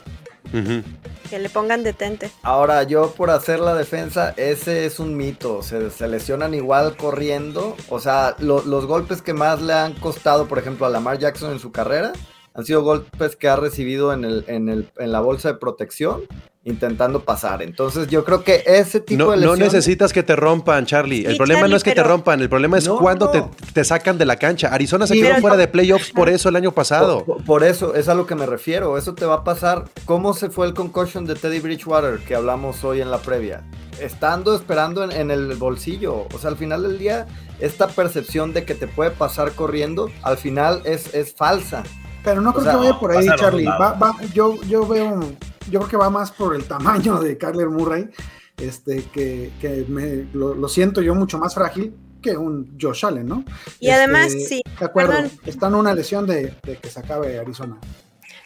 Que 1.28 1.38
le 1.38 1.48
pongan 1.48 1.82
detente. 1.84 2.30
Ahora, 2.42 2.82
yo 2.82 3.12
por 3.12 3.30
hacer 3.30 3.60
la 3.60 3.74
defensa, 3.74 4.34
ese 4.36 4.84
es 4.86 4.98
un 4.98 5.16
mito. 5.16 5.62
Se, 5.62 5.90
se 5.90 6.08
lesionan 6.08 6.54
igual 6.54 6.96
corriendo. 6.96 7.76
O 7.88 8.00
sea, 8.00 8.34
lo- 8.40 8.62
los 8.64 8.86
golpes 8.86 9.22
que 9.22 9.32
más 9.32 9.62
le 9.62 9.72
han 9.72 9.92
costado, 9.94 10.46
por 10.48 10.58
ejemplo, 10.58 10.86
a 10.86 10.90
Lamar 10.90 11.18
Jackson 11.18 11.52
en 11.52 11.58
su 11.60 11.70
carrera, 11.70 12.12
han 12.54 12.64
sido 12.64 12.82
golpes 12.82 13.36
que 13.36 13.48
ha 13.48 13.54
recibido 13.56 14.12
en, 14.12 14.24
el, 14.24 14.44
en, 14.48 14.68
el, 14.68 14.90
en 14.98 15.12
la 15.12 15.20
bolsa 15.20 15.52
de 15.52 15.58
protección 15.58 16.22
intentando 16.64 17.24
pasar. 17.24 17.62
Entonces, 17.62 18.08
yo 18.08 18.24
creo 18.24 18.44
que 18.44 18.62
ese 18.66 19.00
tipo 19.00 19.24
No, 19.24 19.30
de 19.30 19.38
no 19.38 19.56
necesitas 19.56 20.12
que 20.12 20.22
te 20.22 20.36
rompan, 20.36 20.84
Charlie. 20.84 21.24
el 21.24 21.32
Sí, 21.32 21.36
problema 21.38 21.60
Charlie, 21.60 21.70
no 21.72 21.76
es 21.78 21.82
que 21.82 21.92
te 21.94 22.02
rompan, 22.02 22.40
el 22.40 22.48
problema 22.50 22.76
es 22.78 22.86
No, 22.86 22.98
cuando 22.98 23.26
no. 23.26 23.32
Te, 23.32 23.72
te 23.72 23.84
sacan 23.84 24.18
de 24.18 24.26
la 24.26 24.36
cancha. 24.36 24.68
Arizona 24.68 25.06
se 25.06 25.14
Sí, 25.14 25.22
quedó 25.22 25.36
fuera 25.36 25.56
de 25.56 25.68
playoffs 25.68 26.10
por 26.10 26.28
eso 26.28 26.48
el 26.50 26.56
año 26.56 26.72
pasado. 26.72 27.24
Por, 27.24 27.44
por 27.44 27.64
eso, 27.64 27.94
es 27.94 28.08
a 28.08 28.14
lo 28.14 28.26
que 28.26 28.34
me 28.34 28.44
refiero. 28.46 28.98
Eso 28.98 29.14
te 29.14 29.24
va 29.24 29.36
a 29.36 29.44
pasar. 29.44 29.86
¿Cómo 30.04 30.34
se 30.34 30.50
fue 30.50 30.66
el 30.66 30.74
concussion 30.74 31.24
de 31.24 31.34
Teddy 31.34 31.60
Bridgewater 31.60 32.18
que 32.18 32.34
hablamos 32.34 32.84
hoy 32.84 33.00
en 33.00 33.10
la 33.10 33.18
previa? 33.18 33.62
Estando 33.98 34.54
esperando 34.54 35.02
en, 35.04 35.12
en 35.12 35.30
el 35.30 35.54
bolsillo. 35.56 36.26
O 36.34 36.38
sea, 36.38 36.50
al 36.50 36.56
final 36.56 36.82
del 36.82 36.98
día, 36.98 37.26
esta 37.58 37.88
percepción 37.88 38.52
de 38.52 38.64
que 38.66 38.74
te 38.74 38.86
puede 38.86 39.10
pasar 39.10 39.52
corriendo, 39.52 40.10
al 40.22 40.36
final 40.36 40.82
es, 40.84 41.14
es 41.14 41.34
falsa. 41.34 41.82
Pero 42.22 42.42
no 42.42 42.50
O 42.50 42.52
creo 42.52 42.64
sea, 42.64 42.72
que 42.72 42.78
vaya 42.78 42.98
por 42.98 43.12
ahí, 43.12 43.26
Charlie. 43.38 43.64
Va- 43.64 43.94
va- 43.94 44.16
yo, 44.34 44.60
yo 44.68 44.86
veo, 44.86 45.20
yo 45.70 45.80
creo 45.80 45.88
que 45.90 45.96
va 45.96 46.10
más 46.10 46.30
por 46.32 46.54
el 46.54 46.64
tamaño 46.64 47.20
de 47.20 47.38
Kyler 47.38 47.68
Murray, 47.68 48.10
este, 48.56 49.04
que, 49.04 49.52
que 49.60 49.86
me, 49.88 50.26
lo, 50.32 50.54
lo 50.54 50.68
siento 50.68 51.00
yo 51.00 51.14
mucho 51.14 51.38
más 51.38 51.54
frágil 51.54 51.94
que 52.20 52.36
un 52.36 52.76
Josh 52.78 53.06
Allen, 53.06 53.26
¿no? 53.26 53.44
Y 53.78 53.88
Este, 53.88 53.92
además, 53.92 54.32
sí, 54.32 54.62
De 54.78 54.84
acuerdo, 54.84 55.12
perdón. 55.12 55.30
está 55.46 55.68
en 55.68 55.74
una 55.74 55.94
lesión 55.94 56.26
de, 56.26 56.54
de 56.62 56.76
que 56.76 56.90
se 56.90 57.00
acabe 57.00 57.38
Arizona. 57.38 57.78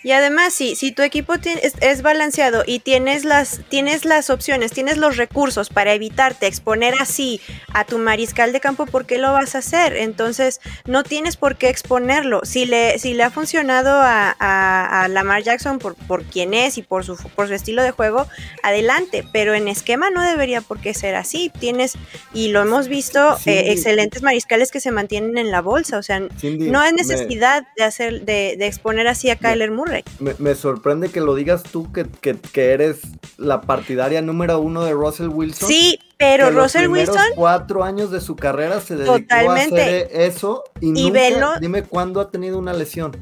Y 0.04 0.12
además, 0.12 0.52
si, 0.54 0.76
si 0.76 0.92
tu 0.92 1.02
equipo 1.02 1.38
tiene- 1.38 1.60
es, 1.64 1.72
es 1.80 2.02
balanceado 2.02 2.62
y 2.66 2.78
tienes 2.78 3.24
las, 3.24 3.60
tienes 3.70 4.04
las 4.04 4.30
opciones, 4.30 4.70
tienes 4.70 4.98
los 4.98 5.16
recursos 5.16 5.70
para 5.70 5.94
evitarte 5.94 6.46
exponer 6.46 6.94
así 7.00 7.40
a 7.72 7.84
tu 7.84 7.98
mariscal 7.98 8.52
de 8.52 8.60
campo, 8.60 8.86
¿por 8.86 9.06
qué 9.06 9.18
lo 9.18 9.32
vas 9.32 9.54
a 9.54 9.58
hacer? 9.58 9.96
Entonces, 9.96 10.60
no 10.84 11.02
tienes 11.04 11.36
por 11.36 11.56
qué 11.56 11.70
exponerlo. 11.70 12.42
Si 12.44 12.66
le, 12.66 12.98
si 12.98 13.14
le 13.14 13.22
ha 13.24 13.30
funcionado 13.30 13.90
a, 13.90 14.36
a- 14.38 15.02
a 15.04 15.08
Lamar 15.08 15.42
Jackson 15.42 15.78
por, 15.78 15.94
por 15.94 16.22
quién 16.24 16.52
es 16.54 16.76
y 16.78 16.82
por 16.82 17.04
su, 17.04 17.16
por 17.16 17.48
su 17.48 17.54
estilo 17.54 17.82
de 17.82 17.90
juego, 17.90 18.26
adelante. 18.62 19.24
Pero 19.32 19.54
en 19.54 19.68
esquema 19.68 20.10
no 20.10 20.20
debería 20.22 20.60
por 20.60 20.80
qué 20.80 20.92
ser 20.92 21.14
así. 21.14 21.50
Tienes, 21.60 21.94
y 22.34 22.48
lo 22.48 22.60
hemos 22.60 22.88
visto, 22.88 23.38
Sí. 23.38 23.50
eh, 23.50 23.72
excelentes 23.72 24.22
mariscales 24.22 24.70
que 24.70 24.80
se 24.80 24.90
mantienen 24.90 25.38
en 25.38 25.50
la 25.50 25.62
bolsa. 25.62 25.96
O 25.96 26.02
sea, 26.02 26.20
Cindy, 26.38 26.70
no 26.70 26.80
hay 26.80 26.92
me- 26.92 26.98
necesidad 27.02 27.66
de 27.76 27.84
hacer, 27.84 28.20
de, 28.22 28.56
de 28.58 28.66
exponer 28.66 29.08
así 29.08 29.30
a 29.30 29.36
Kyler 29.36 29.70
Murray. 29.70 29.93
Me, 30.18 30.34
me 30.38 30.54
sorprende 30.54 31.10
que 31.10 31.20
lo 31.20 31.34
digas 31.34 31.62
tú, 31.62 31.92
que, 31.92 32.06
que- 32.20 32.36
que 32.38 32.72
eres 32.72 32.98
la 33.36 33.60
partidaria 33.60 34.22
número 34.22 34.58
uno 34.60 34.82
de 34.84 34.92
Russell 34.92 35.28
Wilson. 35.28 35.68
Sí, 35.68 35.98
pero 36.16 36.50
los 36.50 36.64
Russell 36.64 36.82
primeros 36.84 37.08
Wilson, 37.16 37.32
cuatro 37.36 37.84
años 37.84 38.10
de 38.10 38.20
su 38.20 38.36
carrera 38.36 38.80
se 38.80 38.96
dedicó 38.96 39.18
Totalmente. 39.18 39.80
a 39.80 39.84
hacer 39.84 40.08
eso 40.12 40.64
y, 40.80 40.88
Y 40.88 40.90
nunca, 41.08 41.20
velo- 41.20 41.60
dime 41.60 41.82
cuándo 41.82 42.20
ha 42.20 42.30
tenido 42.30 42.58
una 42.58 42.72
lesión. 42.72 43.16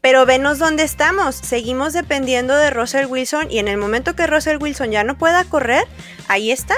pero 0.00 0.24
venos 0.26 0.58
dónde 0.58 0.82
estamos. 0.84 1.34
Seguimos 1.36 1.92
dependiendo 1.92 2.54
de 2.56 2.70
Russell 2.70 3.06
Wilson 3.06 3.50
y 3.50 3.58
en 3.58 3.68
el 3.68 3.76
momento 3.76 4.14
que 4.14 4.26
Russell 4.26 4.58
Wilson 4.60 4.90
ya 4.90 5.04
no 5.04 5.18
pueda 5.18 5.44
correr, 5.44 5.84
ahí 6.28 6.50
está. 6.50 6.74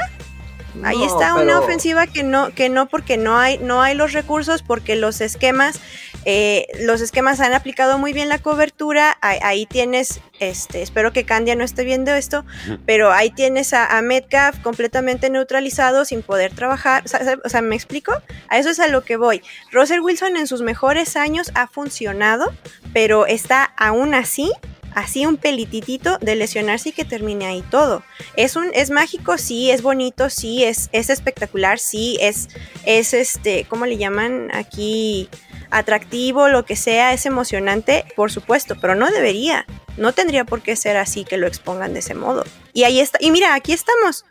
Ahí 0.84 0.98
No, 0.98 1.06
está 1.06 1.34
una 1.34 1.44
pero- 1.44 1.58
ofensiva 1.60 2.06
que 2.06 2.22
no, 2.22 2.54
que 2.54 2.68
no, 2.68 2.86
porque 2.86 3.16
no 3.16 3.36
hay, 3.38 3.58
no 3.58 3.82
hay 3.82 3.94
los 3.96 4.12
recursos, 4.12 4.62
porque 4.62 4.94
los 4.96 5.20
esquemas, 5.20 5.80
eh, 6.30 6.66
los 6.80 7.00
esquemas 7.00 7.40
han 7.40 7.54
aplicado 7.54 7.96
muy 7.96 8.12
bien 8.12 8.28
la 8.28 8.38
cobertura. 8.38 9.16
Ahí, 9.22 9.38
ahí 9.42 9.64
tienes, 9.64 10.20
este, 10.40 10.82
espero 10.82 11.10
que 11.10 11.24
Candia 11.24 11.56
no 11.56 11.64
esté 11.64 11.84
viendo 11.84 12.12
esto, 12.12 12.44
pero 12.84 13.12
ahí 13.12 13.30
tienes 13.30 13.72
a, 13.72 13.96
a 13.96 14.02
Metcalf 14.02 14.58
completamente 14.58 15.30
neutralizado 15.30 16.04
sin 16.04 16.20
poder 16.20 16.52
trabajar. 16.52 17.02
O 17.06 17.08
sea, 17.08 17.38
o 17.42 17.48
sea, 17.48 17.62
¿me 17.62 17.74
explico? 17.74 18.12
A 18.48 18.58
eso 18.58 18.68
es 18.68 18.78
a 18.78 18.88
lo 18.88 19.04
que 19.04 19.16
voy. 19.16 19.42
Russell 19.72 20.00
Wilson 20.00 20.36
en 20.36 20.46
sus 20.46 20.60
mejores 20.60 21.16
años 21.16 21.50
ha 21.54 21.66
funcionado, 21.66 22.52
pero 22.92 23.24
está 23.24 23.64
aún 23.78 24.12
así, 24.12 24.52
así 24.94 25.26
un 25.26 25.36
pelititito 25.36 26.18
de 26.18 26.36
lesionarse 26.36 26.90
y 26.90 26.92
que 26.92 27.04
termine 27.04 27.46
ahí 27.46 27.62
todo. 27.70 28.02
Es 28.36 28.56
un, 28.56 28.70
es 28.74 28.90
mágico, 28.90 29.38
sí, 29.38 29.70
es 29.70 29.82
bonito, 29.82 30.30
sí, 30.30 30.64
es, 30.64 30.88
es 30.92 31.10
espectacular, 31.10 31.78
sí, 31.78 32.18
es, 32.20 32.48
es 32.84 33.14
este, 33.14 33.66
¿cómo 33.68 33.86
le 33.86 33.96
llaman 33.96 34.50
aquí? 34.52 35.28
atractivo, 35.70 36.48
lo 36.48 36.64
que 36.64 36.76
sea, 36.76 37.12
es 37.12 37.26
emocionante, 37.26 38.04
por 38.16 38.32
supuesto, 38.32 38.76
pero 38.80 38.94
no 38.94 39.10
debería, 39.10 39.66
no 39.96 40.12
tendría 40.12 40.44
por 40.44 40.62
qué 40.62 40.76
ser 40.76 40.96
así 40.96 41.24
que 41.24 41.36
lo 41.36 41.46
expongan 41.46 41.92
de 41.92 42.00
ese 42.00 42.14
modo. 42.14 42.44
Y 42.72 42.84
ahí 42.84 43.00
está, 43.00 43.18
y 43.20 43.30
mira, 43.30 43.54
aquí 43.54 43.72
estamos, 43.72 44.24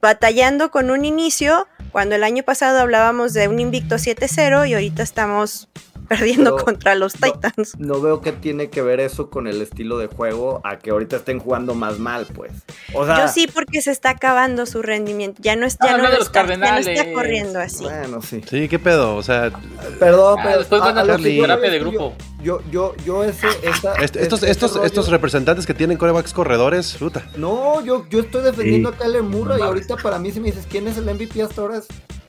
batallando 0.00 0.70
con 0.70 0.90
un 0.90 1.04
inicio, 1.04 1.66
cuando 1.90 2.14
el 2.14 2.24
año 2.24 2.42
pasado 2.42 2.80
hablábamos 2.80 3.32
de 3.32 3.48
un 3.48 3.58
invicto 3.58 3.96
7-0 3.96 4.68
y 4.68 4.74
ahorita 4.74 5.02
estamos 5.02 5.68
perdiendo 6.08 6.54
Pero 6.56 6.64
contra 6.64 6.94
los 6.94 7.20
no- 7.20 7.32
Titans. 7.32 7.78
No 7.78 8.00
veo 8.00 8.20
qué 8.20 8.32
tiene 8.32 8.70
que 8.70 8.82
ver 8.82 9.00
eso 9.00 9.30
con 9.30 9.46
el 9.46 9.60
estilo 9.62 9.98
de 9.98 10.06
juego 10.06 10.60
a 10.64 10.78
que 10.78 10.90
ahorita 10.90 11.16
estén 11.16 11.38
jugando 11.38 11.74
más 11.74 11.98
mal, 11.98 12.26
pues. 12.34 12.52
O 12.94 13.04
sea, 13.06 13.26
Yo 13.26 13.28
sí, 13.32 13.46
porque 13.52 13.82
se 13.82 13.90
está 13.90 14.10
acabando 14.10 14.66
su 14.66 14.82
rendimiento. 14.82 15.40
Ya 15.42 15.56
no, 15.56 15.66
es, 15.66 15.76
Ah, 15.80 15.86
ya 15.88 15.98
no, 15.98 16.08
está, 16.08 16.46
ya 16.46 16.56
no 16.72 16.78
está 16.78 17.12
corriendo 17.12 17.58
así. 17.60 17.84
Bueno, 17.84 18.22
sí. 18.22 18.42
Sí, 18.48 18.68
qué 18.68 18.78
pedo. 18.78 19.16
O 19.16 19.22
sea, 19.22 19.50
Perdón, 19.98 20.38
Ah, 20.38 20.42
pero 20.44 20.58
después 20.58 20.80
van 20.80 20.98
a 20.98 21.02
hacer 21.02 21.16
que 21.16 21.40
terapia 21.40 21.70
de 21.70 21.78
que 21.78 21.84
grupo. 21.84 22.14
Yo, 22.42 22.60
yo, 22.70 22.94
yo, 23.04 23.24
ese, 23.24 23.48
esa, 23.62 23.94
est- 23.94 24.16
estos, 24.16 24.42
ese 24.42 24.52
estos, 24.52 24.74
rollo- 24.74 24.84
estos 24.86 25.08
representantes 25.08 25.66
que 25.66 25.74
tienen 25.74 25.96
corebacks 25.98 26.32
corredores, 26.32 26.94
puta. 26.98 27.24
No, 27.36 27.84
yo, 27.84 28.06
yo 28.08 28.20
estoy 28.20 28.42
defendiendo 28.44 28.90
Sí. 28.90 28.96
a 28.96 28.98
Kyler 29.04 29.22
Murray 29.22 29.58
y 29.58 29.62
ahorita 29.62 29.96
para 29.96 30.18
mí 30.18 30.30
si 30.30 30.40
me 30.40 30.46
dices 30.52 30.66
quién 30.70 30.86
es 30.86 30.96
el 30.96 31.06
MVP 31.12 31.42
hasta 31.42 31.60
ahora 31.60 31.78
es 31.78 31.86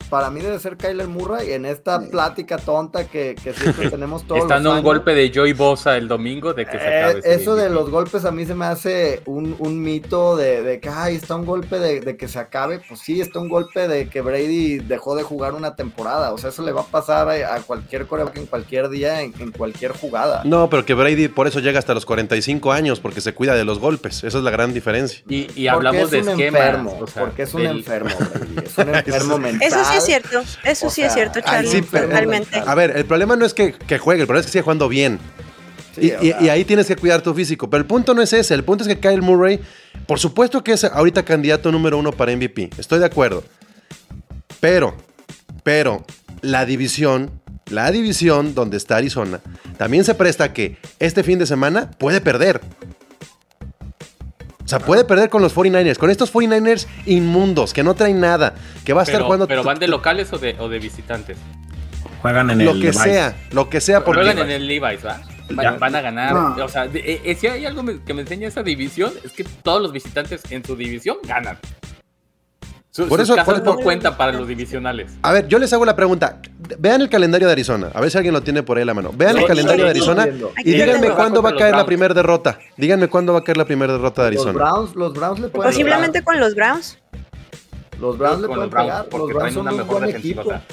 para 0.09 0.29
mí 0.29 0.41
debe 0.41 0.59
ser 0.59 0.77
Kyler 0.77 1.07
Murray 1.07 1.51
en 1.53 1.65
esta 1.65 1.99
plática 1.99 2.57
tonta 2.57 3.05
que, 3.07 3.35
que 3.41 3.53
siempre 3.53 3.89
tenemos 3.91 4.25
todos 4.25 4.43
los 4.43 4.51
a 4.51 4.69
un 4.69 4.83
golpe 4.83 5.13
de 5.13 5.31
Joey 5.33 5.53
Bosa 5.53 5.97
el 5.97 6.07
domingo 6.07 6.53
de 6.53 6.65
que 6.65 6.77
se 6.79 6.85
Eh, 6.87 7.03
acabe. 7.03 7.19
ese 7.19 7.33
eso 7.35 7.55
de 7.55 7.69
los 7.69 7.89
golpes 7.89 8.25
a 8.25 8.31
mí 8.31 8.45
se 8.45 8.55
me 8.55 8.65
hace 8.65 9.21
un, 9.25 9.55
un 9.59 9.81
mito 9.81 10.35
de, 10.35 10.61
de 10.63 10.79
que 10.79 10.89
ay, 10.89 11.15
está 11.15 11.35
un 11.35 11.45
golpe 11.45 11.79
de, 11.79 12.01
de 12.01 12.17
que 12.17 12.27
se 12.27 12.39
acabe. 12.39 12.79
Pues 12.87 12.99
sí, 13.01 13.21
está 13.21 13.39
un 13.39 13.49
golpe 13.49 13.87
de 13.87 14.09
que 14.09 14.21
Brady 14.21 14.79
dejó 14.79 15.15
de 15.15 15.23
jugar 15.23 15.53
una 15.53 15.75
temporada. 15.75 16.33
O 16.33 16.37
sea, 16.37 16.49
eso 16.49 16.63
le 16.63 16.71
va 16.71 16.81
a 16.81 16.85
pasar 16.85 17.29
a, 17.29 17.55
a 17.55 17.59
cualquier 17.61 18.07
coreback 18.07 18.37
en 18.37 18.45
cualquier 18.47 18.89
día, 18.89 19.21
en, 19.21 19.33
en 19.39 19.51
cualquier 19.51 19.91
jugada. 19.91 20.41
No, 20.45 20.69
pero 20.69 20.85
que 20.85 20.93
Brady 20.93 21.27
por 21.27 21.47
eso 21.47 21.59
llega 21.59 21.79
hasta 21.79 21.93
los 21.93 22.05
45 22.05 22.71
años, 22.71 22.99
porque 22.99 23.21
se 23.21 23.33
cuida 23.33 23.55
de 23.55 23.65
los 23.65 23.79
golpes. 23.79 24.23
Esa 24.23 24.37
es 24.37 24.43
la 24.43 24.51
gran 24.51 24.73
diferencia. 24.73 25.23
Y, 25.27 25.67
hablamos 25.67 26.11
de 26.11 26.19
es 26.19 26.23
un 26.27 26.31
esquemas. 26.31 26.61
enfermo, 26.61 26.97
o 27.01 27.07
sea, 27.07 27.23
porque 27.23 27.43
es 27.43 27.53
un 27.53 27.63
del- 27.63 27.77
enfermo, 27.77 28.09
Brady, 28.19 28.65
es 28.65 28.77
un 28.77 28.89
enfermo 28.95 29.37
mental. 29.37 29.67
Eso 29.67 29.83
sí 29.85 29.96
es 29.97 30.05
cierto, 30.05 30.43
eso 30.63 30.87
O 30.87 30.89
sí 30.89 31.01
es 31.01 31.13
cierto, 31.13 31.39
Charlie, 31.41 31.69
sí, 31.71 31.81
pero- 31.89 32.07
totalmente. 32.07 32.61
A 32.65 32.75
ver, 32.75 32.95
el 32.97 33.05
problema 33.05 33.35
no 33.35 33.45
es 33.45 33.53
que, 33.53 33.73
que 33.73 33.97
juegue, 33.97 34.21
el 34.21 34.27
problema 34.27 34.41
es 34.41 34.45
que 34.47 34.51
siga 34.51 34.63
jugando 34.63 34.87
bien. 34.89 35.19
Sí, 35.95 36.13
y, 36.21 36.27
y- 36.45 36.49
ahí 36.49 36.63
tienes 36.63 36.85
que 36.87 36.95
cuidar 36.95 37.21
tu 37.21 37.33
físico. 37.33 37.69
Pero 37.69 37.81
el 37.81 37.87
punto 37.87 38.13
no 38.13 38.21
es 38.21 38.31
ese. 38.33 38.53
El 38.53 38.63
punto 38.63 38.83
es 38.83 38.87
que 38.87 38.99
Kyle 38.99 39.21
Murray, 39.21 39.59
por 40.05 40.19
supuesto 40.19 40.63
que 40.63 40.73
es 40.73 40.83
ahorita 40.83 41.23
candidato 41.25 41.71
número 41.71 41.97
uno 41.97 42.11
para 42.11 42.31
MVP. 42.35 42.69
Estoy 42.77 42.99
de 42.99 43.05
acuerdo. 43.05 43.43
Pero, 44.59 44.95
pero, 45.63 46.05
la 46.41 46.65
división, 46.65 47.31
la 47.69 47.91
división 47.91 48.53
donde 48.55 48.77
está 48.77 48.97
Arizona, 48.97 49.39
también 49.77 50.03
se 50.03 50.13
presta 50.15 50.45
a 50.45 50.53
que 50.53 50.77
este 50.99 51.23
fin 51.23 51.39
de 51.39 51.45
semana 51.45 51.91
puede 51.97 52.21
perder. 52.21 52.61
O 54.67 54.69
sea, 54.69 54.79
puede 54.79 55.05
perder 55.05 55.29
con 55.29 55.41
los 55.41 55.55
49ers, 55.55 55.97
con 55.97 56.09
estos 56.09 56.33
49ers 56.33 56.87
inmundos, 57.05 57.71
que 57.73 57.83
no 57.85 57.93
traen 57.93 58.19
nada, 58.19 58.53
que 58.83 58.91
va 58.91 58.99
a 58.99 59.03
estar 59.03 59.15
pero, 59.15 59.25
jugando 59.25 59.47
pero 59.47 59.63
van 59.63 59.79
de 59.79 59.87
locales 59.87 60.33
o 60.33 60.37
de, 60.37 60.57
o 60.59 60.67
de 60.67 60.77
visitantes. 60.79 61.37
Juegan 62.21 62.49
en 62.49 62.65
lo 62.65 62.71
el 62.71 62.81
que 62.81 62.87
Levi's. 62.87 63.01
sea, 63.01 63.37
lo 63.51 63.69
que 63.69 63.79
sea 63.79 64.03
porque 64.03 64.23
Juegan 64.23 64.39
en 64.39 64.51
el 64.51 64.67
Levi's, 64.67 65.05
¿va? 65.05 65.21
Van, 65.79 65.95
a 65.95 66.01
ganar. 66.01 66.33
No. 66.33 66.65
O 66.65 66.67
sea, 66.67 66.85
de- 66.85 66.99
eh, 66.99 67.21
eh, 67.23 67.35
si 67.35 67.47
hay 67.47 67.65
algo 67.65 67.81
me- 67.81 68.01
que 68.03 68.13
me 68.13 68.23
enseña 68.23 68.49
esa 68.49 68.61
división, 68.61 69.13
es 69.23 69.31
que 69.31 69.45
todos 69.45 69.81
los 69.81 69.93
visitantes 69.93 70.41
en 70.49 70.65
su 70.65 70.75
división 70.75 71.15
ganan. 71.23 71.57
Por 73.05 73.19
sus 73.19 73.29
eso- 73.29 73.35
casas 73.35 73.61
por- 73.61 73.63
no 73.63 73.75
cuentan 73.83 74.17
para 74.17 74.31
los 74.31 74.47
divisionales. 74.47 75.11
A 75.21 75.31
ver, 75.31 75.47
yo 75.47 75.59
les 75.59 75.71
hago 75.73 75.85
la 75.85 75.95
pregunta. 75.95 76.39
Vean 76.79 77.01
el 77.01 77.09
calendario 77.09 77.47
de 77.47 77.51
Arizona. 77.53 77.89
A 77.93 78.01
ver 78.01 78.09
si 78.09 78.17
alguien 78.17 78.33
lo 78.33 78.41
tiene 78.41 78.63
por 78.63 78.77
ahí 78.77 78.83
a 78.83 78.85
la 78.85 78.93
mano. 78.93 79.11
Vean 79.15 79.35
No, 79.35 79.41
el 79.41 79.47
calendario 79.47 79.83
de 79.85 79.89
Arizona 79.91 80.27
y 80.63 80.71
díganme 80.71 81.09
cuándo 81.11 81.41
va 81.41 81.49
a 81.49 81.51
los 81.53 81.61
caer 81.61 81.75
la 81.75 81.85
primera 81.85 82.13
derrota. 82.13 82.57
Díganme 82.75 83.07
cuándo 83.07 83.33
va 83.33 83.39
a 83.39 83.43
caer 83.43 83.57
la 83.57 83.65
primera 83.65 83.93
derrota 83.93 84.23
de 84.25 84.31
los 84.31 84.45
Arizona. 84.45 84.65
Browns, 84.71 84.95
los 84.95 85.13
Browns 85.13 85.39
le 85.39 85.47
pueden 85.49 85.71
Posiblemente 85.71 86.23
con 86.23 86.39
los 86.39 86.55
Browns. 86.55 86.97
Los 87.99 88.17
Browns 88.17 88.41
le 88.41 88.47
pueden 88.47 88.61
los 88.63 88.71
Browns, 88.71 88.89
pegar. 88.91 89.05
porque 89.09 89.17
Los 89.17 89.27
Browns 89.27 89.39
traen 89.41 89.53
son 89.53 89.61
una 89.61 89.71
un 89.71 89.77
mejor 89.77 89.93
buen 89.97 90.05
defensiva. 90.07 90.41
equipo. 90.41 90.55
o 90.55 90.59
sea, 90.59 90.65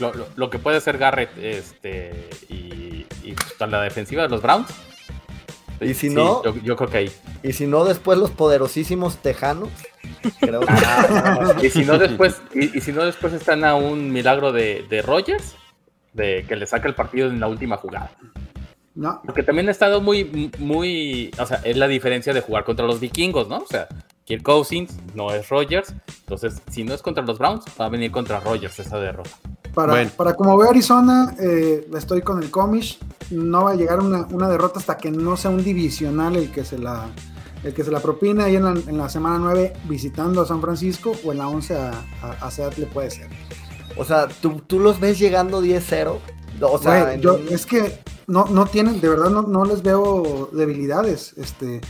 lo, 0.00 0.14
lo- 0.14 0.26
lo 0.34 0.50
que 0.50 0.58
puede 0.58 0.76
hacer 0.78 0.98
Garrett 0.98 1.30
este, 1.40 2.28
y, 2.48 3.06
y 3.22 3.34
pues, 3.34 3.70
la 3.70 3.80
defensiva 3.82 4.22
de 4.22 4.28
los 4.28 4.42
Browns. 4.42 4.66
Y 5.80 5.94
si 5.94 6.08
Sí, 6.08 6.14
no- 6.14 6.42
yo, 6.44 6.54
yo 6.62 6.76
creo 6.76 6.88
que 6.90 6.96
ahí. 6.98 7.12
Y 7.42 7.52
si 7.52 7.66
no, 7.66 7.84
después 7.84 8.18
los 8.18 8.30
poderosísimos 8.30 9.16
tejanos. 9.18 9.68
Creo 10.40 10.60
que 11.60 11.66
Y 11.66 11.70
si 11.70 11.84
no 11.84 11.98
después, 11.98 12.40
y, 12.54 12.76
y 12.76 12.80
si 12.80 12.92
no 12.92 13.04
después 13.04 13.32
están 13.32 13.64
a 13.64 13.74
un 13.74 14.12
milagro 14.12 14.52
de, 14.52 14.84
de 14.88 15.02
Rogers, 15.02 15.56
de 16.12 16.44
que 16.48 16.56
le 16.56 16.66
saca 16.66 16.86
el 16.88 16.94
partido 16.94 17.28
en 17.28 17.40
la 17.40 17.48
última 17.48 17.76
jugada. 17.76 18.10
No, 18.94 19.22
Porque 19.24 19.42
también 19.42 19.68
ha 19.68 19.70
estado 19.72 20.02
muy, 20.02 20.50
muy, 20.58 21.30
o 21.38 21.46
sea, 21.46 21.60
es 21.64 21.76
la 21.78 21.88
diferencia 21.88 22.34
de 22.34 22.42
jugar 22.42 22.64
contra 22.64 22.86
los 22.86 23.00
vikingos, 23.00 23.48
¿no? 23.48 23.58
O 23.58 23.66
sea, 23.66 23.88
Kirk 24.24 24.42
Cousins 24.42 24.94
no 25.14 25.32
es 25.32 25.48
Rogers, 25.48 25.94
entonces 26.20 26.60
si 26.70 26.84
no 26.84 26.92
es 26.92 27.00
contra 27.00 27.24
los 27.24 27.38
Browns, 27.38 27.64
va 27.80 27.86
a 27.86 27.88
venir 27.88 28.10
contra 28.10 28.38
Rogers 28.40 28.78
esa 28.78 28.98
derrota. 29.00 29.30
Para, 29.74 29.92
Bueno. 29.92 30.10
para 30.16 30.34
como 30.34 30.56
veo 30.56 30.70
Arizona, 30.70 31.34
eh, 31.38 31.88
estoy 31.96 32.22
con 32.22 32.42
el 32.42 32.50
Comish. 32.50 32.98
No 33.30 33.64
va 33.64 33.70
a 33.72 33.74
llegar 33.74 34.00
una, 34.00 34.26
una 34.30 34.48
derrota 34.48 34.78
hasta 34.78 34.96
que 34.98 35.10
no 35.10 35.36
sea 35.36 35.50
un 35.50 35.64
divisional 35.64 36.36
el 36.36 36.50
que 36.50 36.64
se 36.64 36.78
la, 36.78 37.06
el 37.64 37.72
que 37.72 37.82
se 37.84 37.90
la 37.90 38.00
propina 38.00 38.44
ahí 38.44 38.56
en 38.56 38.64
la, 38.64 38.70
en 38.72 38.98
la 38.98 39.08
semana 39.08 39.38
9 39.38 39.72
visitando 39.88 40.42
a 40.42 40.46
San 40.46 40.60
Francisco 40.60 41.12
o 41.24 41.32
en 41.32 41.38
la 41.38 41.48
11 41.48 41.76
a, 41.76 41.90
a, 42.22 42.30
a 42.46 42.50
Seattle 42.50 42.86
puede 42.86 43.10
ser. 43.10 43.28
O 43.96 44.04
sea, 44.04 44.28
¿tú, 44.28 44.60
tú 44.66 44.78
los 44.80 45.00
ves 45.00 45.18
llegando 45.18 45.62
10-0. 45.62 46.18
O 46.60 46.78
sea, 46.78 47.16
yo- 47.16 47.38
es 47.50 47.66
que 47.66 47.98
no, 48.26 48.44
no 48.46 48.66
tienen, 48.66 49.00
de 49.00 49.08
verdad 49.08 49.30
no, 49.30 49.42
no 49.42 49.64
les 49.64 49.82
veo 49.82 50.48
debilidades. 50.52 51.34
Este, 51.36 51.80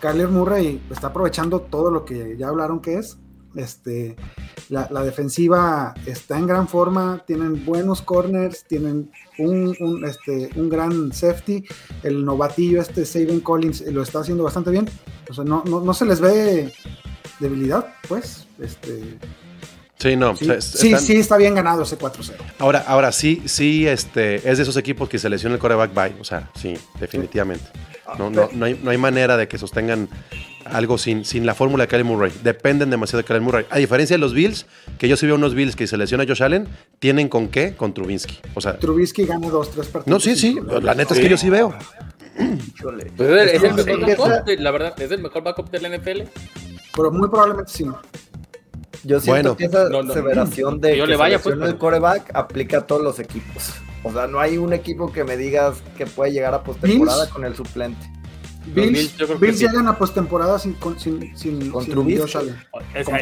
Kyler 0.00 0.28
Murray 0.28 0.80
está 0.90 1.08
aprovechando 1.08 1.60
todo 1.60 1.90
lo 1.90 2.04
que 2.04 2.36
ya 2.38 2.48
hablaron 2.48 2.80
que 2.80 2.94
es. 2.98 3.18
Este, 3.58 4.14
la, 4.68 4.86
defensiva 5.02 5.92
está 6.06 6.38
en 6.38 6.46
gran 6.46 6.68
forma, 6.68 7.24
tienen 7.26 7.64
buenos 7.64 8.02
corners, 8.02 8.64
tienen 8.68 9.10
un, 9.36 10.04
este, 10.06 10.50
un 10.54 10.68
gran 10.68 11.12
safety. 11.12 11.64
El 12.04 12.24
novatillo, 12.24 12.80
este 12.80 13.04
Saban 13.04 13.40
Collins, 13.40 13.80
lo 13.92 14.02
está 14.02 14.20
haciendo 14.20 14.44
bastante 14.44 14.70
bien. 14.70 14.88
O 15.28 15.34
sea, 15.34 15.42
no, 15.42 15.64
no, 15.66 15.80
no 15.80 15.92
se 15.92 16.04
les 16.06 16.20
ve 16.20 16.72
debilidad, 17.40 17.94
pues. 18.08 18.46
Este, 18.60 19.18
Sí, 19.98 20.14
no. 20.16 20.36
sí, 20.36 20.46
sea, 20.60 20.98
sí, 21.00 21.16
está 21.16 21.36
bien 21.36 21.54
ganado 21.56 21.82
ese 21.82 21.98
4-0. 21.98 22.32
Ahora, 22.60 22.84
ahora 22.86 23.10
sí, 23.10 23.42
sí, 23.46 23.86
este, 23.86 24.36
es 24.48 24.56
de 24.58 24.62
esos 24.62 24.76
equipos 24.76 25.08
que 25.08 25.18
se 25.18 25.28
lesiona 25.28 25.56
el 25.56 25.60
coreback 25.60 25.92
bye. 25.92 26.20
O 26.20 26.24
sea, 26.24 26.50
sí, 26.54 26.74
definitivamente. 27.00 27.64
No, 28.18 28.30
no, 28.30 28.48
no, 28.52 28.64
hay, 28.64 28.80
no 28.82 28.90
hay 28.90 28.96
manera 28.98 29.36
de 29.36 29.48
que 29.48 29.58
sostengan 29.58 30.08
algo 30.64 30.98
sin, 30.98 31.24
sin 31.24 31.44
la 31.46 31.54
fórmula 31.54 31.84
de 31.84 31.88
Kyle 31.88 32.04
Murray. 32.04 32.32
Dependen 32.42 32.90
demasiado 32.90 33.22
de 33.22 33.24
Kyle 33.26 33.40
Murray. 33.40 33.66
A 33.70 33.78
diferencia 33.78 34.14
de 34.14 34.18
los 34.18 34.34
Bills, 34.34 34.66
que 34.98 35.08
yo 35.08 35.16
sí 35.16 35.26
veo 35.26 35.34
unos 35.34 35.54
Bills 35.54 35.74
que 35.76 35.86
se 35.86 35.96
lesiona 35.96 36.24
Josh 36.26 36.42
Allen, 36.42 36.68
¿tienen 37.00 37.28
con 37.28 37.48
qué? 37.48 37.74
Con 37.74 37.92
Trubinsky. 37.92 38.38
O 38.54 38.60
sea, 38.60 38.78
Trubisky 38.78 39.24
gana 39.26 39.48
dos, 39.48 39.70
tres 39.72 39.88
partidos. 39.88 40.06
no, 40.16 40.20
sí, 40.20 40.36
sí. 40.36 40.58
La 40.82 40.94
neta 40.94 41.14
es 41.14 41.20
que 41.20 41.28
yo 41.28 41.36
sí 41.36 41.50
veo. 41.50 41.74
Pues 43.16 43.30
es, 43.52 43.54
es 43.54 43.62
el 43.64 43.84
que- 43.84 43.96
mejor 43.96 44.30
backup, 44.30 44.48
la 44.60 44.70
verdad, 44.70 45.02
es 45.02 45.10
el 45.10 45.20
mejor 45.22 45.42
backup 45.42 45.70
del 45.70 45.98
NFL. 45.98 46.22
Pero 46.94 47.10
muy 47.10 47.28
probablemente 47.28 47.72
sí. 47.72 47.84
Yo 49.04 49.20
siento 49.20 49.54
Bueno. 49.54 49.56
que 49.56 49.64
esa 49.66 49.88
No, 49.88 50.02
no. 50.02 50.12
aseveración 50.12 50.80
de 50.80 50.90
Que 50.92 50.96
yo 50.98 51.04
que 51.04 51.10
le 51.10 51.16
vaya, 51.16 51.38
pues, 51.40 51.56
el 51.60 51.78
coreback 51.78 52.30
aplica 52.34 52.78
a 52.78 52.86
todos 52.86 53.02
los 53.02 53.18
equipos. 53.18 53.72
O 54.02 54.12
sea, 54.12 54.26
no 54.26 54.38
hay 54.40 54.58
un 54.58 54.72
equipo 54.72 55.12
que 55.12 55.24
me 55.24 55.36
digas 55.36 55.76
que 55.96 56.06
puede 56.06 56.32
llegar 56.32 56.54
a 56.54 56.62
postemporada 56.62 57.22
Bills. 57.24 57.32
con 57.32 57.44
el 57.44 57.54
suplente. 57.56 58.10
Bills, 58.74 59.14
Bills 59.40 59.58
sí. 59.58 59.66
llegan 59.66 59.88
a 59.88 59.96
postemporada 59.96 60.58
sin, 60.58 60.74
con, 60.74 60.98
sin, 61.00 61.34
sin, 61.36 61.70
Con 61.70 61.84
sin 61.84 61.92
Trubisky. 61.94 62.20
O 62.22 62.26
sea, 62.28 62.42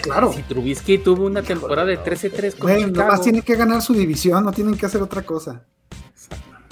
Claro. 0.03 0.33
Si 0.33 0.43
Trubisky 0.43 0.99
tuvo 0.99 1.25
una 1.27 1.43
temporada 1.43 1.87
de 1.87 1.99
13-3 1.99 2.57
con 2.59 2.71
Güey, 2.71 2.85
Chicago. 2.87 2.97
nomás 3.07 3.21
tienen 3.23 3.43
que 3.43 3.55
ganar 3.55 3.81
su 3.81 3.95
división, 3.95 4.45
no 4.45 4.53
tienen 4.53 4.77
que 4.77 4.87
hacer 4.87 5.01
otra 5.03 5.23
cosa. 5.23 5.65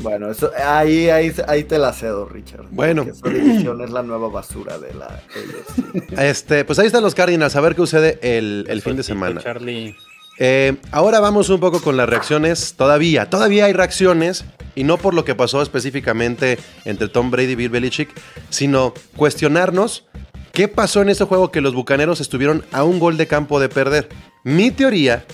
Bueno, 0.05 0.31
eso, 0.31 0.51
ahí, 0.63 1.09
ahí, 1.09 1.33
ahí 1.49 1.65
te 1.65 1.79
la 1.79 1.95
cedo, 1.95 2.27
Richard. 2.27 2.67
Bueno. 2.71 3.05
Porque 3.05 3.39
Esa 3.39 3.45
división 3.45 3.81
es 3.81 3.91
la 3.91 4.03
nueva 4.03 4.29
basura 4.29 4.79
de 4.79 4.93
la 4.93 5.07
AFC. 5.07 6.13
Este, 6.19 6.65
pues 6.67 6.79
ahí 6.79 6.87
están 6.87 7.03
los 7.03 7.15
Cardinals, 7.15 7.57
a 7.57 7.61
ver 7.63 7.75
qué 7.75 7.81
sucede 7.81 8.19
el, 8.21 8.67
el 8.69 8.83
fin 8.83 8.97
de 8.97 9.03
semana. 9.03 9.41
Charlie. 9.41 9.97
Eh, 10.39 10.77
ahora 10.91 11.21
vamos 11.21 11.49
un 11.49 11.59
poco 11.59 11.81
con 11.81 11.97
las 11.97 12.07
reacciones. 12.07 12.75
Todavía, 12.75 13.31
todavía 13.31 13.65
hay 13.65 13.73
reacciones. 13.73 14.45
Y 14.75 14.85
no 14.85 14.99
por 14.99 15.15
lo 15.15 15.25
que 15.25 15.35
pasó 15.35 15.63
específicamente 15.63 16.59
entre 16.85 17.09
Tom 17.09 17.31
Brady 17.31 17.53
y 17.53 17.55
Bill 17.55 17.71
Belichick, 17.71 18.11
sino 18.51 18.93
cuestionarnos 19.17 20.05
qué 20.53 20.69
pasó 20.69 21.01
en 21.01 21.09
ese 21.09 21.25
juego 21.25 21.51
que 21.51 21.61
los 21.61 21.75
bucaneros 21.75 22.21
estuvieron 22.21 22.63
a 22.73 22.85
un 22.85 22.99
gol 22.99 23.17
de 23.17 23.27
campo 23.27 23.59
de 23.59 23.71
perder. 23.71 24.09
Mi 24.43 24.71
teoría, 24.71 25.25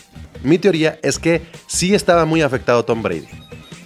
mi 0.45 0.59
teoría 0.59 1.01
es 1.03 1.19
que 1.19 1.43
sí 1.67 1.95
estaba 1.95 2.25
muy 2.27 2.43
afectado 2.43 2.85
Tom 2.85 3.03
Brady. 3.03 3.29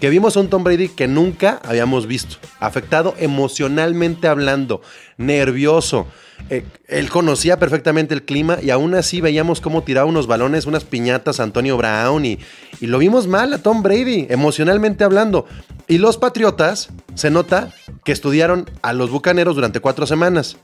Que 0.01 0.11
vimos 0.11 0.37
a 0.37 0.41
un 0.41 0.49
Tom 0.49 0.65
Brady 0.65 0.89
que 0.89 1.09
nunca 1.09 1.61
habíamos 1.65 2.07
visto. 2.07 2.37
Afectado 2.61 3.15
emocionalmente 3.19 4.29
hablando, 4.29 4.83
nervioso. 5.17 6.07
Eh, 6.51 6.65
él 6.89 7.09
conocía 7.09 7.59
perfectamente 7.59 8.13
el 8.13 8.25
clima 8.25 8.59
y 8.61 8.71
aún 8.71 8.95
así 8.95 9.21
veíamos 9.21 9.61
cómo 9.61 9.83
tiraba 9.83 10.07
unos 10.07 10.27
balones, 10.27 10.67
unas 10.67 10.85
piñatas 10.85 11.41
a 11.41 11.45
Antonio 11.45 11.77
Brown 11.77 12.25
y, 12.25 12.39
y 12.81 12.87
lo 12.87 12.99
vimos 12.99 13.27
mal 13.27 13.53
a 13.55 13.59
Tom 13.59 13.83
Brady, 13.83 14.27
emocionalmente 14.29 15.05
hablando. 15.05 15.47
Y 15.87 15.99
los 15.99 16.19
Patriotas, 16.19 16.89
se 17.15 17.31
nota 17.31 17.73
que 18.05 18.13
estudiaron 18.13 18.71
a 18.83 18.93
los 18.93 19.11
Bucaneros 19.11 19.55
durante 19.55 19.81
cuatro 19.81 20.07
semanas. 20.07 20.57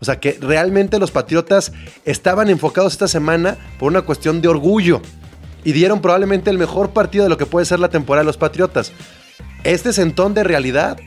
O 0.00 0.04
sea 0.04 0.20
que 0.20 0.38
realmente 0.40 0.98
los 0.98 1.10
Patriotas 1.10 1.72
estaban 2.04 2.50
enfocados 2.50 2.92
esta 2.92 3.08
semana 3.08 3.56
por 3.78 3.90
una 3.90 4.02
cuestión 4.02 4.40
de 4.40 4.48
orgullo 4.48 5.02
y 5.64 5.72
dieron 5.72 6.00
probablemente 6.00 6.50
el 6.50 6.58
mejor 6.58 6.90
partido 6.90 7.24
de 7.24 7.30
lo 7.30 7.36
que 7.38 7.46
puede 7.46 7.66
ser 7.66 7.80
la 7.80 7.88
temporada 7.90 8.22
de 8.22 8.26
los 8.26 8.36
Patriotas. 8.36 8.92
este 9.64 9.92
sentón 9.92 10.34
de 10.34 10.44
realidad, 10.44 10.98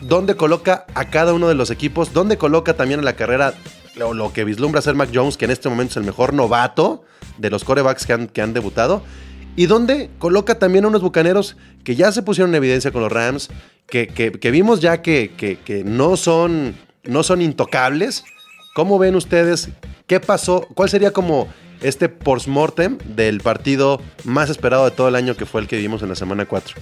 ¿dónde 0.00 0.34
coloca 0.36 0.86
a 0.94 1.10
cada 1.10 1.34
uno 1.34 1.48
de 1.48 1.54
los 1.54 1.70
equipos? 1.70 2.12
¿Dónde 2.12 2.38
coloca 2.38 2.74
también 2.74 3.00
a 3.00 3.02
la 3.02 3.14
carrera 3.14 3.54
lo, 3.96 4.14
lo 4.14 4.32
que 4.32 4.44
vislumbra 4.44 4.80
ser 4.80 4.94
Mac 4.94 5.10
Jones, 5.12 5.36
que 5.36 5.44
en 5.46 5.50
este 5.50 5.68
momento 5.68 5.92
es 5.92 5.96
el 5.96 6.04
mejor 6.04 6.32
novato 6.32 7.04
de 7.38 7.50
los 7.50 7.64
corebacks 7.64 8.06
que 8.06 8.12
han, 8.12 8.26
que 8.28 8.40
han 8.42 8.54
debutado? 8.54 9.02
¿Y 9.56 9.66
dónde 9.66 10.10
coloca 10.18 10.58
también 10.58 10.84
a 10.84 10.88
unos 10.88 11.02
bucaneros 11.02 11.56
que 11.84 11.96
ya 11.96 12.12
se 12.12 12.22
pusieron 12.22 12.50
en 12.52 12.54
evidencia 12.56 12.92
con 12.92 13.02
los 13.02 13.10
Rams, 13.12 13.50
que, 13.88 14.06
que- 14.06 14.30
que 14.30 14.50
vimos 14.52 14.80
ya 14.80 15.02
que, 15.02 15.32
que- 15.36 15.58
que 15.58 15.82
no, 15.84 16.16
son, 16.16 16.76
no 17.02 17.22
son 17.24 17.42
intocables? 17.42 18.24
¿Cómo 18.76 18.98
ven 19.00 19.16
ustedes? 19.16 19.68
¿Qué 20.06 20.20
pasó? 20.20 20.68
¿Cuál 20.74 20.88
sería 20.88 21.10
como 21.12 21.48
este 21.82 22.08
post-mortem 22.08 22.98
del 22.98 23.40
partido 23.40 24.00
más 24.24 24.50
esperado 24.50 24.84
de 24.84 24.90
todo 24.90 25.08
el 25.08 25.14
año 25.14 25.36
que 25.36 25.46
fue 25.46 25.60
el 25.60 25.68
que 25.68 25.76
vimos 25.76 26.02
en 26.02 26.10
la 26.10 26.14
semana 26.14 26.46
4? 26.46 26.76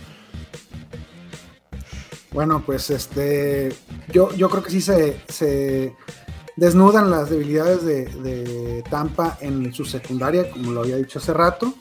Bueno, 2.32 2.62
pues 2.64 2.90
este, 2.90 3.72
yo, 4.12 4.34
yo 4.34 4.48
creo 4.50 4.62
que 4.62 4.70
sí 4.70 4.80
se, 4.80 5.20
se 5.28 5.94
desnudan 6.56 7.10
las 7.10 7.30
debilidades 7.30 7.84
de, 7.84 8.84
Tampa 8.90 9.38
en 9.40 9.72
su 9.72 9.84
secundaria, 9.84 10.50
como 10.50 10.72
lo 10.72 10.80
había 10.80 10.96
dicho 10.96 11.18
hace 11.18 11.32
rato. 11.32 11.74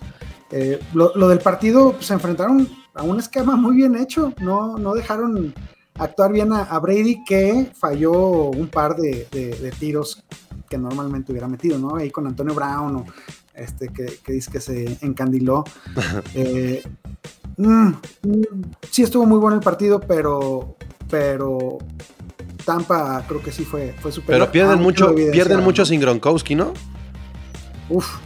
Eh, 0.51 0.79
lo, 0.93 1.27
del 1.27 1.39
partido, 1.39 1.93
pues, 1.93 2.07
se 2.07 2.13
enfrentaron 2.13 2.67
a 2.93 3.03
un 3.03 3.19
esquema 3.19 3.55
muy 3.55 3.75
bien 3.75 3.95
hecho, 3.95 4.33
no, 4.39 4.77
no 4.77 4.93
dejaron 4.93 5.53
actuar 5.95 6.31
bien 6.31 6.53
a, 6.53 6.79
Brady, 6.79 7.23
que 7.25 7.71
falló 7.75 8.45
un 8.45 8.67
par 8.67 8.95
de 8.95 9.73
tiros 9.79 10.23
que 10.69 10.77
normalmente 10.77 11.31
hubiera 11.31 11.47
metido, 11.47 11.77
¿no? 11.77 11.95
Ahí 11.95 12.11
con 12.11 12.27
Antonio 12.27 12.53
Brown, 12.53 12.95
o 12.97 13.05
este, 13.53 13.89
que, 13.89 14.19
que 14.23 14.31
dice 14.31 14.51
que 14.51 14.61
se 14.61 14.97
encandiló. 15.01 15.63
Eh, 16.35 16.83
mm, 17.57 17.87
mm, 17.87 18.43
sí 18.91 19.01
estuvo 19.03 19.25
muy 19.25 19.39
bueno 19.39 19.55
el 19.55 19.63
partido, 19.63 19.99
pero, 19.99 20.77
pero 21.09 21.79
Tampa 22.65 23.23
creo 23.27 23.41
que 23.41 23.51
sí 23.51 23.65
fue, 23.65 23.93
fue 23.99 24.11
superior. 24.11 24.41
Pero 24.41 24.51
pierden 24.51 24.71
aunque 24.73 24.83
mucho, 24.83 25.07
lo 25.09 25.31
pierden 25.31 25.63
mucho 25.63 25.85
sin 25.85 25.99
Gronkowski, 25.99 26.53
¿no? 26.53 26.73
Uf, 27.89 28.19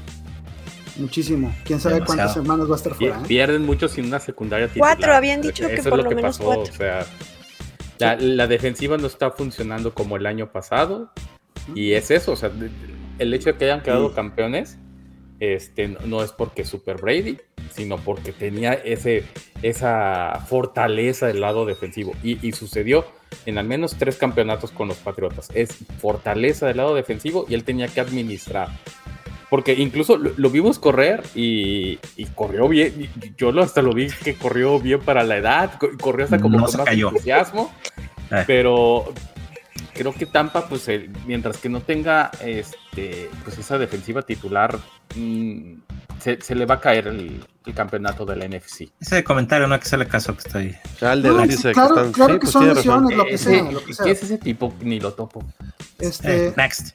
muchísimo. 0.98 1.54
Quién 1.64 1.80
sabe 1.80 1.96
Demasiado. 1.96 2.18
cuántas 2.18 2.34
semanas 2.34 2.70
va 2.70 2.74
a 2.74 2.78
estar 2.78 2.96
fuera. 2.96 3.18
¿eh? 3.18 3.28
Pierden 3.28 3.66
mucho 3.66 3.88
sin 3.88 4.06
una 4.06 4.20
secundaria 4.20 4.68
titular. 4.68 4.98
Cuatro, 4.98 5.16
habían 5.16 5.42
dicho 5.42 5.68
que 5.68 5.76
Eso 5.76 5.90
por 5.90 6.00
es 6.00 6.04
lo 6.04 6.10
que 6.10 6.16
menos 6.16 6.38
pasó, 6.38 6.46
cuatro. 6.46 6.74
O 6.74 6.76
sea, 6.76 7.06
la, 8.00 8.16
la 8.16 8.48
defensiva 8.48 8.98
no 8.98 9.08
está 9.08 9.32
funcionando 9.32 9.94
como 9.94 10.18
el 10.18 10.26
año 10.26 10.52
pasado. 10.52 11.12
Y 11.76 11.94
es 11.94 12.12
eso, 12.12 12.34
o 12.34 12.36
sea, 12.36 12.52
el 13.20 13.34
hecho 13.34 13.52
de 13.52 13.58
que 13.58 13.66
hayan 13.66 13.82
quedado 13.82 14.14
campeones 14.14 14.78
este, 15.40 15.88
no, 15.88 16.22
es 16.24 16.32
porque 16.32 16.66
Super 16.66 16.98
Brady, 17.02 17.38
sino 17.74 17.98
porque 17.98 18.32
tenía 18.32 18.74
ese, 18.74 19.24
esa 19.64 20.44
fortaleza 20.48 21.26
del 21.28 21.42
lado 21.42 21.66
defensivo. 21.66 22.14
Y, 22.24 22.46
y 22.48 22.52
sucedió 22.52 23.06
en 23.48 23.58
al 23.58 23.66
menos 23.66 23.96
tres 23.98 24.18
campeonatos 24.18 24.72
con 24.72 24.88
los 24.88 24.98
Patriotas. 24.98 25.50
Es 25.56 25.78
fortaleza 26.00 26.68
del 26.68 26.78
lado 26.78 26.94
defensivo 26.94 27.46
y 27.50 27.56
él 27.56 27.64
tenía 27.64 27.88
que 27.88 28.02
administrar. 28.02 28.68
Porque 29.50 29.74
incluso 29.74 30.16
lo, 30.18 30.32
lo 30.38 30.50
vimos 30.52 30.78
correr 30.80 31.24
y, 31.36 31.98
y 32.16 32.26
corrió 32.36 32.68
bien. 32.68 33.10
Yo 33.36 33.50
hasta 33.62 33.82
lo 33.82 33.94
vi 33.94 34.08
que 34.24 34.36
corrió 34.36 34.80
bien 34.80 35.00
para 35.02 35.24
la 35.24 35.38
edad. 35.38 35.74
co- 35.80 35.90
Corrió 36.00 36.26
hasta 36.26 36.40
como 36.40 36.60
No 36.60 36.66
con 36.66 36.78
más 36.78 36.86
cayó. 36.86 37.10
entusiasmo. 37.10 37.74
Eh. 38.34 38.46
Pero 38.48 39.14
creo 40.02 40.14
que 40.14 40.26
Tampa, 40.26 40.68
pues, 40.68 40.88
eh, 40.88 41.10
mientras 41.26 41.58
que 41.58 41.70
no 41.70 41.82
tenga 41.82 42.32
este, 42.44 43.30
pues 43.44 43.58
esa 43.58 43.78
defensiva 43.78 44.22
titular, 44.24 44.78
mm, 45.16 45.74
se, 46.20 46.42
se 46.42 46.56
le 46.56 46.66
va 46.66 46.76
a 46.76 46.80
caer 46.80 47.08
el, 47.08 47.44
el 47.66 47.74
campeonato 47.74 48.26
de 48.26 48.36
la 48.36 48.46
NFC. 48.48 48.90
Ese 49.00 49.24
comentario 49.24 49.68
no 49.68 49.74
hay 49.74 49.80
que 49.80 49.86
hacerle 49.88 50.08
caso 50.08 50.34
que 50.36 50.42
está 50.48 50.60
ahí. 50.60 50.76
Alder 51.02 51.32
No, 51.34 51.42
dice 51.48 51.72
claro, 51.72 51.96
que 51.96 52.00
están. 52.02 52.12
claro 52.14 52.34
sí, 52.34 52.40
que 52.40 52.42
pues 52.42 52.52
son 52.52 52.68
lesiones, 52.76 53.18
lo 53.18 53.26
que 53.26 53.34
Ese- 53.34 53.52
sea, 53.60 53.72
lo 53.72 53.84
que 53.84 53.94
sea. 53.94 54.06
¿Qué 54.06 54.12
es 54.12 54.24
ese 54.24 54.38
tipo? 54.38 54.74
Ni 54.82 55.00
lo 55.00 55.14
topo. 55.14 55.44
Este, 56.00 56.48
Eh, 56.48 56.54
next. 56.58 56.90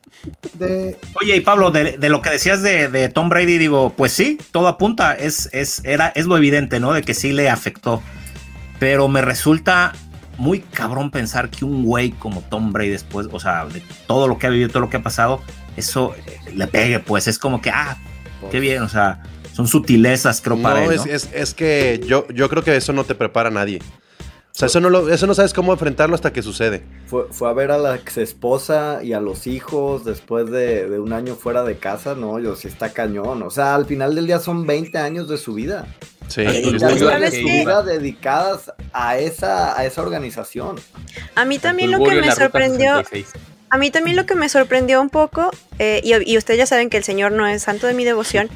de, 0.54 0.96
Oye, 1.20 1.36
y 1.36 1.40
Pablo, 1.40 1.70
de, 1.70 1.98
de 1.98 2.08
lo 2.08 2.22
que 2.22 2.30
decías 2.30 2.62
de, 2.62 2.88
de 2.88 3.08
Tom 3.08 3.28
Brady, 3.28 3.58
digo, 3.58 3.90
pues 3.96 4.12
sí, 4.12 4.38
todo 4.52 4.68
apunta, 4.68 5.14
es, 5.14 5.48
es, 5.52 5.80
era, 5.84 6.08
es 6.08 6.26
lo 6.26 6.36
evidente, 6.36 6.78
¿no? 6.80 6.92
De 6.92 7.02
que 7.02 7.14
sí 7.14 7.32
le 7.32 7.48
afectó. 7.50 8.02
Pero 8.78 9.08
me 9.08 9.22
resulta 9.22 9.92
muy 10.38 10.60
cabrón 10.60 11.10
pensar 11.10 11.48
que 11.50 11.64
un 11.64 11.84
güey 11.84 12.10
como 12.10 12.40
Tom 12.42 12.72
Brady 12.72 12.90
después, 12.90 13.26
o 13.32 13.40
sea, 13.40 13.66
de 13.66 13.82
todo 14.06 14.28
lo 14.28 14.38
que 14.38 14.46
ha 14.46 14.50
vivido, 14.50 14.68
todo 14.68 14.80
lo 14.80 14.90
que 14.90 14.96
ha 14.98 15.02
pasado, 15.02 15.40
eso 15.76 16.14
eh, 16.26 16.52
le 16.54 16.66
pegue, 16.66 17.00
pues 17.00 17.26
es 17.28 17.38
como 17.38 17.60
que, 17.60 17.70
ah, 17.70 17.96
qué 18.50 18.60
bien, 18.60 18.82
o 18.82 18.88
sea, 18.88 19.22
son 19.52 19.66
sutilezas, 19.66 20.40
creo, 20.42 20.60
para 20.60 20.80
No, 20.84 20.90
él, 20.90 20.96
es, 20.98 21.06
¿no? 21.06 21.12
es- 21.12 21.30
es 21.32 21.54
que 21.54 22.00
yo, 22.06 22.26
yo 22.28 22.48
creo 22.48 22.62
que 22.62 22.76
eso 22.76 22.92
no 22.92 23.04
te 23.04 23.14
prepara 23.14 23.48
a 23.48 23.52
nadie. 23.52 23.80
O 24.56 24.58
sea, 24.58 24.66
eso 24.66 24.80
no, 24.80 24.88
lo- 24.88 25.10
eso 25.12 25.26
no 25.26 25.34
sabes 25.34 25.52
cómo 25.52 25.74
enfrentarlo 25.74 26.14
hasta 26.14 26.32
que 26.32 26.40
sucede. 26.40 26.82
Fue, 27.06 27.26
fue 27.30 27.50
a 27.50 27.52
ver 27.52 27.70
a 27.70 27.76
la 27.76 27.96
ex 27.96 28.16
esposa 28.16 29.00
y 29.02 29.12
a 29.12 29.20
los 29.20 29.46
hijos 29.46 30.06
después 30.06 30.50
de, 30.50 30.88
de 30.88 30.98
un 30.98 31.12
año 31.12 31.34
fuera 31.34 31.62
de 31.62 31.76
casa, 31.76 32.14
no, 32.14 32.38
yo 32.38 32.56
sí 32.56 32.66
está 32.66 32.88
cañón. 32.90 33.42
O 33.42 33.50
sea, 33.50 33.74
al 33.74 33.84
final 33.84 34.14
del 34.14 34.26
día 34.26 34.40
son 34.40 34.66
20 34.66 34.96
años 34.96 35.28
de 35.28 35.36
su 35.36 35.52
vida. 35.52 35.86
Sí, 36.28 36.40
Ay, 36.40 36.64
sí, 36.64 36.70
20 36.70 36.78
sí, 36.78 36.84
años 36.86 36.98
sí. 37.00 37.04
¿Sabes 37.04 37.32
de 37.32 37.40
su 37.42 37.46
qué? 37.46 37.52
vida 37.60 37.82
dedicadas 37.82 38.72
a 38.94 39.18
esa, 39.18 39.78
a 39.78 39.84
esa 39.84 40.00
organización. 40.00 40.76
A 41.34 41.44
mí 41.44 41.58
también 41.58 41.90
lo 41.90 41.98
Fulgurio 41.98 42.22
que 42.22 42.28
me 42.28 42.34
sorprendió, 42.34 42.96
66. 42.96 43.26
a 43.68 43.76
mí 43.76 43.90
también 43.90 44.16
lo 44.16 44.24
que 44.24 44.36
me 44.36 44.48
sorprendió 44.48 45.02
un 45.02 45.10
poco, 45.10 45.50
eh, 45.78 46.00
y, 46.02 46.14
y 46.32 46.38
ustedes 46.38 46.56
ya 46.56 46.66
saben 46.66 46.88
que 46.88 46.96
el 46.96 47.04
Señor 47.04 47.32
no 47.32 47.46
es 47.46 47.62
santo 47.62 47.86
de 47.86 47.92
mi 47.92 48.04
devoción, 48.04 48.48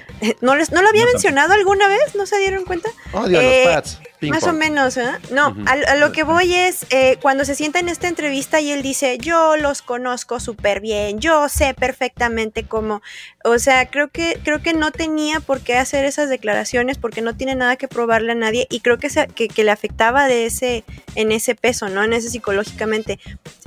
¿no, 0.42 0.54
les, 0.54 0.70
¿no 0.70 0.82
lo 0.82 0.88
había 0.90 1.04
No, 1.06 1.12
mencionado 1.12 1.54
alguna 1.54 1.88
vez? 1.88 2.14
¿No 2.14 2.26
se 2.26 2.36
dieron 2.40 2.64
cuenta? 2.64 2.90
Odio 3.14 3.38
a 3.38 3.42
Eh, 3.42 3.62
los 3.64 3.74
Pats. 3.74 4.00
Más 4.30 4.42
o 4.44 4.52
menos, 4.54 4.96
¿eh? 4.96 5.10
No, 5.30 5.54
a, 5.66 5.72
a 5.92 5.94
lo 5.96 6.10
que 6.12 6.22
voy 6.22 6.54
es 6.54 6.86
eh, 6.90 7.18
cuando 7.20 7.44
se 7.44 7.54
sienta 7.54 7.78
en 7.80 7.88
esta 7.88 8.08
entrevista 8.08 8.60
y 8.60 8.70
él 8.70 8.82
dice, 8.82 9.18
yo 9.18 9.56
los 9.56 9.82
conozco 9.82 10.40
súper 10.40 10.80
bien, 10.80 11.20
yo 11.20 11.48
sé 11.48 11.74
perfectamente 11.74 12.64
cómo, 12.64 13.02
o 13.44 13.58
sea, 13.58 13.90
creo 13.90 14.08
que, 14.08 14.38
creo 14.42 14.62
que 14.62 14.72
no 14.72 14.90
tenía 14.90 15.40
por 15.40 15.60
qué 15.60 15.76
hacer 15.76 16.04
esas 16.04 16.28
declaraciones 16.28 16.98
porque 16.98 17.20
no 17.20 17.36
tiene 17.36 17.54
nada 17.54 17.76
que 17.76 17.88
probarle 17.88 18.32
a 18.32 18.36
nadie 18.36 18.66
y 18.70 18.80
creo 18.80 18.98
que, 18.98 19.10
se- 19.10 19.28
que, 19.28 19.48
que 19.48 19.64
le 19.64 19.70
afectaba 19.70 20.26
de 20.26 20.46
ese, 20.46 20.84
en 21.14 21.30
ese 21.32 21.54
peso, 21.54 21.88
¿no? 21.88 22.02
En 22.02 22.12
ese 22.12 22.30
psicológicamente. 22.30 23.18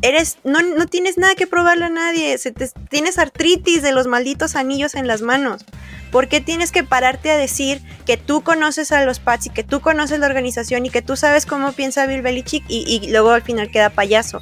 Eres, 0.02 0.38
no, 0.43 0.62
no 0.62 0.88
tienes 0.88 1.18
nada 1.18 1.36
que 1.36 1.47
probarle 1.47 1.86
a 1.86 1.89
nadie, 1.89 2.38
se 2.38 2.52
te- 2.52 2.70
tienes 2.89 3.18
artritis 3.20 3.82
de 3.82 3.91
los 3.91 4.08
malditos 4.08 4.56
anillos 4.56 4.95
en 4.95 5.08
las 5.08 5.22
manos. 5.22 5.64
¿Por 6.12 6.28
qué 6.28 6.41
tienes 6.41 6.72
que 6.72 6.84
pararte 6.84 7.30
a 7.30 7.38
decir 7.38 7.82
que 8.08 8.18
tú 8.18 8.41
conoces 8.41 8.91
a 8.91 9.06
los 9.06 9.20
Pats 9.20 9.45
y 9.45 9.50
que 9.52 9.64
tú 9.64 9.80
conoces 9.80 10.18
la 10.18 10.26
organización 10.40 10.86
y 10.86 10.90
que 10.90 11.02
tú 11.02 11.16
sabes 11.16 11.46
cómo 11.46 11.74
piensa 11.74 12.06
Bill 12.08 12.22
Belichick 12.22 12.64
y, 12.70 12.86
y 13.04 13.12
luego 13.12 13.32
al 13.32 13.42
final 13.42 13.70
queda 13.70 13.90
payaso? 13.90 14.42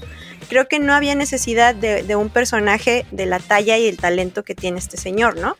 Creo 0.49 0.67
que 0.67 0.79
no 0.79 0.93
había 0.93 1.15
necesidad 1.15 1.73
de, 1.75 2.03
de 2.03 2.15
un 2.15 2.29
personaje 2.29 3.05
de 3.11 3.25
la 3.25 3.39
talla 3.39 3.77
y 3.77 3.87
el 3.87 3.97
talento 3.97 4.43
que 4.43 4.55
tiene 4.55 4.77
este 4.79 4.95
señor, 4.97 5.37
¿no? 5.37 5.57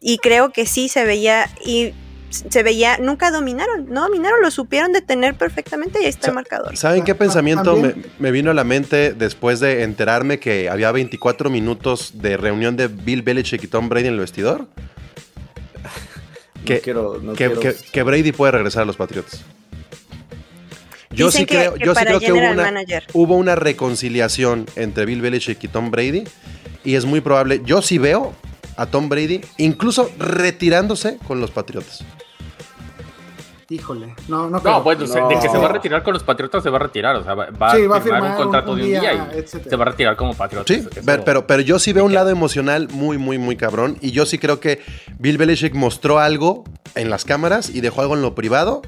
Y 0.00 0.18
creo 0.18 0.52
que 0.52 0.66
sí 0.66 0.88
se 0.88 1.04
veía 1.04 1.50
y 1.64 1.92
se 2.30 2.62
veía, 2.62 2.98
nunca 2.98 3.30
dominaron, 3.30 3.88
no 3.88 4.02
dominaron, 4.02 4.42
lo 4.42 4.50
supieron 4.50 4.92
detener 4.92 5.34
perfectamente 5.34 5.98
y 6.00 6.04
ahí 6.04 6.10
está 6.10 6.26
Sa- 6.26 6.28
el 6.28 6.34
marcador. 6.34 6.76
¿Saben 6.76 7.02
qué 7.02 7.14
Ta- 7.14 7.18
pensamiento 7.18 7.74
me, 7.76 7.94
me 8.18 8.30
vino 8.30 8.50
a 8.50 8.54
la 8.54 8.64
mente 8.64 9.14
después 9.14 9.58
de 9.60 9.82
enterarme 9.82 10.38
que 10.38 10.68
había 10.68 10.92
24 10.92 11.48
minutos 11.50 12.12
de 12.20 12.36
reunión 12.36 12.76
de 12.76 12.88
Bill 12.88 13.22
Belichick 13.22 13.64
y 13.64 13.66
Tom 13.66 13.88
Brady 13.88 14.08
en 14.08 14.14
el 14.14 14.20
vestidor? 14.20 14.68
Que- 16.68 16.74
no 16.76 16.82
quiero, 16.82 17.20
no 17.22 17.32
que, 17.32 17.46
quiero- 17.46 17.60
que- 17.60 17.74
que 17.92 18.02
Brady 18.02 18.32
puede 18.32 18.52
regresar 18.52 18.82
a 18.82 18.86
los 18.86 18.96
Patriots. 18.96 19.42
Yo 21.10 21.26
Dicen 21.26 21.40
sí 21.40 21.46
que- 21.46 21.56
creo, 21.56 21.74
que 21.74 21.84
yo 21.84 21.94
sí 21.94 22.04
creo 22.04 22.20
que 22.20 22.32
hubo 22.32 22.38
una, 22.50 22.62
hubo 23.14 23.36
una 23.36 23.54
reconciliación 23.56 24.66
entre 24.76 25.06
Bill 25.06 25.20
Belichick 25.22 25.62
y 25.64 25.68
Tom 25.68 25.90
Brady 25.90 26.24
y 26.84 26.94
es 26.94 27.04
muy 27.06 27.20
probable, 27.20 27.62
yo 27.64 27.82
sí 27.82 27.98
veo 27.98 28.34
a 28.76 28.86
Tom 28.86 29.08
Brady 29.08 29.40
incluso 29.56 30.10
retirándose 30.18 31.18
con 31.26 31.40
los 31.40 31.50
Patriotas. 31.50 32.04
Híjole, 33.70 34.14
no, 34.28 34.44
no 34.44 34.50
No, 34.50 34.60
creo. 34.62 34.82
bueno, 34.82 35.06
se- 35.06 35.20
de 35.20 35.34
que 35.40 35.48
se 35.48 35.58
va 35.58 35.66
a 35.66 35.72
retirar 35.72 36.02
con 36.02 36.14
los 36.14 36.22
Patriotas, 36.22 36.62
se 36.62 36.70
va 36.70 36.76
a 36.76 36.80
retirar. 36.80 37.16
O 37.16 37.22
sea, 37.24 37.34
va, 37.34 37.50
va 37.50 37.76
Sí, 37.76 37.82
a 37.92 38.00
firmar 38.00 38.22
un 38.30 38.36
contrato 38.36 38.74
de 38.74 38.82
un 38.82 38.88
día, 38.88 39.12
y 39.14 39.38
etcétera. 39.38 39.70
se 39.70 39.76
va 39.76 39.82
a 39.84 39.88
retirar 39.88 40.16
como 40.16 40.34
Patriota. 40.34 40.72
Sí, 40.72 40.86
pero, 41.04 41.24
pero, 41.24 41.46
pero 41.46 41.60
yo 41.62 41.78
sí 41.78 41.92
veo 41.92 42.04
un 42.04 42.14
lado 42.14 42.30
emocional 42.30 42.88
muy, 42.90 43.18
muy, 43.18 43.36
muy 43.38 43.56
cabrón. 43.56 43.98
Y 44.00 44.10
yo 44.12 44.24
sí 44.26 44.38
creo 44.38 44.58
que 44.60 44.80
Bill 45.18 45.36
Belichick 45.38 45.74
mostró 45.74 46.18
algo 46.18 46.64
en 46.94 47.10
las 47.10 47.24
cámaras 47.24 47.68
y 47.68 47.80
dejó 47.82 48.00
algo 48.00 48.14
en 48.14 48.22
lo 48.22 48.34
privado 48.34 48.80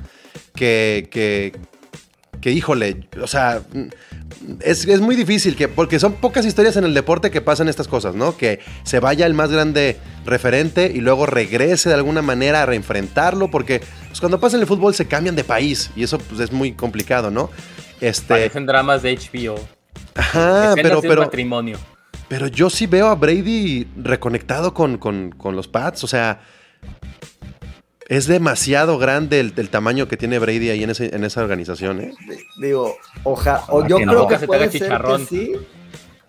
que, 0.55 1.09
que, 1.11 1.53
que 2.41 2.51
híjole, 2.53 3.07
o 3.23 3.27
sea, 3.27 3.61
es, 4.61 4.87
es 4.87 5.01
muy 5.01 5.17
difícil, 5.17 5.57
que, 5.57 5.69
porque 5.69 5.99
son 5.99 6.15
pocas 6.15 6.47
historias 6.47 6.77
en 6.77 6.85
el 6.85 6.95
deporte 6.95 7.31
que 7.31 7.41
pasan 7.41 7.69
estas 7.69 7.89
cosas, 7.89 8.15
¿no? 8.15 8.37
Que 8.37 8.61
se 8.85 9.01
vaya 9.01 9.27
el 9.27 9.35
más 9.35 9.51
grande 9.51 9.97
referente 10.25 10.91
y 10.95 11.01
luego 11.01 11.27
regrese 11.27 11.89
de 11.89 11.95
alguna 11.97 12.23
manera 12.23 12.63
a 12.63 12.67
reenfrentarlo, 12.67 13.51
porque 13.51 13.81
pues, 14.09 14.21
cuando 14.21 14.41
pasa 14.41 14.57
en 14.57 14.63
el 14.63 14.67
fútbol 14.69 14.95
se 14.95 15.07
cambian 15.07 15.37
de 15.37 15.45
país 15.45 15.91
y 15.97 16.03
eso 16.03 16.19
pues, 16.19 16.41
es 16.41 16.53
muy 16.53 16.73
complicado, 16.73 17.31
¿no? 17.31 17.51
Este, 18.01 18.29
Parecen 18.29 18.67
dramas 18.67 19.03
de 19.03 19.15
HBO. 19.17 19.57
ajá, 20.15 20.71
escenas 20.71 20.75
pero, 20.83 21.01
pero, 21.03 21.23
matrimonio. 21.23 21.79
pero 22.29 22.47
yo 22.47 22.71
sí 22.71 22.87
veo 22.87 23.09
a 23.09 23.15
Brady 23.15 23.87
reconectado 23.97 24.73
con, 24.75 24.97
con- 24.99 25.31
con 25.33 25.55
los 25.57 25.69
Pats. 25.69 26.05
O 26.05 26.07
sea, 26.07 26.41
es 28.11 28.27
demasiado 28.27 28.99
grande 28.99 29.41
el, 29.41 29.55
el 29.57 29.71
tamaño 29.71 30.07
que 30.09 30.17
tiene 30.19 30.39
Brady 30.39 30.69
ahí 30.69 30.83
en, 30.83 30.91
ese, 30.91 31.15
en 31.17 31.25
esa 31.25 31.41
organización, 31.41 32.01
¿eh? 32.01 32.13
Digo, 32.59 32.95
oja, 33.23 33.63
o 33.69 33.77
Ojalá 33.79 33.89
yo 33.89 33.97
que 33.99 34.05
no. 34.07 34.13
creo 34.13 34.27
que 34.27 34.35
Que 34.35 34.39
se 34.39 34.41
te 34.41 34.47
puede 34.47 34.71
ser 34.71 35.01
que 35.03 35.25
sí, 35.27 35.53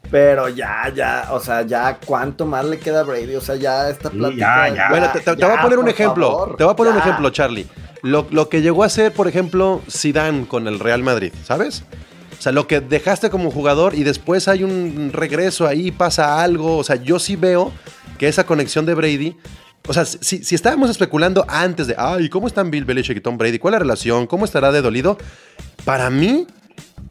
pero 0.09 0.47
ya, 0.49 0.91
ya, 0.95 1.29
o 1.31 1.39
sea, 1.39 1.61
ya 1.63 1.97
cuánto 2.05 2.45
más 2.45 2.65
le 2.65 2.77
queda 2.79 2.99
a 2.99 3.03
Brady, 3.03 3.35
o 3.35 3.41
sea, 3.41 3.55
ya 3.55 3.89
esta 3.89 4.09
Sí, 4.11 4.17
plática. 4.17 4.67
ya, 4.69 4.75
ya. 4.75 4.89
Bueno, 4.89 5.09
te, 5.11 5.19
te- 5.21 5.35
te 5.35 5.41
ya, 5.41 5.47
voy 5.47 5.57
a 5.57 5.61
poner 5.61 5.79
un 5.79 5.87
ejemplo. 5.89 6.29
favor, 6.31 6.55
te 6.57 6.63
voy 6.63 6.73
a 6.73 6.75
poner 6.75 6.93
un 6.93 6.99
ejemplo, 6.99 7.29
Charlie. 7.31 7.67
Lo, 8.03 8.27
lo 8.31 8.47
que 8.49 8.61
llegó 8.61 8.83
a 8.83 8.89
ser, 8.89 9.11
por 9.13 9.27
ejemplo, 9.27 9.81
Zidane 9.89 10.47
con 10.47 10.67
el 10.67 10.79
Real 10.79 11.01
Madrid, 11.03 11.31
¿sabes? 11.43 11.83
O 12.37 12.41
sea, 12.41 12.51
lo 12.51 12.67
que 12.67 12.79
dejaste 12.81 13.29
como 13.29 13.51
jugador 13.51 13.93
y 13.95 14.03
después 14.03 14.47
hay 14.47 14.63
un 14.63 15.11
regreso 15.13 15.67
ahí, 15.67 15.91
pasa 15.91 16.41
algo. 16.43 16.77
O 16.77 16.83
sea, 16.83 16.95
yo 16.97 17.19
sí 17.19 17.35
veo 17.35 17.71
que 18.17 18.27
esa 18.27 18.45
conexión 18.45 18.85
de 18.85 18.95
Brady. 18.95 19.37
O 19.87 19.93
sea, 19.93 20.05
si, 20.05 20.43
si 20.43 20.55
estábamos 20.55 20.89
especulando 20.89 21.43
antes 21.47 21.87
de, 21.87 21.95
ay, 21.97 22.29
¿cómo 22.29 22.47
están 22.47 22.69
Bill 22.69 22.85
Belichick 22.85 23.17
y 23.17 23.21
Tom 23.21 23.37
Brady? 23.37 23.57
¿Cuál 23.59 23.73
es 23.73 23.75
la 23.75 23.79
relación? 23.79 24.27
¿Cómo 24.27 24.45
estará 24.45 24.71
de 24.71 24.81
dolido? 24.81 25.17
Para 25.85 26.09
mí, 26.09 26.45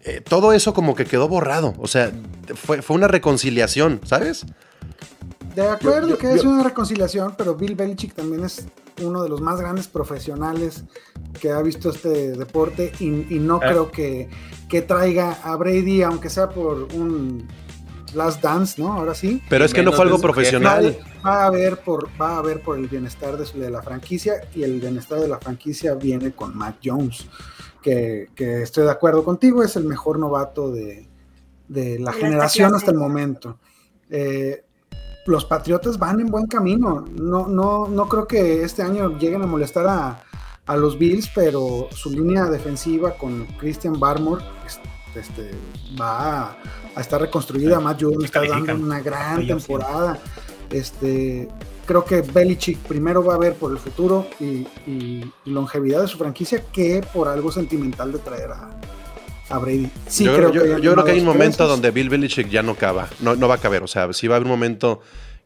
eh, 0.05 0.21
todo 0.27 0.53
eso 0.53 0.73
como 0.73 0.95
que 0.95 1.05
quedó 1.05 1.29
borrado. 1.29 1.75
O 1.79 1.89
sea, 1.89 2.13
fue, 2.55 2.81
fue 2.83 2.97
una 2.97 3.09
reconciliación, 3.09 4.01
¿sabes? 4.05 4.47
De 5.57 5.69
acuerdo 5.69 6.03
Yo- 6.03 6.15
yo- 6.15 6.19
que 6.19 6.33
es 6.35 6.43
yo- 6.43 6.51
una 6.51 6.63
reconciliación, 6.63 7.35
pero 7.37 7.57
Bill 7.57 7.75
Belichick 7.75 8.15
también 8.15 8.45
es 8.45 8.67
uno 9.03 9.23
de 9.25 9.29
los 9.29 9.41
más 9.41 9.59
grandes 9.61 9.89
profesionales 9.89 10.85
que 11.41 11.51
ha 11.51 11.61
visto 11.63 11.91
este 11.91 12.33
deporte 12.33 12.93
y, 13.01 13.07
y 13.35 13.39
no 13.41 13.57
Eh. 13.57 13.61
creo 13.67 13.91
que, 13.91 14.31
que 14.69 14.83
traiga 14.83 15.39
a 15.43 15.57
Brady, 15.57 16.03
aunque 16.03 16.31
sea 16.31 16.51
por 16.51 16.85
un 16.95 17.49
last 18.15 18.43
dance, 18.43 18.81
¿no? 18.81 18.93
Ahora 18.93 19.15
sí. 19.15 19.43
Pero 19.49 19.65
es 19.65 19.73
que 19.75 19.83
no 19.83 19.93
fue 19.93 20.05
algo 20.05 20.19
profesional. 20.19 20.99
Va 21.25 21.47
a 21.47 21.51
ver 21.51 21.79
por, 21.79 22.09
va 22.21 22.39
a 22.39 22.43
ver 22.43 22.63
por 22.63 22.79
el 22.79 22.89
bienestar 22.89 23.37
de, 23.37 23.45
su- 23.47 23.59
de 23.59 23.71
la 23.71 23.83
franquicia 23.83 24.35
y 24.55 24.63
el 24.63 24.81
bienestar 24.81 25.21
de 25.21 25.29
la 25.29 25.39
franquicia 25.39 25.95
viene 25.95 26.33
con 26.33 26.57
Matt 26.57 26.77
Jones, 26.85 27.27
que, 27.83 28.29
que 28.35 28.63
estoy 28.63 28.85
de 28.85 28.91
acuerdo 28.91 29.25
contigo, 29.25 29.63
es 29.63 29.77
el 29.77 29.85
mejor 29.85 30.19
novato 30.19 30.71
de, 30.71 31.09
de 31.69 31.99
la 31.99 32.13
De 32.13 32.19
generación 32.19 32.75
hasta 32.75 32.91
el 32.91 32.97
momento. 32.97 33.59
Eh, 34.09 34.65
los 35.27 35.45
Patriotas 35.45 35.99
van 35.99 36.21
en 36.21 36.27
buen 36.29 36.47
camino. 36.47 37.05
No, 37.13 37.47
no, 37.47 37.87
no 37.87 38.09
creo 38.09 38.27
que 38.27 38.63
este 38.65 38.83
año 38.83 39.19
lleguen 39.19 39.43
a 39.43 39.47
molestar 39.47 39.87
a, 39.87 40.23
a 40.67 40.77
los 40.77 40.99
Bills, 40.99 41.31
pero 41.35 41.89
su 41.93 42.11
línea 42.11 42.47
defensiva 42.47 43.13
con 43.17 43.45
Christian 43.59 44.01
Barmore 44.01 44.43
es- 44.67 44.81
este, 45.15 45.51
va 46.01 46.41
a, 46.51 46.57
a 46.97 47.01
estar 47.01 47.21
reconstruida. 47.21 47.81
Matt 47.81 48.03
Judon 48.03 48.25
está 48.25 48.41
dando 48.47 48.75
una 48.75 49.01
gran 49.01 49.47
temporada. 49.47 50.19
Este, 50.71 51.49
creo 51.87 52.05
que 52.05 52.23
Belichick 52.23 52.79
primero 52.79 53.25
va 53.25 53.35
a 53.35 53.39
ver 53.39 53.55
por 53.55 53.73
el 53.73 53.79
futuro 53.79 54.29
y, 54.39 54.45
y- 54.87 55.33
y 55.45 55.51
longevidad 55.51 56.03
de 56.03 56.09
su 56.09 56.17
franquicia 56.19 56.63
que 56.73 57.05
por 57.13 57.29
algo 57.29 57.51
sentimental 57.51 58.13
de 58.13 58.19
traer 58.21 58.51
a, 58.53 58.71
a 59.49 59.59
Brady. 59.59 59.91
Sí, 60.07 60.25
yo 60.25 60.37
creo 60.37 60.53
yo- 60.53 60.63
que, 60.63 60.69
yo 60.81 60.93
creo 60.93 61.05
que 61.05 61.11
hay 61.13 61.21
un 61.21 61.27
momento 61.27 61.67
donde 61.67 61.91
Bill 61.91 62.09
Belichick 62.09 62.49
ya 62.49 62.63
no 62.63 62.77
cava, 62.77 63.09
no, 63.21 63.35
no 63.35 63.49
va 63.49 63.57
a 63.57 63.59
caber. 63.59 63.83
O 63.83 63.89
sea, 63.89 64.13
sí 64.13 64.29
va 64.29 64.35
a 64.35 64.37
haber 64.37 64.47
un 64.47 64.53
momento. 64.53 65.01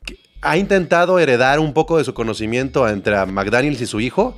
que 0.04 0.18
ha 0.42 0.58
intentado 0.58 1.18
heredar 1.18 1.58
un 1.58 1.72
poco 1.72 1.96
de 1.96 2.04
su 2.04 2.12
conocimiento 2.12 2.86
entre 2.88 3.16
a 3.16 3.24
McDaniels 3.24 3.80
y 3.80 3.86
su 3.86 4.00
hijo. 4.00 4.36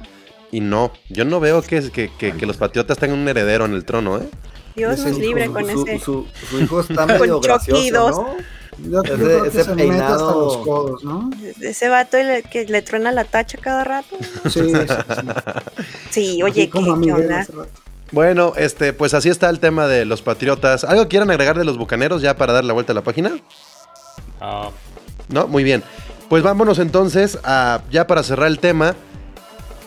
Y 0.53 0.61
no, 0.61 0.93
yo 1.09 1.24
no 1.24 1.41
veo 1.41 1.61
que, 1.62 1.91
que, 1.91 2.09
que- 2.16 2.33
que 2.33 2.47
los 2.47 2.57
patriotas 2.57 2.97
tengan 2.99 3.18
un 3.18 3.27
heredero 3.29 3.64
en 3.64 3.72
el 3.74 3.85
trono, 3.85 4.18
¿eh? 4.18 4.29
Dios 4.77 4.99
nos 4.99 5.18
libre 5.18 5.47
con 5.51 5.64
su, 5.70 5.83
ese. 5.87 5.99
Su, 6.05 6.27
su 6.51 6.61
hijo 6.61 6.81
está 6.81 7.07
medio 7.07 7.41
gracioso. 7.41 8.37
Yo, 8.79 9.03
yo 9.03 9.03
Ese- 9.03 9.14
creo 9.14 9.43
que 9.43 9.49
ese 9.49 9.64
se 9.64 9.74
mete 9.74 9.91
hasta 9.91 10.05
peinado- 10.16 10.45
los 10.45 10.57
codos, 10.59 11.05
¿no? 11.05 11.31
Ese 11.62 11.89
vato 11.89 12.18
el 12.18 12.43
que 12.45 12.66
le 12.66 12.83
truena 12.83 13.11
la 13.11 13.24
tacha 13.24 13.57
cada 13.59 13.85
rato. 13.85 14.16
Sí, 14.45 14.51
sí, 14.70 14.70
sí. 14.70 15.27
Sí, 16.11 16.43
oye, 16.43 16.68
¿qué, 16.68 16.83
qué 16.83 17.12
onda? 17.12 17.47
Bueno, 18.12 18.53
este, 18.57 18.93
pues 18.93 19.14
así 19.14 19.31
está 19.31 19.49
el 19.51 19.59
tema 19.61 19.87
de 19.87 20.05
los 20.05 20.20
patriotas. 20.22 20.85
¿Algo 20.85 21.09
quieran 21.09 21.31
agregar 21.31 21.57
de 21.59 21.64
los 21.64 21.79
bucaneros 21.79 22.20
ya 22.22 22.37
para 22.37 22.53
dar 22.53 22.64
la 22.64 22.72
vuelta 22.74 22.93
a 22.93 22.95
la 22.95 23.03
página? 23.03 23.33
Ah, 24.41 24.70
No, 25.29 25.49
muy 25.49 25.64
bien. 25.64 25.83
Pues 26.29 26.43
vámonos 26.43 26.79
entonces 26.79 27.39
a, 27.45 27.81
ya 27.91 28.07
para 28.07 28.22
cerrar 28.22 28.49
el 28.49 28.59
tema. 28.59 28.95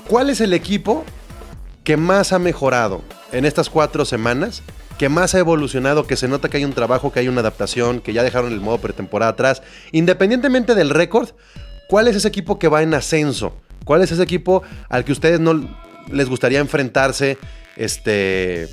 ¿Cuál 0.08 0.30
es 0.32 0.42
el 0.42 0.54
equipo 0.54 1.04
que 1.84 1.96
más 1.96 2.34
ha 2.34 2.40
mejorado 2.40 3.02
en 3.32 3.46
estas 3.46 3.70
cuatro 3.70 4.04
semanas? 4.04 4.64
Que 5.00 5.10
más 5.10 5.34
ha 5.34 5.40
evolucionado, 5.40 6.06
que 6.06 6.16
se 6.16 6.28
nota 6.28 6.50
que 6.50 6.58
hay 6.58 6.66
un 6.66 6.74
trabajo, 6.74 7.12
que 7.12 7.22
hay 7.22 7.28
una 7.28 7.40
adaptación, 7.42 8.02
que 8.02 8.14
ya 8.14 8.22
dejaron 8.22 8.54
el 8.54 8.60
modo 8.60 8.78
pretemporada 8.78 9.32
atrás. 9.32 9.64
Independientemente 9.92 10.76
del 10.76 10.92
récord, 10.92 11.30
¿cuál 11.88 12.08
es 12.08 12.16
ese 12.16 12.28
equipo 12.28 12.60
que 12.60 12.68
va 12.68 12.84
en 12.84 12.94
ascenso? 12.94 13.56
¿Cuál 13.86 14.04
es 14.04 14.12
ese 14.12 14.22
equipo 14.22 14.62
al 14.90 15.06
que 15.06 15.12
ustedes 15.12 15.40
no 15.40 15.68
les 16.12 16.30
gustaría 16.30 16.60
enfrentarse? 16.60 17.40
Este. 17.76 18.68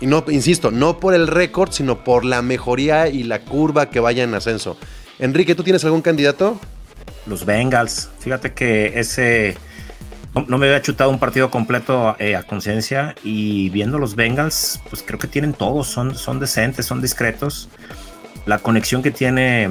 Y 0.00 0.06
no, 0.06 0.24
insisto, 0.28 0.70
no 0.70 0.98
por 0.98 1.14
el 1.14 1.28
récord, 1.28 1.70
sino 1.70 2.04
por 2.04 2.24
la 2.24 2.42
mejoría 2.42 3.08
y 3.08 3.22
la 3.22 3.40
curva 3.40 3.88
que 3.88 4.00
vaya 4.00 4.24
en 4.24 4.34
ascenso. 4.34 4.76
Enrique, 5.18 5.54
¿tú 5.54 5.62
tienes 5.62 5.84
algún 5.84 6.02
candidato? 6.02 6.58
Los 7.26 7.46
Bengals. 7.46 8.10
Fíjate 8.18 8.52
que 8.52 8.98
ese. 8.98 9.56
No, 10.34 10.56
me 10.56 10.66
había 10.66 10.80
chutado 10.80 11.10
un 11.10 11.18
partido 11.18 11.50
completo 11.50 12.16
eh, 12.18 12.36
a 12.36 12.42
conciencia 12.42 13.14
y 13.22 13.68
viendo 13.68 13.98
los 13.98 14.14
Bengals, 14.14 14.80
pues 14.88 15.02
creo 15.02 15.18
que 15.18 15.28
tienen 15.28 15.52
todos, 15.52 15.88
son, 15.88 16.14
son 16.14 16.40
decentes, 16.40 16.86
son 16.86 17.02
discretos. 17.02 17.68
La 18.46 18.58
conexión 18.58 19.02
que 19.02 19.10
tiene 19.10 19.68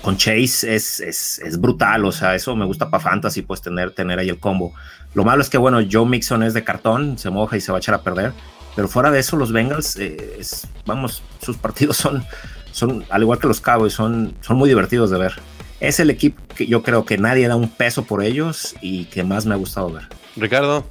con 0.00 0.16
Chase 0.16 0.74
es, 0.74 1.00
es, 1.00 1.38
es 1.38 1.60
brutal, 1.60 2.04
o 2.06 2.12
sea, 2.12 2.34
eso 2.34 2.56
me 2.56 2.64
gusta 2.64 2.90
para 2.90 3.02
Fantasy, 3.02 3.42
pues 3.42 3.60
tener, 3.60 3.92
tener 3.92 4.18
ahí 4.18 4.30
el 4.30 4.40
combo. 4.40 4.72
Lo 5.14 5.22
malo 5.22 5.42
es 5.42 5.50
que, 5.50 5.58
bueno, 5.58 5.80
Joe 5.90 6.06
Mixon 6.06 6.42
es 6.42 6.54
de 6.54 6.64
cartón, 6.64 7.18
se 7.18 7.28
moja 7.28 7.56
y 7.56 7.60
se 7.60 7.70
va 7.72 7.78
a 7.78 7.80
echar 7.80 7.94
a 7.94 8.02
perder, 8.02 8.32
pero 8.74 8.88
fuera 8.88 9.10
de 9.10 9.20
eso, 9.20 9.36
los 9.36 9.52
Bengals, 9.52 9.96
eh, 9.98 10.40
vamos, 10.86 11.22
sus 11.40 11.56
partidos 11.58 11.96
son, 11.98 12.24
son, 12.72 13.04
al 13.10 13.22
igual 13.22 13.38
que 13.38 13.48
los 13.48 13.60
Cowboys, 13.60 13.92
son, 13.92 14.34
son 14.40 14.56
muy 14.56 14.68
divertidos 14.68 15.10
de 15.10 15.18
ver. 15.18 15.34
Es 15.82 15.98
el 15.98 16.10
equipo 16.10 16.40
que 16.54 16.66
yo 16.66 16.82
creo 16.82 17.04
que 17.04 17.18
nadie 17.18 17.48
da 17.48 17.56
un 17.56 17.68
peso 17.68 18.04
por 18.04 18.22
ellos 18.22 18.74
y 18.80 19.06
que 19.06 19.24
más 19.24 19.46
me 19.46 19.54
ha 19.54 19.56
gustado 19.58 19.90
ver. 19.90 20.08
Ricardo. 20.36 20.84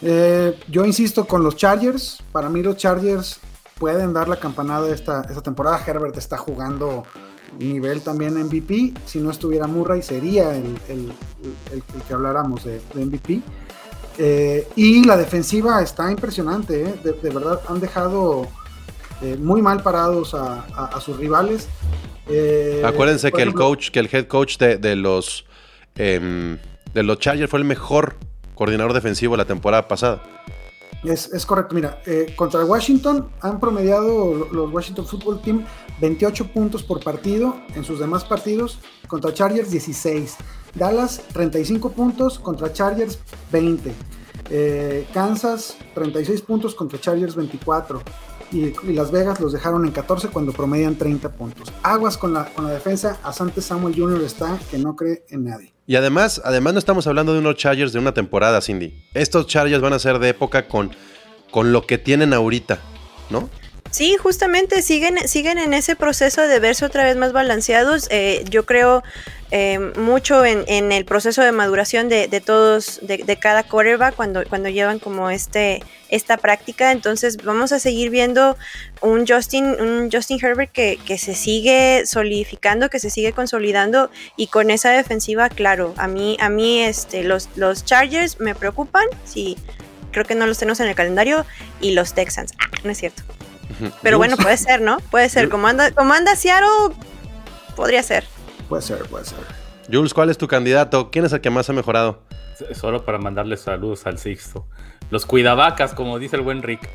Eh, 0.00 0.58
yo 0.68 0.84
insisto 0.86 1.26
con 1.26 1.42
los 1.42 1.56
Chargers. 1.56 2.18
Para 2.32 2.48
mí 2.48 2.62
los 2.62 2.76
Chargers 2.78 3.40
pueden 3.78 4.14
dar 4.14 4.26
la 4.28 4.36
campanada 4.36 4.88
esta, 4.88 5.20
esta 5.28 5.42
temporada. 5.42 5.82
Herbert 5.86 6.16
está 6.16 6.38
jugando 6.38 7.04
nivel 7.58 8.00
también 8.00 8.34
MVP. 8.42 8.94
Si 9.04 9.18
no 9.18 9.30
estuviera 9.30 9.66
Murray 9.66 10.02
sería 10.02 10.56
el, 10.56 10.78
el- 10.88 11.12
el- 11.72 11.82
el 11.94 12.02
que 12.08 12.14
habláramos 12.14 12.64
de, 12.64 12.80
de 12.94 13.04
MVP. 13.04 13.42
Eh, 14.16 14.66
y 14.76 15.04
la 15.04 15.16
defensiva 15.18 15.82
está 15.82 16.10
impresionante. 16.10 16.84
¿eh? 16.84 16.94
De, 17.04 17.12
de 17.12 17.30
verdad 17.30 17.60
han 17.68 17.80
dejado 17.80 18.46
eh, 19.20 19.36
muy 19.38 19.60
mal 19.60 19.82
parados 19.82 20.32
a, 20.34 20.64
a- 20.74 20.86
a 20.86 21.00
sus 21.02 21.18
rivales. 21.18 21.68
Eh, 22.28 22.82
Acuérdense 22.84 23.30
que 23.32 23.42
el 23.42 23.54
coach, 23.54 23.90
que 23.90 23.98
el 24.00 24.08
head 24.12 24.26
coach 24.26 24.56
de, 24.58 24.78
de 24.78 24.96
los 24.96 25.44
em, 25.96 26.58
de 26.94 27.02
los 27.02 27.18
Chargers 27.18 27.50
fue 27.50 27.58
el 27.58 27.64
mejor 27.64 28.16
coordinador 28.54 28.92
defensivo 28.92 29.36
la 29.36 29.44
temporada 29.44 29.86
pasada. 29.88 30.22
Es, 31.04 31.30
es 31.34 31.44
correcto, 31.44 31.74
mira, 31.74 32.00
eh, 32.06 32.32
contra 32.34 32.64
Washington 32.64 33.28
han 33.42 33.60
promediado 33.60 34.32
lo- 34.34 34.48
los 34.52 34.72
Washington 34.72 35.06
Football 35.06 35.42
Team 35.42 35.66
28 36.00 36.46
puntos 36.46 36.82
por 36.82 37.02
partido 37.04 37.56
en 37.74 37.84
sus 37.84 37.98
demás 38.00 38.24
partidos, 38.24 38.78
contra 39.06 39.34
Chargers 39.34 39.70
16, 39.70 40.36
Dallas 40.74 41.20
35 41.34 41.92
puntos, 41.92 42.38
contra 42.38 42.72
Chargers 42.72 43.18
20, 43.52 43.92
Eh, 44.50 45.06
Kansas 45.14 45.76
36 45.94 46.42
puntos 46.42 46.74
contra 46.74 46.98
Chargers 47.00 47.34
24 47.34 48.02
y, 48.54 48.92
Las 48.92 49.10
Vegas 49.10 49.40
los 49.40 49.52
dejaron 49.52 49.84
en 49.84 49.90
14 49.92 50.28
cuando 50.28 50.52
promedian 50.52 50.96
30 50.96 51.32
puntos. 51.32 51.72
Aguas 51.82 52.16
con 52.16 52.32
la, 52.32 52.46
con 52.46 52.64
la 52.64 52.70
defensa, 52.70 53.18
Asante 53.22 53.60
Samuel 53.60 53.94
Jr. 53.94 54.22
está 54.22 54.58
que 54.70 54.78
no 54.78 54.94
cree 54.96 55.24
en 55.28 55.44
nadie. 55.44 55.72
Y 55.86 55.96
además, 55.96 56.40
además 56.44 56.72
no 56.72 56.78
estamos 56.78 57.06
hablando 57.06 57.34
de 57.34 57.40
unos 57.40 57.56
Chargers 57.56 57.92
de 57.92 57.98
una 57.98 58.14
temporada, 58.14 58.60
Cindy. 58.60 59.04
Estos 59.12 59.46
Chargers 59.46 59.82
van 59.82 59.92
a 59.92 59.98
ser 59.98 60.18
de 60.18 60.30
época 60.30 60.66
con, 60.66 60.92
con 61.50 61.72
lo 61.72 61.86
que 61.86 61.98
tienen 61.98 62.32
ahorita, 62.32 62.78
¿no? 63.28 63.50
Sí, 63.94 64.16
justamente 64.16 64.82
siguen, 64.82 65.28
siguen 65.28 65.56
en 65.56 65.72
ese 65.72 65.94
proceso 65.94 66.42
de 66.42 66.58
verse 66.58 66.84
otra 66.84 67.04
vez 67.04 67.16
más 67.16 67.32
balanceados. 67.32 68.08
Eh, 68.10 68.44
yo 68.50 68.66
creo 68.66 69.04
eh, 69.52 69.78
mucho 69.78 70.44
en, 70.44 70.64
en 70.66 70.90
el 70.90 71.04
proceso 71.04 71.42
de 71.42 71.52
maduración 71.52 72.08
de, 72.08 72.26
de 72.26 72.40
todos, 72.40 72.98
de, 73.02 73.18
de 73.18 73.36
cada 73.36 73.62
quarterback 73.62 74.16
cuando, 74.16 74.42
cuando 74.48 74.68
llevan 74.68 74.98
como 74.98 75.30
este, 75.30 75.80
esta 76.08 76.38
práctica. 76.38 76.90
Entonces 76.90 77.36
vamos 77.36 77.70
a 77.70 77.78
seguir 77.78 78.10
viendo 78.10 78.56
un 79.00 79.28
Justin, 79.28 79.80
un 79.80 80.10
Justin 80.10 80.44
Herbert 80.44 80.72
que, 80.72 80.98
que 81.06 81.16
se 81.16 81.36
sigue 81.36 82.02
solidificando, 82.04 82.90
que 82.90 82.98
se 82.98 83.10
sigue 83.10 83.32
consolidando 83.32 84.10
y 84.36 84.48
con 84.48 84.72
esa 84.72 84.90
defensiva, 84.90 85.48
claro, 85.50 85.94
a 85.98 86.08
mí, 86.08 86.36
a 86.40 86.48
mí 86.48 86.82
este, 86.82 87.22
los, 87.22 87.48
los 87.54 87.84
Chargers 87.84 88.40
me 88.40 88.56
preocupan, 88.56 89.04
sí, 89.24 89.56
creo 90.10 90.24
que 90.24 90.34
no 90.34 90.48
los 90.48 90.58
tenemos 90.58 90.80
en 90.80 90.88
el 90.88 90.96
calendario, 90.96 91.46
y 91.80 91.92
los 91.92 92.12
Texans, 92.12 92.54
ah, 92.58 92.76
no 92.82 92.90
es 92.90 92.98
cierto. 92.98 93.22
Pero 94.02 94.18
bueno, 94.18 94.36
puede 94.36 94.56
ser, 94.56 94.80
¿no? 94.80 94.98
Puede 95.10 95.28
ser. 95.28 95.48
Como 95.48 95.66
anda, 95.66 95.90
como 95.92 96.12
anda 96.12 96.36
Seattle, 96.36 96.94
podría 97.76 98.02
ser. 98.02 98.24
Puede 98.68 98.82
ser, 98.82 98.98
puede 99.04 99.24
ser. 99.24 99.38
Jules, 99.90 100.14
¿cuál 100.14 100.30
es 100.30 100.38
tu 100.38 100.48
candidato? 100.48 101.10
¿Quién 101.10 101.24
es 101.24 101.32
el 101.32 101.40
que 101.40 101.50
más 101.50 101.68
ha 101.68 101.72
mejorado? 101.72 102.22
Solo 102.72 103.04
para 103.04 103.18
mandarle 103.18 103.56
saludos 103.56 104.06
al 104.06 104.18
Sixto. 104.18 104.66
Los 105.10 105.26
cuidavacas, 105.26 105.92
como 105.94 106.18
dice 106.18 106.36
el 106.36 106.42
buen 106.42 106.62
Rick. 106.62 106.88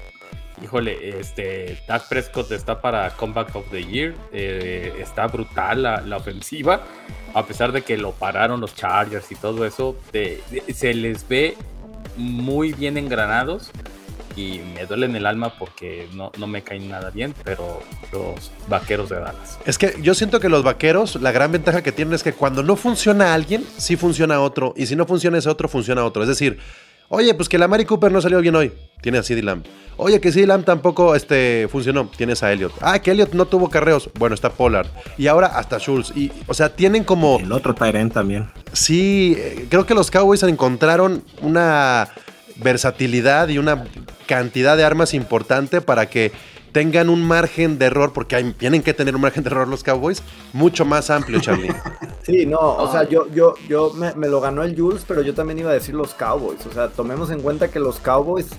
Híjole, 0.63 1.19
este, 1.19 1.81
Dak 1.87 2.09
Prescott 2.09 2.51
está 2.51 2.81
para 2.81 3.11
Comeback 3.11 3.55
of 3.55 3.69
the 3.71 3.83
Year. 3.83 4.13
eh, 4.33 4.93
está 4.99 5.27
brutal 5.27 5.83
la, 5.83 6.01
la 6.01 6.17
ofensiva. 6.17 6.81
A 7.33 7.45
pesar 7.45 7.71
de 7.71 7.81
que 7.83 7.97
lo 7.97 8.11
pararon 8.11 8.59
los 8.59 8.75
Chargers 8.75 9.31
y 9.31 9.35
todo 9.35 9.65
eso, 9.65 9.95
se 10.11 10.93
les 10.93 11.27
ve 11.27 11.55
muy 12.17 12.73
bien 12.73 12.97
engranados. 12.97 13.71
Y 14.39 14.61
me 14.73 14.85
duele 14.85 15.05
en 15.05 15.17
el 15.17 15.25
alma 15.25 15.53
porque 15.59 16.07
no, 16.13 16.31
no 16.37 16.47
me 16.47 16.61
caen 16.61 16.89
nada 16.89 17.09
bien, 17.09 17.33
pero 17.43 17.81
los 18.13 18.51
vaqueros 18.69 19.09
de 19.09 19.17
Dallas. 19.17 19.59
Es 19.65 19.77
que 19.77 19.95
yo 20.01 20.13
siento 20.13 20.39
que 20.39 20.47
los 20.47 20.63
vaqueros, 20.63 21.15
la 21.21 21.33
gran 21.33 21.51
ventaja 21.51 21.81
que 21.83 21.91
tienen 21.91 22.13
es 22.13 22.23
que 22.23 22.31
cuando 22.31 22.63
no 22.63 22.77
funciona 22.77 23.33
alguien, 23.33 23.65
sí 23.77 23.97
funciona 23.97 24.39
otro. 24.39 24.73
Y 24.77 24.85
si 24.85 24.95
no 24.95 25.05
funciona 25.05 25.37
ese 25.37 25.49
otro, 25.49 25.67
funciona 25.67 26.05
otro. 26.05 26.21
Es 26.21 26.29
decir, 26.29 26.57
oye, 27.09 27.33
pues 27.33 27.49
que 27.49 27.57
la 27.57 27.67
Mari 27.67 27.83
Cooper 27.83 28.13
no 28.13 28.21
salió 28.21 28.39
bien 28.39 28.55
hoy. 28.55 28.71
Tienes 29.01 29.19
a 29.19 29.23
CD 29.23 29.43
Lamb. 29.43 29.65
Oye, 29.97 30.21
que 30.21 30.31
CD 30.31 30.47
Lamb 30.47 30.63
tampoco 30.63 31.15
este, 31.15 31.67
funcionó. 31.69 32.09
Tienes 32.15 32.41
a 32.41 32.53
Elliot. 32.53 32.71
Ah, 32.79 32.99
que 32.99 33.11
Elliot 33.11 33.33
no 33.33 33.45
tuvo 33.45 33.69
carreos. 33.69 34.09
Bueno, 34.17 34.35
está 34.35 34.51
Pollard. 34.51 34.87
Y 35.17 35.27
ahora 35.27 35.47
hasta 35.47 35.79
Schultz. 35.79 36.15
Y, 36.15 36.31
o 36.47 36.53
sea, 36.53 36.69
tienen 36.73 37.03
como. 37.03 37.39
El 37.39 37.51
otro 37.51 37.75
Tyrant 37.75 38.13
también. 38.13 38.49
Sí, 38.71 39.35
eh, 39.37 39.65
creo 39.69 39.85
que 39.85 39.93
los 39.93 40.09
Cowboys 40.09 40.43
encontraron 40.43 41.25
una 41.41 42.07
versatilidad 42.61 43.47
y 43.49 43.57
una 43.57 43.85
cantidad 44.27 44.77
de 44.77 44.83
armas 44.83 45.13
importante 45.13 45.81
para 45.81 46.09
que 46.09 46.31
tengan 46.71 47.09
un 47.09 47.23
margen 47.23 47.79
de 47.79 47.85
error, 47.85 48.13
porque 48.13 48.53
tienen 48.57 48.83
que 48.83 48.93
tener 48.93 49.15
un 49.15 49.21
margen 49.21 49.43
de 49.43 49.49
error 49.49 49.67
los 49.67 49.83
Cowboys, 49.83 50.21
mucho 50.53 50.85
más 50.85 51.09
amplio, 51.09 51.39
Charlie. 51.39 51.73
Sí, 52.21 52.45
no, 52.45 52.59
o 52.59 52.91
sea, 52.91 53.09
yo, 53.09 53.27
yo, 53.33 53.55
yo 53.67 53.91
me, 53.95 54.13
me 54.13 54.27
lo 54.27 54.39
ganó 54.39 54.61
el 54.61 54.79
Jules, 54.79 55.03
pero 55.07 55.23
yo 55.23 55.33
también 55.33 55.57
iba 55.57 55.71
a 55.71 55.73
decir 55.73 55.95
los 55.95 56.13
Cowboys. 56.13 56.63
O 56.67 56.71
sea, 56.71 56.89
tomemos 56.89 57.31
en 57.31 57.41
cuenta 57.41 57.71
que 57.71 57.79
los 57.79 57.99
Cowboys 57.99 58.49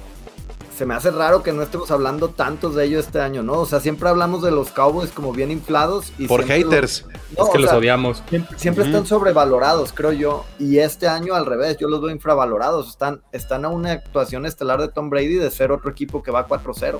se 0.80 0.86
me 0.86 0.94
hace 0.94 1.10
raro 1.10 1.42
que 1.42 1.52
no 1.52 1.60
estemos 1.60 1.90
hablando 1.90 2.30
tantos 2.30 2.74
de 2.74 2.86
ellos 2.86 3.04
este 3.04 3.20
año, 3.20 3.42
¿no? 3.42 3.52
O 3.58 3.66
sea, 3.66 3.80
siempre 3.80 4.08
hablamos 4.08 4.40
de 4.42 4.50
los 4.50 4.70
Cowboys 4.70 5.10
como 5.10 5.30
bien 5.30 5.50
inflados 5.50 6.10
y 6.16 6.26
Por 6.26 6.40
los- 6.40 6.48
haters. 6.48 7.04
No, 7.36 7.44
es 7.44 7.50
que 7.50 7.58
los 7.58 7.68
sea, 7.68 7.78
odiamos. 7.78 8.22
Siempre, 8.56 8.86
están 8.86 9.04
sobrevalorados, 9.04 9.92
creo 9.92 10.12
yo. 10.12 10.46
Y 10.58 10.78
este 10.78 11.06
año 11.06 11.34
al 11.34 11.44
revés, 11.44 11.76
yo 11.78 11.86
los 11.86 12.00
veo 12.00 12.08
infravalorados. 12.10 12.88
Están, 12.88 13.20
están 13.30 13.66
a 13.66 13.68
una 13.68 13.92
actuación 13.92 14.46
estelar 14.46 14.80
de 14.80 14.88
Tom 14.88 15.10
Brady 15.10 15.34
de 15.34 15.50
ser 15.50 15.70
otro 15.70 15.90
equipo 15.90 16.22
que 16.22 16.30
va 16.30 16.48
4-0. 16.48 16.96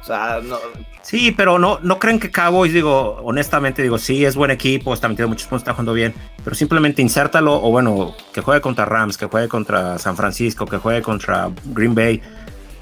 O 0.00 0.02
sea, 0.02 0.40
no, 0.42 0.56
Sí, 1.02 1.30
pero 1.30 1.58
no, 1.58 1.78
no 1.82 1.98
creen 1.98 2.18
que 2.18 2.30
Cowboys, 2.30 2.72
digo, 2.72 3.16
honestamente, 3.22 3.82
digo, 3.82 3.98
sí, 3.98 4.24
es 4.24 4.34
buen 4.34 4.50
equipo, 4.50 4.94
está 4.94 5.08
metiendo 5.08 5.28
muchos 5.28 5.46
puntos, 5.46 5.60
está 5.64 5.72
jugando 5.74 5.92
bien, 5.92 6.14
pero 6.42 6.56
simplemente 6.56 7.02
insértalo, 7.02 7.62
o 7.62 7.70
bueno, 7.70 8.14
que 8.32 8.40
juegue 8.40 8.62
contra 8.62 8.86
Rams, 8.86 9.18
que 9.18 9.26
juegue 9.26 9.48
contra 9.48 9.98
San 9.98 10.16
Francisco, 10.16 10.64
que 10.64 10.78
juegue 10.78 11.02
contra 11.02 11.50
Green 11.66 11.94
Bay. 11.94 12.22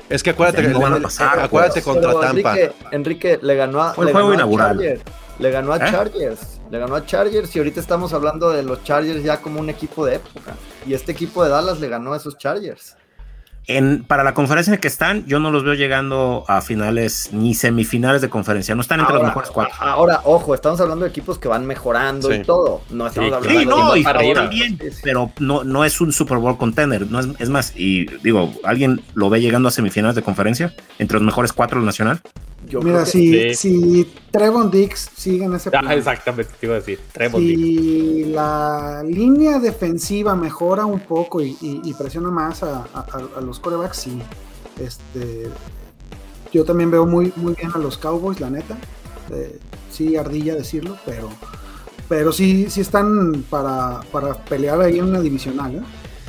Es 0.09 0.23
que 0.23 0.31
acuérdate, 0.31 0.63
Ya 0.63 0.69
no 0.71 0.79
que- 0.79 0.85
van 0.85 0.95
a 0.95 1.01
pasar, 1.01 1.39
acuérdate 1.41 1.83
Pero 1.83 1.93
contra 1.95 2.13
Tampa. 2.21 2.51
Enrique, 2.59 2.73
Enrique 2.93 3.39
le 3.43 3.55
ganó 3.57 3.83
a, 3.83 3.93
Fue 3.95 4.05
el 4.05 4.07
le 4.09 4.13
juego 4.13 4.35
inaugural. 4.35 4.77
Chargers. 4.79 5.03
Le 5.39 5.51
ganó 5.51 5.73
a 5.73 5.77
¿Eh? 5.77 5.91
Chargers. 5.91 6.61
Le 6.71 6.79
ganó 6.79 6.95
a 6.97 7.05
Chargers 7.07 7.55
y 7.55 7.59
ahorita 7.59 7.81
estamos 7.81 8.13
hablando 8.13 8.51
de 8.51 8.63
los 8.63 8.83
Chargers 8.85 9.23
ya 9.23 9.41
como 9.41 9.61
un 9.61 9.69
equipo 9.71 10.05
de 10.07 10.17
época. 10.17 10.55
Y 10.87 10.95
este 10.95 11.13
equipo 11.13 11.45
de 11.45 11.51
Dallas 11.51 11.79
le 11.81 11.89
ganó 11.89 12.13
a 12.15 12.17
esos 12.17 12.37
Chargers. 12.39 12.97
En, 13.71 14.03
para 14.03 14.25
la 14.25 14.33
conferencia 14.33 14.71
en 14.71 14.77
la 14.77 14.81
que 14.81 14.89
están, 14.89 15.27
yo 15.27 15.41
no 15.41 15.51
los 15.51 15.63
veo 15.63 15.75
llegando 15.75 16.43
a 16.49 16.63
finales 16.63 17.29
ni 17.33 17.55
semifinales 17.55 18.23
de 18.23 18.31
conferencia, 18.31 18.75
no 18.75 18.81
están 18.81 19.01
entre 19.01 19.15
los 19.17 19.23
mejores 19.25 19.51
cuatro. 19.51 19.75
ahora, 19.79 20.23
ojo, 20.25 20.55
estamos 20.55 20.81
hablando 20.81 21.05
de 21.05 21.11
equipos 21.11 21.39
que 21.39 21.49
van 21.49 21.67
mejorando 21.67 22.29
Sí. 22.31 22.37
y 22.37 22.43
todo. 22.45 22.81
No 22.89 23.07
estamos 23.07 23.29
Sí, 23.29 23.35
hablando 23.35 23.49
Sí, 23.51 23.57
de 23.59 23.67
no, 23.67 23.77
equipos 23.77 23.97
y 23.99 24.03
para 24.05 24.19
arriba. 24.21 24.35
también, 24.41 24.79
pero 25.03 25.31
no, 25.39 25.65
no 25.65 25.85
es 25.85 26.01
un 26.01 26.13
Super 26.15 26.39
Bowl 26.39 26.57
contender. 26.57 27.11
No 27.11 27.21
es, 27.21 27.29
es 27.39 27.51
más, 27.51 27.75
y 27.77 28.07
digo, 28.23 28.55
¿alguien 28.65 29.03
lo 29.13 29.29
ve 29.29 29.43
llegando 29.43 29.69
a 29.69 29.71
semifinales 29.71 30.17
de 30.17 30.23
conferencia? 30.23 30.73
Entre 30.99 31.17
los 31.17 31.23
mejores 31.23 31.53
cuatro 31.53 31.79
de 31.79 31.85
la 31.85 31.89
nacional. 31.91 32.23
Yo 32.67 32.81
Mira, 32.83 33.07
si, 33.07 33.55
sí. 33.55 33.55
si 33.55 34.13
Trevon 34.31 34.71
Dix 34.71 35.11
sigue 35.17 35.45
en 35.45 35.55
ese 35.55 35.71
Ah, 35.73 35.95
exactamente, 35.95 36.53
te 36.59 36.67
iba 36.67 36.75
a 36.75 36.79
decir. 36.81 37.01
Trevor 37.13 37.41
Dix. 37.41 37.57
si 37.59 38.25
la 38.27 39.03
línea 39.07 39.59
defensiva 39.59 40.35
mejora 40.35 40.85
un 40.85 41.01
poco 41.01 41.41
y, 41.41 41.57
y- 41.61 41.81
y 41.85 41.95
presiona 41.95 42.31
más 42.31 42.63
a, 42.63 42.87
a- 42.93 43.07
a 43.37 43.41
los 43.41 43.59
corebacks, 43.61 43.97
sí. 43.99 44.19
Este, 44.79 45.49
yo 46.53 46.65
también 46.65 46.91
veo 46.91 47.07
muy, 47.07 47.33
muy 47.37 47.55
bien 47.55 47.71
a 47.75 47.79
los 47.79 47.97
Cowboys, 47.97 48.41
la 48.41 48.51
neta. 48.51 48.77
Eh, 49.31 49.59
sí, 49.91 50.17
ardilla 50.17 50.55
decirlo, 50.55 50.97
pero, 51.07 51.29
pero 52.09 52.33
sí, 52.33 52.69
sí 52.71 52.81
están 52.81 53.45
para, 53.49 54.01
para 54.13 54.35
pelear 54.35 54.81
ahí 54.81 54.99
en 54.99 55.07
una 55.07 55.21
divisional. 55.21 55.75
¿eh? 55.77 55.83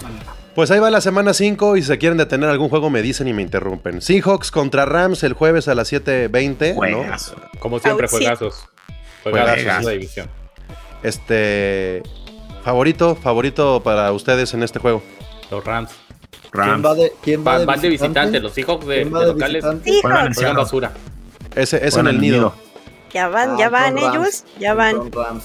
La 0.03 0.09
neta. 0.09 0.35
Pues 0.55 0.71
ahí 0.71 0.79
va 0.79 0.89
la 0.89 0.99
semana 1.01 1.33
5 1.33 1.77
y 1.77 1.81
si 1.81 1.87
se 1.87 1.97
quieren 1.97 2.17
detener 2.17 2.49
algún 2.49 2.69
juego 2.69 2.89
me 2.89 3.01
dicen 3.01 3.27
y 3.27 3.33
me 3.33 3.41
interrumpen. 3.41 4.01
Seahawks 4.01 4.51
contra 4.51 4.85
Rams 4.85 5.23
el 5.23 5.33
jueves 5.33 5.67
a 5.67 5.75
las 5.75 5.91
7.20. 5.93 6.75
¿no? 6.91 7.59
Como 7.59 7.79
siempre, 7.79 8.05
Out, 8.07 8.11
juegazos. 8.11 8.65
Juegazos 9.23 9.53
Juegas. 9.55 9.79
en 9.79 9.85
la 9.85 9.91
división. 9.91 10.29
Este. 11.03 12.03
Favorito, 12.63 13.15
favorito 13.15 13.81
para 13.83 14.11
ustedes 14.11 14.53
en 14.53 14.63
este 14.63 14.79
juego. 14.79 15.01
Los 15.49 15.63
Rams. 15.63 15.91
¿Quién 16.51 16.51
Rams. 16.65 16.85
va 16.85 16.95
de, 16.95 17.13
quién 17.21 17.39
va 17.41 17.51
Van, 17.53 17.59
de 17.61 17.65
van 17.65 17.81
de 17.81 17.87
visitante? 17.89 18.19
visitante. 18.19 18.39
Los 18.41 18.53
Seahawks 18.53 18.85
de, 18.87 18.95
¿Quién 19.03 19.13
de 19.13 19.19
de 19.19 19.25
locales 19.27 19.63
Juegan 19.63 20.27
en 20.27 20.33
juegan 20.33 20.55
basura. 20.55 20.91
Ese 21.55 21.85
es 21.87 21.95
en 21.95 22.07
el 22.07 22.19
nido. 22.19 22.53
Ya 23.13 23.27
van, 23.27 23.51
Ah, 23.51 23.55
ya 23.57 23.69
van 23.69 23.93
son 23.97 24.01
Rams. 24.03 24.15
ellos, 24.15 24.43
ya 24.59 24.73
van. 24.73 25.11
Rams. 25.11 25.43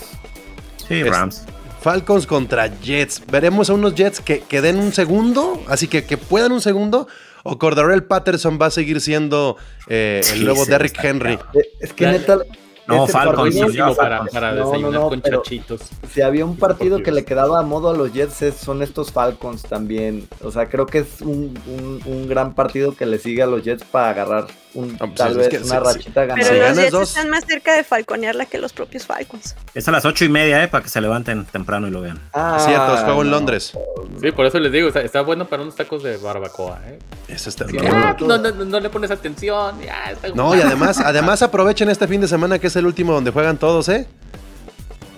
Sí, 0.89 1.01
Es- 1.01 1.09
Rams. 1.11 1.45
Falcons 1.85 2.27
contra 2.27 2.67
Jets. 2.81 3.21
Veremos 3.31 3.69
a 3.69 3.75
unos 3.75 3.95
Jets 3.95 4.21
que, 4.21 4.41
que 4.41 4.63
den 4.63 4.79
un 4.79 4.91
segundo, 4.95 5.63
así 5.69 5.87
que 5.87 6.05
que 6.05 6.17
puedan 6.17 6.51
un 6.53 6.63
segundo. 6.63 7.07
O 7.43 7.59
Cordarrelle 7.59 8.01
Patterson 8.01 8.59
va 8.61 8.67
a 8.67 8.71
seguir 8.71 9.03
siendo 9.03 9.59
eh, 9.87 10.21
el 10.33 10.39
Sí, 10.39 10.45
nuevo 10.45 10.65
sí, 10.65 10.71
Derrick 10.71 10.99
Henry. 11.05 11.35
Eh, 11.53 11.61
Es 11.81 11.93
que 11.93 12.07
neta. 12.07 12.39
No, 12.87 13.05
ese 13.05 13.13
Falcons, 13.13 13.55
yo, 13.75 13.95
para, 13.95 14.25
para 14.25 14.53
No, 14.53 14.61
no, 14.65 14.67
desayunar 14.71 15.01
no, 15.03 15.09
con 15.11 15.21
chachitos. 15.23 15.81
Si 16.11 16.23
había 16.23 16.45
un 16.47 16.57
partido 16.57 17.03
que 17.03 17.13
le 17.13 17.25
quedaba 17.27 17.59
a 17.61 17.63
modo 17.63 17.91
a 17.91 17.95
los 17.95 18.13
Jets, 18.15 18.55
son 18.59 18.83
estos 18.83 19.13
Falcons 19.13 19.63
también. 19.63 20.27
O 20.43 20.51
sea, 20.51 20.67
creo 20.71 20.87
que 20.87 20.99
es 20.99 21.21
un, 21.21 21.59
un- 21.67 22.01
un 22.07 22.29
gran 22.29 22.55
partido 22.55 22.95
que 22.97 23.05
le 23.07 23.19
sigue 23.19 23.43
a 23.43 23.47
los 23.47 23.63
Jets 23.63 23.85
para 23.85 24.09
agarrar 24.11 24.47
un, 24.75 24.97
pues 24.99 25.15
tal 25.15 25.31
es 25.33 25.37
vez 25.39 25.49
que 25.49 25.57
una 25.59 25.65
sí, 25.65 25.71
sí. 25.71 25.79
rachita 25.79 26.13
Pero 26.15 26.27
ganadora. 26.29 26.45
Si 26.45 26.51
los 26.55 26.61
ganas 26.61 26.77
Jets 26.79 26.93
dos- 26.93 27.09
están 27.11 27.31
más 27.31 27.45
cerca 27.47 27.77
de 27.77 27.85
falconearla 27.85 28.47
que 28.47 28.59
los 28.59 28.73
propios 28.73 29.07
Falcons. 29.07 29.55
Es 29.75 29.87
a 29.89 29.93
las 29.93 30.05
ocho 30.05 30.25
y 30.25 30.29
media, 30.29 30.63
¿eh? 30.63 30.69
Para 30.69 30.83
que 30.85 30.91
se 30.91 31.01
levanten 31.01 31.45
temprano 31.47 31.87
y 31.89 31.91
lo 31.91 32.01
vean. 32.01 32.21
Ah, 32.33 32.57
Es 32.59 32.65
cierto, 32.67 32.95
es 32.97 33.01
juego 33.03 33.23
en. 33.23 33.31
Londres. 33.31 33.73
Sí, 34.21 34.31
por 34.33 34.47
eso 34.47 34.59
les 34.59 34.73
digo, 34.73 34.89
está, 34.89 35.01
está 35.01 35.21
bueno 35.23 35.47
para 35.47 35.63
unos 35.63 35.77
tacos 35.77 36.03
de 36.03 36.17
barbacoa. 36.17 36.81
¿eh? 36.87 36.99
Eso 37.29 37.49
está- 37.51 37.67
Sí. 37.69 37.77
Ah, 37.91 38.17
no, 38.21 38.39
no, 38.39 38.51
no, 38.53 38.65
no 38.65 38.81
le 38.81 38.91
pones 38.91 39.11
atención. 39.11 39.81
ya, 39.81 40.11
está- 40.13 40.29
No, 40.31 40.55
y 40.55 40.61
además, 40.61 40.99
además 40.99 41.43
aprovechen 41.43 41.89
este 41.89 42.07
fin 42.09 42.21
de 42.21 42.29
semana 42.29 42.59
que 42.59 42.67
es 42.69 42.77
el 42.77 42.87
último 42.87 43.13
donde 43.13 43.31
juegan 43.31 43.57
todos, 43.59 43.89
¿eh? 43.89 44.07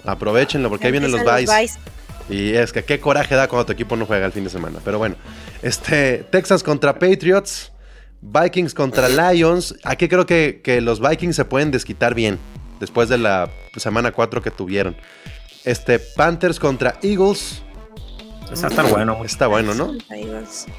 Aprovechenlo 0.04 0.68
porque 0.68 0.86
ahí 0.86 0.92
vienen 0.92 1.10
los 1.10 1.22
buys. 1.24 1.78
Y 2.28 2.54
es 2.54 2.72
que 2.72 2.84
qué 2.84 2.98
coraje 3.00 3.34
da 3.36 3.48
cuando 3.48 3.66
tu 3.66 3.72
equipo 3.72 3.96
no 3.96 4.06
juega 4.06 4.26
el 4.26 4.32
fin 4.32 4.44
de 4.44 4.50
semana. 4.50 4.78
Pero 4.84 4.98
bueno, 4.98 5.16
este 5.62 6.24
Texans 6.30 6.62
contra 6.62 6.94
Patriots, 6.98 7.72
Vikings 8.22 8.74
contra 8.74 9.08
Lions. 9.08 9.74
Aquí 9.84 10.08
creo 10.08 10.26
que, 10.26 10.60
que 10.62 10.80
los 10.80 11.00
Vikings 11.00 11.36
se 11.36 11.44
pueden 11.44 11.70
desquitar 11.70 12.14
bien 12.14 12.38
después 12.80 13.08
de 13.08 13.18
la 13.18 13.50
semana 13.76 14.12
4 14.12 14.42
que 14.42 14.50
tuvieron. 14.50 14.96
Este 15.64 15.98
Panthers 15.98 16.58
contra 16.58 16.98
Eagles. 17.02 17.62
Pues 18.48 18.62
estar 18.62 18.88
bueno. 18.88 19.24
Está 19.24 19.48
bueno, 19.48 19.74
¿no? 19.74 19.92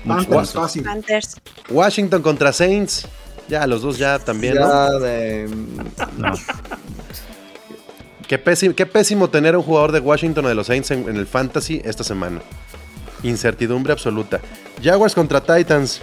Panthers, 0.06 0.54
fácil. 0.54 0.84
Panthers. 0.84 1.36
Washington 1.70 2.22
contra 2.22 2.54
Saints. 2.54 3.06
Ya, 3.50 3.66
los 3.68 3.82
dos 3.82 3.98
ya 3.98 4.20
también, 4.20 4.56
¿no? 4.56 4.62
Ya 4.62 5.00
de- 5.00 5.50
No. 6.18 6.34
Qué 8.28 8.38
pésimo, 8.38 8.76
qué 8.76 8.86
pésimo 8.86 9.30
tener 9.30 9.56
a 9.56 9.58
un 9.58 9.64
jugador 9.64 9.94
de 9.94 10.00
Washington 10.02 10.46
o 10.46 10.50
de 10.50 10.56
los 10.56 10.68
Saints 10.68 10.92
en, 10.92 11.08
en 11.08 11.16
el 11.16 11.28
Fantasy 11.28 11.82
esta 11.86 12.04
semana. 12.04 12.42
Incertidumbre 13.24 13.94
absoluta. 13.94 14.42
Jaguars 14.84 15.16
contra 15.16 15.42
Titans. 15.42 16.02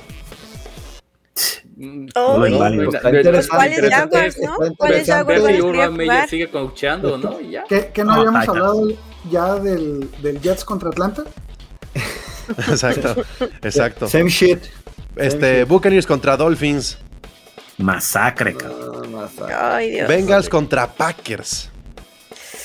Oh, 2.15 2.35
Lo 2.35 2.39
no, 2.39 2.47
inválido. 2.47 2.85
no, 2.85 2.91
Está 2.97 3.11
no, 3.11 3.17
interesante, 3.19 3.49
no, 3.51 3.59
¿Cuáles 3.59 3.91
Jaguars, 3.91 4.37
es- 4.37 4.43
no? 4.43 4.77
¿Cuáles. 4.77 5.07
Jaguars 5.09 5.61
Urban 5.61 5.97
Meyer 5.97 6.29
sigue 6.29 6.49
coachando, 6.51 7.19
¿no? 7.19 7.41
Ya. 7.41 7.65
¿Qué, 7.69 7.91
qué 7.93 8.05
no, 8.05 8.13
No, 8.15 8.21
habíamos 8.21 8.41
Titans. 8.43 8.59
hablado 8.59 8.89
ya 9.31 9.55
del, 9.57 10.11
del 10.23 10.41
Jets 10.41 10.65
contra 10.65 10.91
Atlanta? 10.91 11.25
Exacto, 12.69 13.15
exacto. 13.63 14.07
Same 14.07 14.29
shit. 14.29 14.59
Este, 15.17 15.65
Buccaneers 15.65 16.07
contra 16.07 16.37
Dolphins. 16.37 16.99
Masacre, 17.79 18.55
cabrón. 18.55 19.15
Ah, 19.17 19.29
a- 19.49 19.77
Ay, 19.77 19.91
Dios. 19.93 20.09
Bengals 20.09 20.49
contra 20.49 20.87
Packers. 20.93 21.71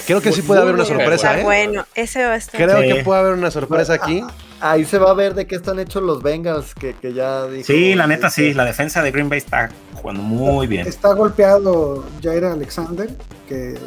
Creo 0.06 0.22
que 0.22 0.32
sí 0.32 0.42
puede 0.42 0.62
haber 0.62 0.74
una 0.76 0.86
sorpresa, 0.86 1.40
¿eh? 1.40 1.44
bueno, 1.44 1.86
ese 1.96 2.24
va 2.26 2.34
a 2.34 2.36
estar. 2.38 2.60
Creo 2.62 2.82
Sí. 2.82 2.88
que 2.88 3.04
puede 3.04 3.20
haber 3.20 3.34
una 3.34 3.52
sorpresa 3.52 3.94
aquí. 3.94 4.24
Ahí 4.62 4.84
se 4.84 4.98
va 4.98 5.12
a 5.12 5.14
ver 5.14 5.36
de 5.36 5.48
qué 5.48 5.56
están 5.56 5.80
hechos 5.80 6.04
los 6.04 6.22
Bengals, 6.22 6.76
que, 6.76 6.94
que 6.94 7.14
ya 7.14 7.46
dijo. 7.48 7.66
Sí, 7.66 7.96
la 7.96 8.08
neta 8.08 8.30
sí. 8.30 8.54
La 8.54 8.66
defensa 8.66 9.02
de 9.02 9.12
Green 9.12 9.30
Bay 9.30 9.38
está 9.38 9.70
jugando 9.94 10.22
muy 10.22 10.68
bien. 10.68 10.88
Está 10.88 11.14
golpeado 11.14 12.06
Jair 12.22 12.46
Alexander, 12.46 13.10
que 13.48 13.78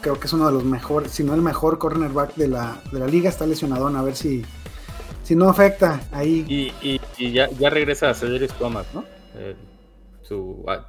creo 0.00 0.20
que 0.20 0.26
es 0.26 0.32
uno 0.32 0.46
de 0.46 0.52
los 0.52 0.64
mejores, 0.64 1.10
si 1.12 1.24
no 1.24 1.34
el 1.34 1.42
mejor 1.42 1.78
cornerback 1.78 2.34
de 2.36 2.48
la, 2.48 2.80
de 2.92 3.00
la 3.00 3.06
liga. 3.06 3.28
Está 3.28 3.46
lesionado, 3.46 3.88
a 3.88 4.02
ver 4.02 4.14
si, 4.14 4.44
si 5.24 5.34
no 5.34 5.48
afecta 5.48 6.00
ahí. 6.12 6.44
Y, 6.48 6.72
y, 6.86 7.00
y 7.18 7.32
ya, 7.32 7.48
ya 7.58 7.70
regresa 7.70 8.10
a 8.10 8.14
Cedric 8.14 8.52
Thomas, 8.54 8.86
¿no? 8.94 9.04
Eh, 9.36 9.56
su, 10.22 10.64
ah, 10.68 10.86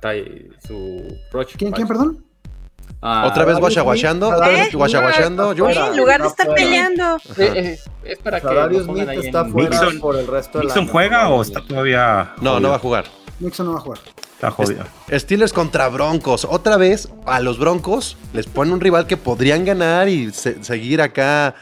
su 0.68 1.18
Roach 1.32 1.56
¿Quién, 1.58 1.72
quién, 1.72 1.88
perdón? 1.88 2.24
Ah, 3.04 3.26
Otra 3.28 3.46
vez 3.46 3.58
guachaguachando, 3.58 4.30
otra 4.30 4.48
vez 4.48 4.74
guachaguachando, 4.76 5.52
En 5.54 5.98
lugar 5.98 6.22
de 6.22 6.28
estar 6.28 6.46
fuera. 6.46 6.62
peleando. 6.62 7.16
eh, 7.38 7.52
eh, 7.56 7.80
es 8.04 8.20
para 8.20 8.40
que 8.40 8.48
Sadarius 8.48 8.86
pongan 8.86 9.08
Smith 9.08 9.26
está 9.26 9.42
en- 9.42 9.52
fuera 9.52 9.70
Mixon- 9.82 10.00
por 10.00 10.16
el 10.18 10.28
resto 10.28 10.58
del 10.60 10.68
¿Nixon 10.68 10.88
juega 10.88 11.30
o 11.30 11.42
está 11.42 11.62
todavía? 11.66 12.34
No, 12.42 12.60
no 12.60 12.70
va 12.70 12.76
a 12.76 12.80
jugar. 12.80 13.06
Nixon 13.40 13.66
no 13.66 13.74
va 13.74 13.80
a 13.80 13.82
jugar. 13.82 14.00
Está 14.36 14.52
jodido. 14.52 14.84
Steelers 15.12 15.54
contra 15.54 15.88
Broncos. 15.90 16.46
Otra 16.50 16.78
vez 16.78 17.10
a 17.26 17.40
los 17.40 17.58
Broncos 17.60 18.18
les 18.34 18.46
ponen 18.48 18.74
un 18.74 18.82
rival 18.82 19.08
que 19.08 19.18
podrían 19.18 19.66
ganar 19.66 20.08
y 20.08 20.32
se- 20.32 20.64
seguir 20.64 21.02
acá 21.02 21.56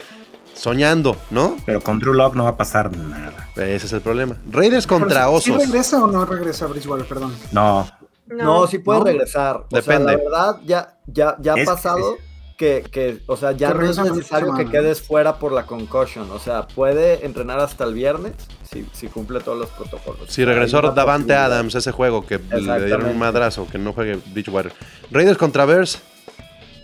soñando, 0.53 1.15
¿no? 1.29 1.55
Pero 1.65 1.79
con 1.81 1.99
Drew 1.99 2.13
Lock 2.13 2.35
no 2.35 2.43
va 2.45 2.49
a 2.51 2.57
pasar 2.57 2.95
nada. 2.95 3.47
Ese 3.55 3.85
es 3.85 3.93
el 3.93 4.01
problema. 4.01 4.35
Raiders 4.49 4.87
contra 4.87 5.25
Pero, 5.25 5.39
¿sí- 5.39 5.51
Osos. 5.51 5.61
¿Sí 5.63 5.67
regresa 5.71 6.03
o 6.03 6.07
no 6.07 6.25
regresa 6.25 6.67
Bridgewater? 6.67 7.05
Perdón. 7.05 7.33
No, 7.51 7.89
No, 8.29 8.67
sí 8.67 8.79
puede 8.79 8.99
¿No? 8.99 9.05
regresar. 9.05 9.57
O 9.57 9.65
Depende. 9.75 9.83
sea, 10.13 10.17
la 10.17 10.23
verdad, 10.23 10.55
ya, 10.65 10.97
ya, 11.07 11.35
ya 11.39 11.53
ha 11.53 11.59
Es- 11.59 11.65
pasado 11.67 12.17
que, 12.57 12.83
que, 12.91 13.21
o 13.27 13.37
sea, 13.37 13.53
ya 13.53 13.73
no 13.73 13.81
es 13.89 13.97
necesario 13.97 14.53
que 14.53 14.65
quedes 14.65 15.01
fuera 15.01 15.39
por 15.39 15.51
la 15.53 15.65
concussion. 15.65 16.29
O 16.31 16.39
sea, 16.39 16.67
puede 16.67 17.25
entrenar 17.25 17.59
hasta 17.59 17.85
el 17.85 17.93
viernes 17.93 18.33
si, 18.69 18.85
si 18.91 19.07
cumple 19.07 19.39
todos 19.39 19.57
los 19.57 19.69
protocolos. 19.69 20.29
Si 20.29 20.43
regresó 20.43 20.81
Davante. 20.81 21.33
Adams, 21.33 21.75
ese 21.75 21.91
juego 21.93 22.25
que 22.25 22.37
le 22.39 22.85
dieron 22.85 23.05
un 23.05 23.17
madrazo, 23.17 23.65
que 23.71 23.77
no 23.77 23.93
juegue 23.93 24.19
Bridgewater. 24.33 24.73
Raiders 25.09 25.37
contra 25.37 25.65
Bears. 25.65 25.99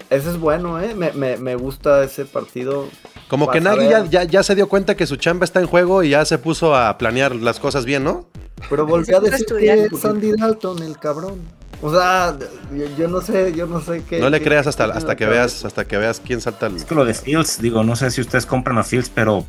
Ese 0.10 0.30
es 0.30 0.39
bueno, 0.39 0.80
¿eh? 0.80 0.93
Me, 0.96 1.12
me, 1.12 1.36
me 1.38 1.56
gusta 1.56 2.04
ese 2.04 2.26
partido. 2.26 2.88
Como 3.28 3.49
que 3.49 3.59
Nagy 3.59 3.89
ya, 3.89 4.05
ya, 4.05 4.23
ya 4.23 4.43
se 4.43 4.53
dio 4.55 4.67
cuenta 4.69 4.95
que 4.95 5.07
su 5.07 5.15
chamba 5.15 5.45
está 5.45 5.59
en 5.59 5.67
juego 5.67 6.03
y 6.03 6.09
ya 6.09 6.23
se 6.26 6.38
puso 6.38 6.76
a 6.76 6.97
planear 6.97 7.36
las 7.36 7.59
cosas 7.59 7.84
bien, 7.86 8.03
¿no? 8.03 8.28
Pero 8.69 8.86
volvió 8.86 9.17
a 9.17 9.19
decir 9.19 9.45
que 9.47 9.73
es 9.91 9.99
Sandy 9.99 10.32
Dalton, 10.38 10.82
el 10.84 10.97
cabrón. 10.97 11.41
O 11.82 11.91
sea, 11.91 12.38
yo, 12.73 12.86
yo 12.97 13.07
no 13.09 13.19
sé, 13.21 13.53
yo 13.53 13.65
no 13.67 13.82
sé 13.82 14.03
qué. 14.07 14.19
No 14.19 14.30
le 14.30 14.39
qué- 14.39 14.45
creas 14.45 14.65
hasta, 14.67 14.86
hasta 14.86 15.15
que 15.15 15.26
veas, 15.26 15.65
hasta 15.65 15.86
que 15.86 15.97
veas 15.97 16.21
quién 16.26 16.39
salta 16.39 16.67
el. 16.67 16.78
es 16.78 16.86
que 16.86 16.95
lo 16.95 17.03
de 17.03 17.13
Fields, 17.13 17.61
digo, 17.61 17.84
no 17.84 17.95
sé 17.95 18.11
si 18.11 18.21
ustedes 18.21 18.45
compran 18.45 18.78
a 18.78 18.84
Fields, 18.84 19.09
pero 19.13 19.45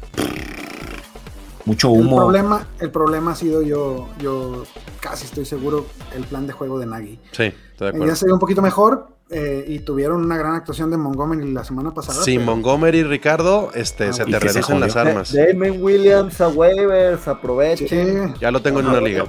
mucho 1.66 1.92
El 1.94 2.00
humo. 2.00 2.16
problema, 2.16 2.66
el 2.80 2.90
problema 2.90 3.32
ha 3.32 3.34
sido 3.36 3.60
yo, 3.62 4.08
yo 4.18 4.64
casi 5.00 5.26
estoy 5.26 5.44
seguro, 5.44 5.86
el 6.14 6.24
plan 6.24 6.46
de 6.46 6.52
juego 6.54 6.78
de 6.78 6.86
Nagy. 6.86 7.18
Sí, 7.32 7.42
estoy 7.44 7.52
de 7.78 7.88
acuerdo. 7.88 8.06
Ya 8.06 8.16
se 8.16 8.24
vio 8.24 8.34
un 8.34 8.40
poquito 8.40 8.62
mejor 8.62 9.08
eh, 9.28 9.64
y 9.66 9.80
tuvieron 9.80 10.24
una 10.24 10.36
gran 10.38 10.54
actuación 10.54 10.90
de 10.90 10.96
Montgomery 10.96 11.52
la 11.52 11.64
semana 11.64 11.92
pasada. 11.92 12.22
Sí, 12.22 12.34
pero- 12.38 12.46
Montgomery 12.46 12.98
y 12.98 13.02
Ricardo, 13.04 13.70
este, 13.74 14.08
Ah, 14.08 14.12
se 14.12 14.22
y 14.22 14.30
te 14.30 14.38
reducen 14.38 14.80
las 14.80 14.96
armas. 14.96 15.32
Damon 15.34 15.82
Williams 15.82 16.40
a 16.40 16.48
waivers, 16.48 17.26
aprovechen. 17.28 18.28
Sí. 18.28 18.34
Ya 18.40 18.50
lo 18.50 18.62
tengo 18.62 18.80
en 18.80 18.86
una 18.86 19.00
liga. 19.00 19.24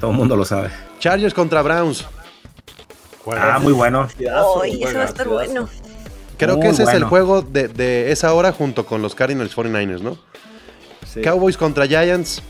Todo 0.00 0.10
el 0.10 0.16
mundo 0.16 0.34
lo 0.36 0.44
sabe. 0.44 0.70
Chargers 0.98 1.32
contra 1.34 1.62
Browns. 1.62 2.04
Ah, 3.32 3.58
muy 3.62 3.72
bueno. 3.72 4.08
Ay, 4.62 4.82
eso 4.82 4.94
va 4.96 5.02
a 5.02 5.06
estar 5.06 5.28
bueno. 5.28 5.68
Creo 6.36 6.56
Muy 6.56 6.62
que 6.64 6.70
ese 6.70 6.84
es 6.84 6.88
el 6.94 7.04
juego 7.04 7.42
de, 7.42 7.68
de 7.68 8.10
esa 8.12 8.32
hora 8.32 8.50
junto 8.52 8.86
con 8.86 9.02
los 9.02 9.14
Cardinals 9.14 9.54
49ers, 9.54 10.00
¿no? 10.00 10.16
Sí. 11.12 11.20
Cowboys 11.22 11.56
contra 11.56 11.86
Giants. 11.86 12.42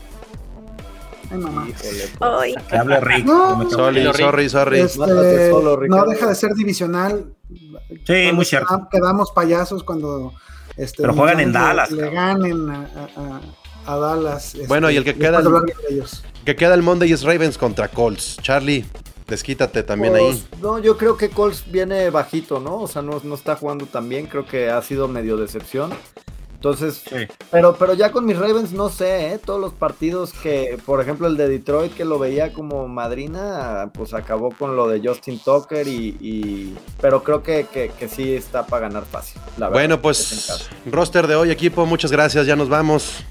Ay, 1.31 1.37
mamá. 1.37 1.67
Híjole, 1.69 2.03
pues. 2.19 2.31
Ay, 2.39 2.55
Que 2.69 2.77
hable 2.77 2.99
Rick. 2.99 3.25
No. 3.25 3.49
no 3.51 3.55
me 3.57 3.65
tengo- 3.65 3.77
Sorry, 3.77 4.03
Rick. 4.03 4.15
sorry, 4.17 4.49
sorry. 4.49 4.79
Este, 4.81 5.49
solo, 5.49 5.71
no 5.71 5.75
Ricardo. 5.77 6.11
deja 6.11 6.27
de 6.27 6.35
ser 6.35 6.53
divisional. 6.53 7.33
Sí, 7.49 8.03
Cuando 8.05 8.33
muy 8.33 8.45
cierto. 8.45 8.67
quedam- 8.67 8.89
Quedamos 8.89 9.31
payasos 9.31 9.83
cuando. 9.83 10.33
Este, 10.77 11.01
Pero 11.03 11.13
juegan 11.13 11.39
en 11.39 11.51
le- 11.51 11.59
Dallas, 11.59 11.91
Le, 11.91 12.09
ganen 12.09 12.69
a, 12.69 12.75
a- 13.15 13.41
a- 13.87 13.93
a 13.93 13.97
Dallas. 13.97 14.55
este, 14.55 14.67
Bueno, 14.67 14.89
y 14.89 14.97
el 14.97 15.03
que 15.03 15.13
después 15.13 15.29
queda 15.29 15.39
el- 15.89 15.93
ellos. 15.95 16.23
Que 16.45 16.55
queda 16.55 16.73
el 16.73 16.81
Monday 16.81 17.11
es 17.11 17.23
Ravens 17.23 17.57
contra 17.57 17.87
Colts. 17.89 18.37
Charlie, 18.41 18.85
desquítate 19.27 19.83
también 19.83 20.15
ahí. 20.15 20.45
Pues, 20.49 20.61
No, 20.61 20.79
yo 20.79 20.97
creo 20.97 21.17
que 21.17 21.29
Colts 21.29 21.63
viene 21.69 22.09
bajito, 22.09 22.59
¿no? 22.59 22.77
O 22.77 22.87
sea, 22.87 23.01
no, 23.01 23.19
no 23.23 23.35
está 23.35 23.55
jugando 23.55 23.85
tan 23.85 24.07
bien. 24.09 24.27
Creo 24.27 24.45
que 24.45 24.69
ha 24.69 24.81
sido 24.81 25.07
medio 25.07 25.37
decepción. 25.37 25.91
Entonces, 26.61 27.01
Sí. 27.09 27.15
pero, 27.49 27.75
pero 27.75 27.95
ya 27.95 28.11
con 28.11 28.23
mis 28.23 28.37
Ravens 28.37 28.71
no 28.71 28.89
sé, 28.89 29.33
¿eh? 29.33 29.39
Todos 29.43 29.59
los 29.59 29.73
partidos 29.73 30.31
que, 30.31 30.77
por 30.85 31.01
ejemplo, 31.01 31.25
el 31.25 31.35
de 31.35 31.47
Detroit 31.49 31.91
que 31.95 32.05
lo 32.05 32.19
veía 32.19 32.53
como 32.53 32.87
madrina, 32.87 33.89
pues 33.91 34.13
acabó 34.13 34.51
con 34.51 34.75
lo 34.75 34.87
de 34.87 35.01
Justin 35.03 35.39
Tucker 35.39 35.87
y... 35.87 36.15
y- 36.21 36.77
pero 37.01 37.23
creo 37.23 37.41
que, 37.41 37.65
que, 37.65 37.89
que 37.97 38.07
sí 38.07 38.35
está 38.35 38.67
para 38.67 38.89
ganar 38.89 39.05
fácil. 39.11 39.41
la 39.57 39.69
verdad, 39.69 39.79
Bueno, 39.81 39.95
es 39.95 39.97
en 39.97 40.01
pues 40.03 40.69
roster 40.85 41.25
de 41.25 41.35
hoy, 41.35 41.49
equipo, 41.49 41.83
muchas 41.87 42.11
gracias, 42.11 42.45
ya 42.45 42.55
nos 42.55 42.69
vamos. 42.69 43.23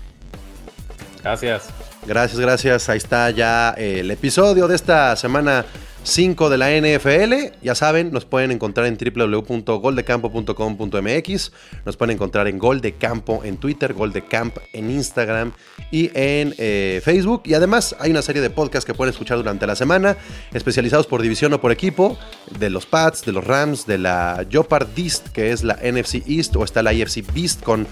Gracias. 1.23 1.69
Gracias, 2.07 2.41
gracias. 2.41 2.89
Ahí 2.89 2.99
está 2.99 3.31
ya 3.31 3.75
eh, 3.79 4.01
el 4.01 4.11
episodio 4.11 4.67
de 4.67 4.75
esta 4.75 5.15
semana 5.15 5.65
5 6.03 6.51
de 6.51 6.59
la 6.59 6.71
NFL. 6.71 7.35
Ya 7.63 7.75
saben, 7.75 8.13
nos 8.13 8.25
pueden 8.25 8.51
encontrar 8.51 8.87
en 8.87 8.97
www.goldecampo.com.mx. 8.97 11.53
Nos 11.85 11.97
pueden 11.97 12.15
encontrar 12.15 12.49
en 12.49 12.59
Gol 12.59 12.81
de 12.81 12.95
Campo 12.95 13.43
en 13.45 13.59
Twitter, 13.59 13.93
Gol 13.93 14.13
de 14.13 14.25
Camp 14.25 14.57
en 14.73 14.91
Instagram 14.91 15.53
y 15.91 16.11
en 16.15 16.55
eh, 16.59 17.01
Facebook. 17.05 17.43
Y 17.45 17.53
además 17.55 17.95
hay 17.99 18.11
una 18.11 18.23
serie 18.23 18.43
de 18.43 18.51
podcasts 18.51 18.87
que 18.87 18.95
pueden 18.95 19.13
escuchar 19.13 19.37
durante 19.37 19.67
la 19.67 19.77
semana, 19.77 20.17
especializados 20.53 21.07
por 21.07 21.23
división 21.23 21.53
o 21.53 21.61
por 21.61 21.71
equipo, 21.73 22.19
de 22.59 22.71
los 22.71 22.87
Pats, 22.87 23.25
de 23.25 23.33
los 23.33 23.47
Rams, 23.47 23.87
de 23.87 23.99
la 23.99 24.47
Jopard 24.51 24.89
East, 24.97 25.29
que 25.29 25.53
es 25.53 25.63
la 25.63 25.75
NFC 25.75 26.27
East, 26.27 26.57
o 26.57 26.65
está 26.65 26.83
la 26.83 26.93
IFC 26.93 27.23
Beast 27.35 27.63
con, 27.63 27.87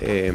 eh, 0.00 0.32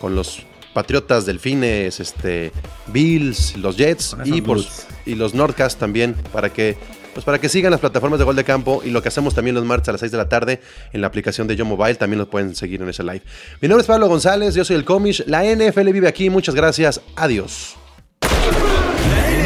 con 0.00 0.14
los 0.14 0.46
Patriotas, 0.72 1.26
Delfines, 1.26 2.00
este, 2.00 2.52
Bills, 2.86 3.56
los 3.56 3.76
Jets 3.76 4.16
y, 4.24 4.40
por, 4.40 4.58
y 5.06 5.14
los 5.14 5.34
Nordcast 5.34 5.78
también 5.78 6.14
para 6.32 6.52
que 6.52 6.76
pues 7.12 7.24
para 7.24 7.38
que 7.38 7.48
sigan 7.48 7.70
las 7.70 7.80
plataformas 7.80 8.18
de 8.18 8.24
Gol 8.24 8.36
de 8.36 8.44
Campo 8.44 8.82
y 8.84 8.90
lo 8.90 9.02
que 9.02 9.08
hacemos 9.08 9.34
también 9.34 9.54
los 9.54 9.64
martes 9.64 9.88
a 9.90 9.92
las 9.92 10.00
6 10.00 10.12
de 10.12 10.18
la 10.18 10.28
tarde 10.28 10.60
en 10.92 11.00
la 11.00 11.06
aplicación 11.06 11.46
de 11.46 11.56
Yo 11.56 11.64
Mobile, 11.64 11.94
también 11.96 12.18
los 12.18 12.28
pueden 12.28 12.54
seguir 12.54 12.80
en 12.82 12.88
ese 12.88 13.02
live. 13.02 13.22
Mi 13.60 13.68
nombre 13.68 13.82
es 13.82 13.86
Pablo 13.86 14.08
González, 14.08 14.54
yo 14.54 14.64
soy 14.64 14.76
el 14.76 14.84
Comish, 14.84 15.24
la 15.26 15.44
NFL 15.44 15.90
vive 15.90 16.08
aquí, 16.08 16.30
muchas 16.30 16.54
gracias, 16.54 17.00
adiós. 17.16 17.76
La 18.22 18.28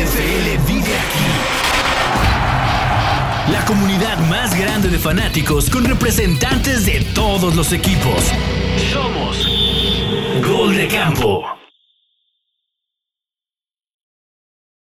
NFL 0.05 0.65
vive 0.69 0.97
aquí. 0.97 1.27
La 3.53 3.65
comunidad 3.65 4.19
más 4.29 4.59
grande 4.59 4.89
de 4.89 4.99
fanáticos 4.99 5.71
con 5.71 5.85
representantes 5.85 6.87
de 6.87 7.05
todos 7.15 7.55
los 7.57 7.73
equipos. 7.73 8.33
Somos 8.93 9.56
De 10.75 10.89
Campo. 10.89 11.66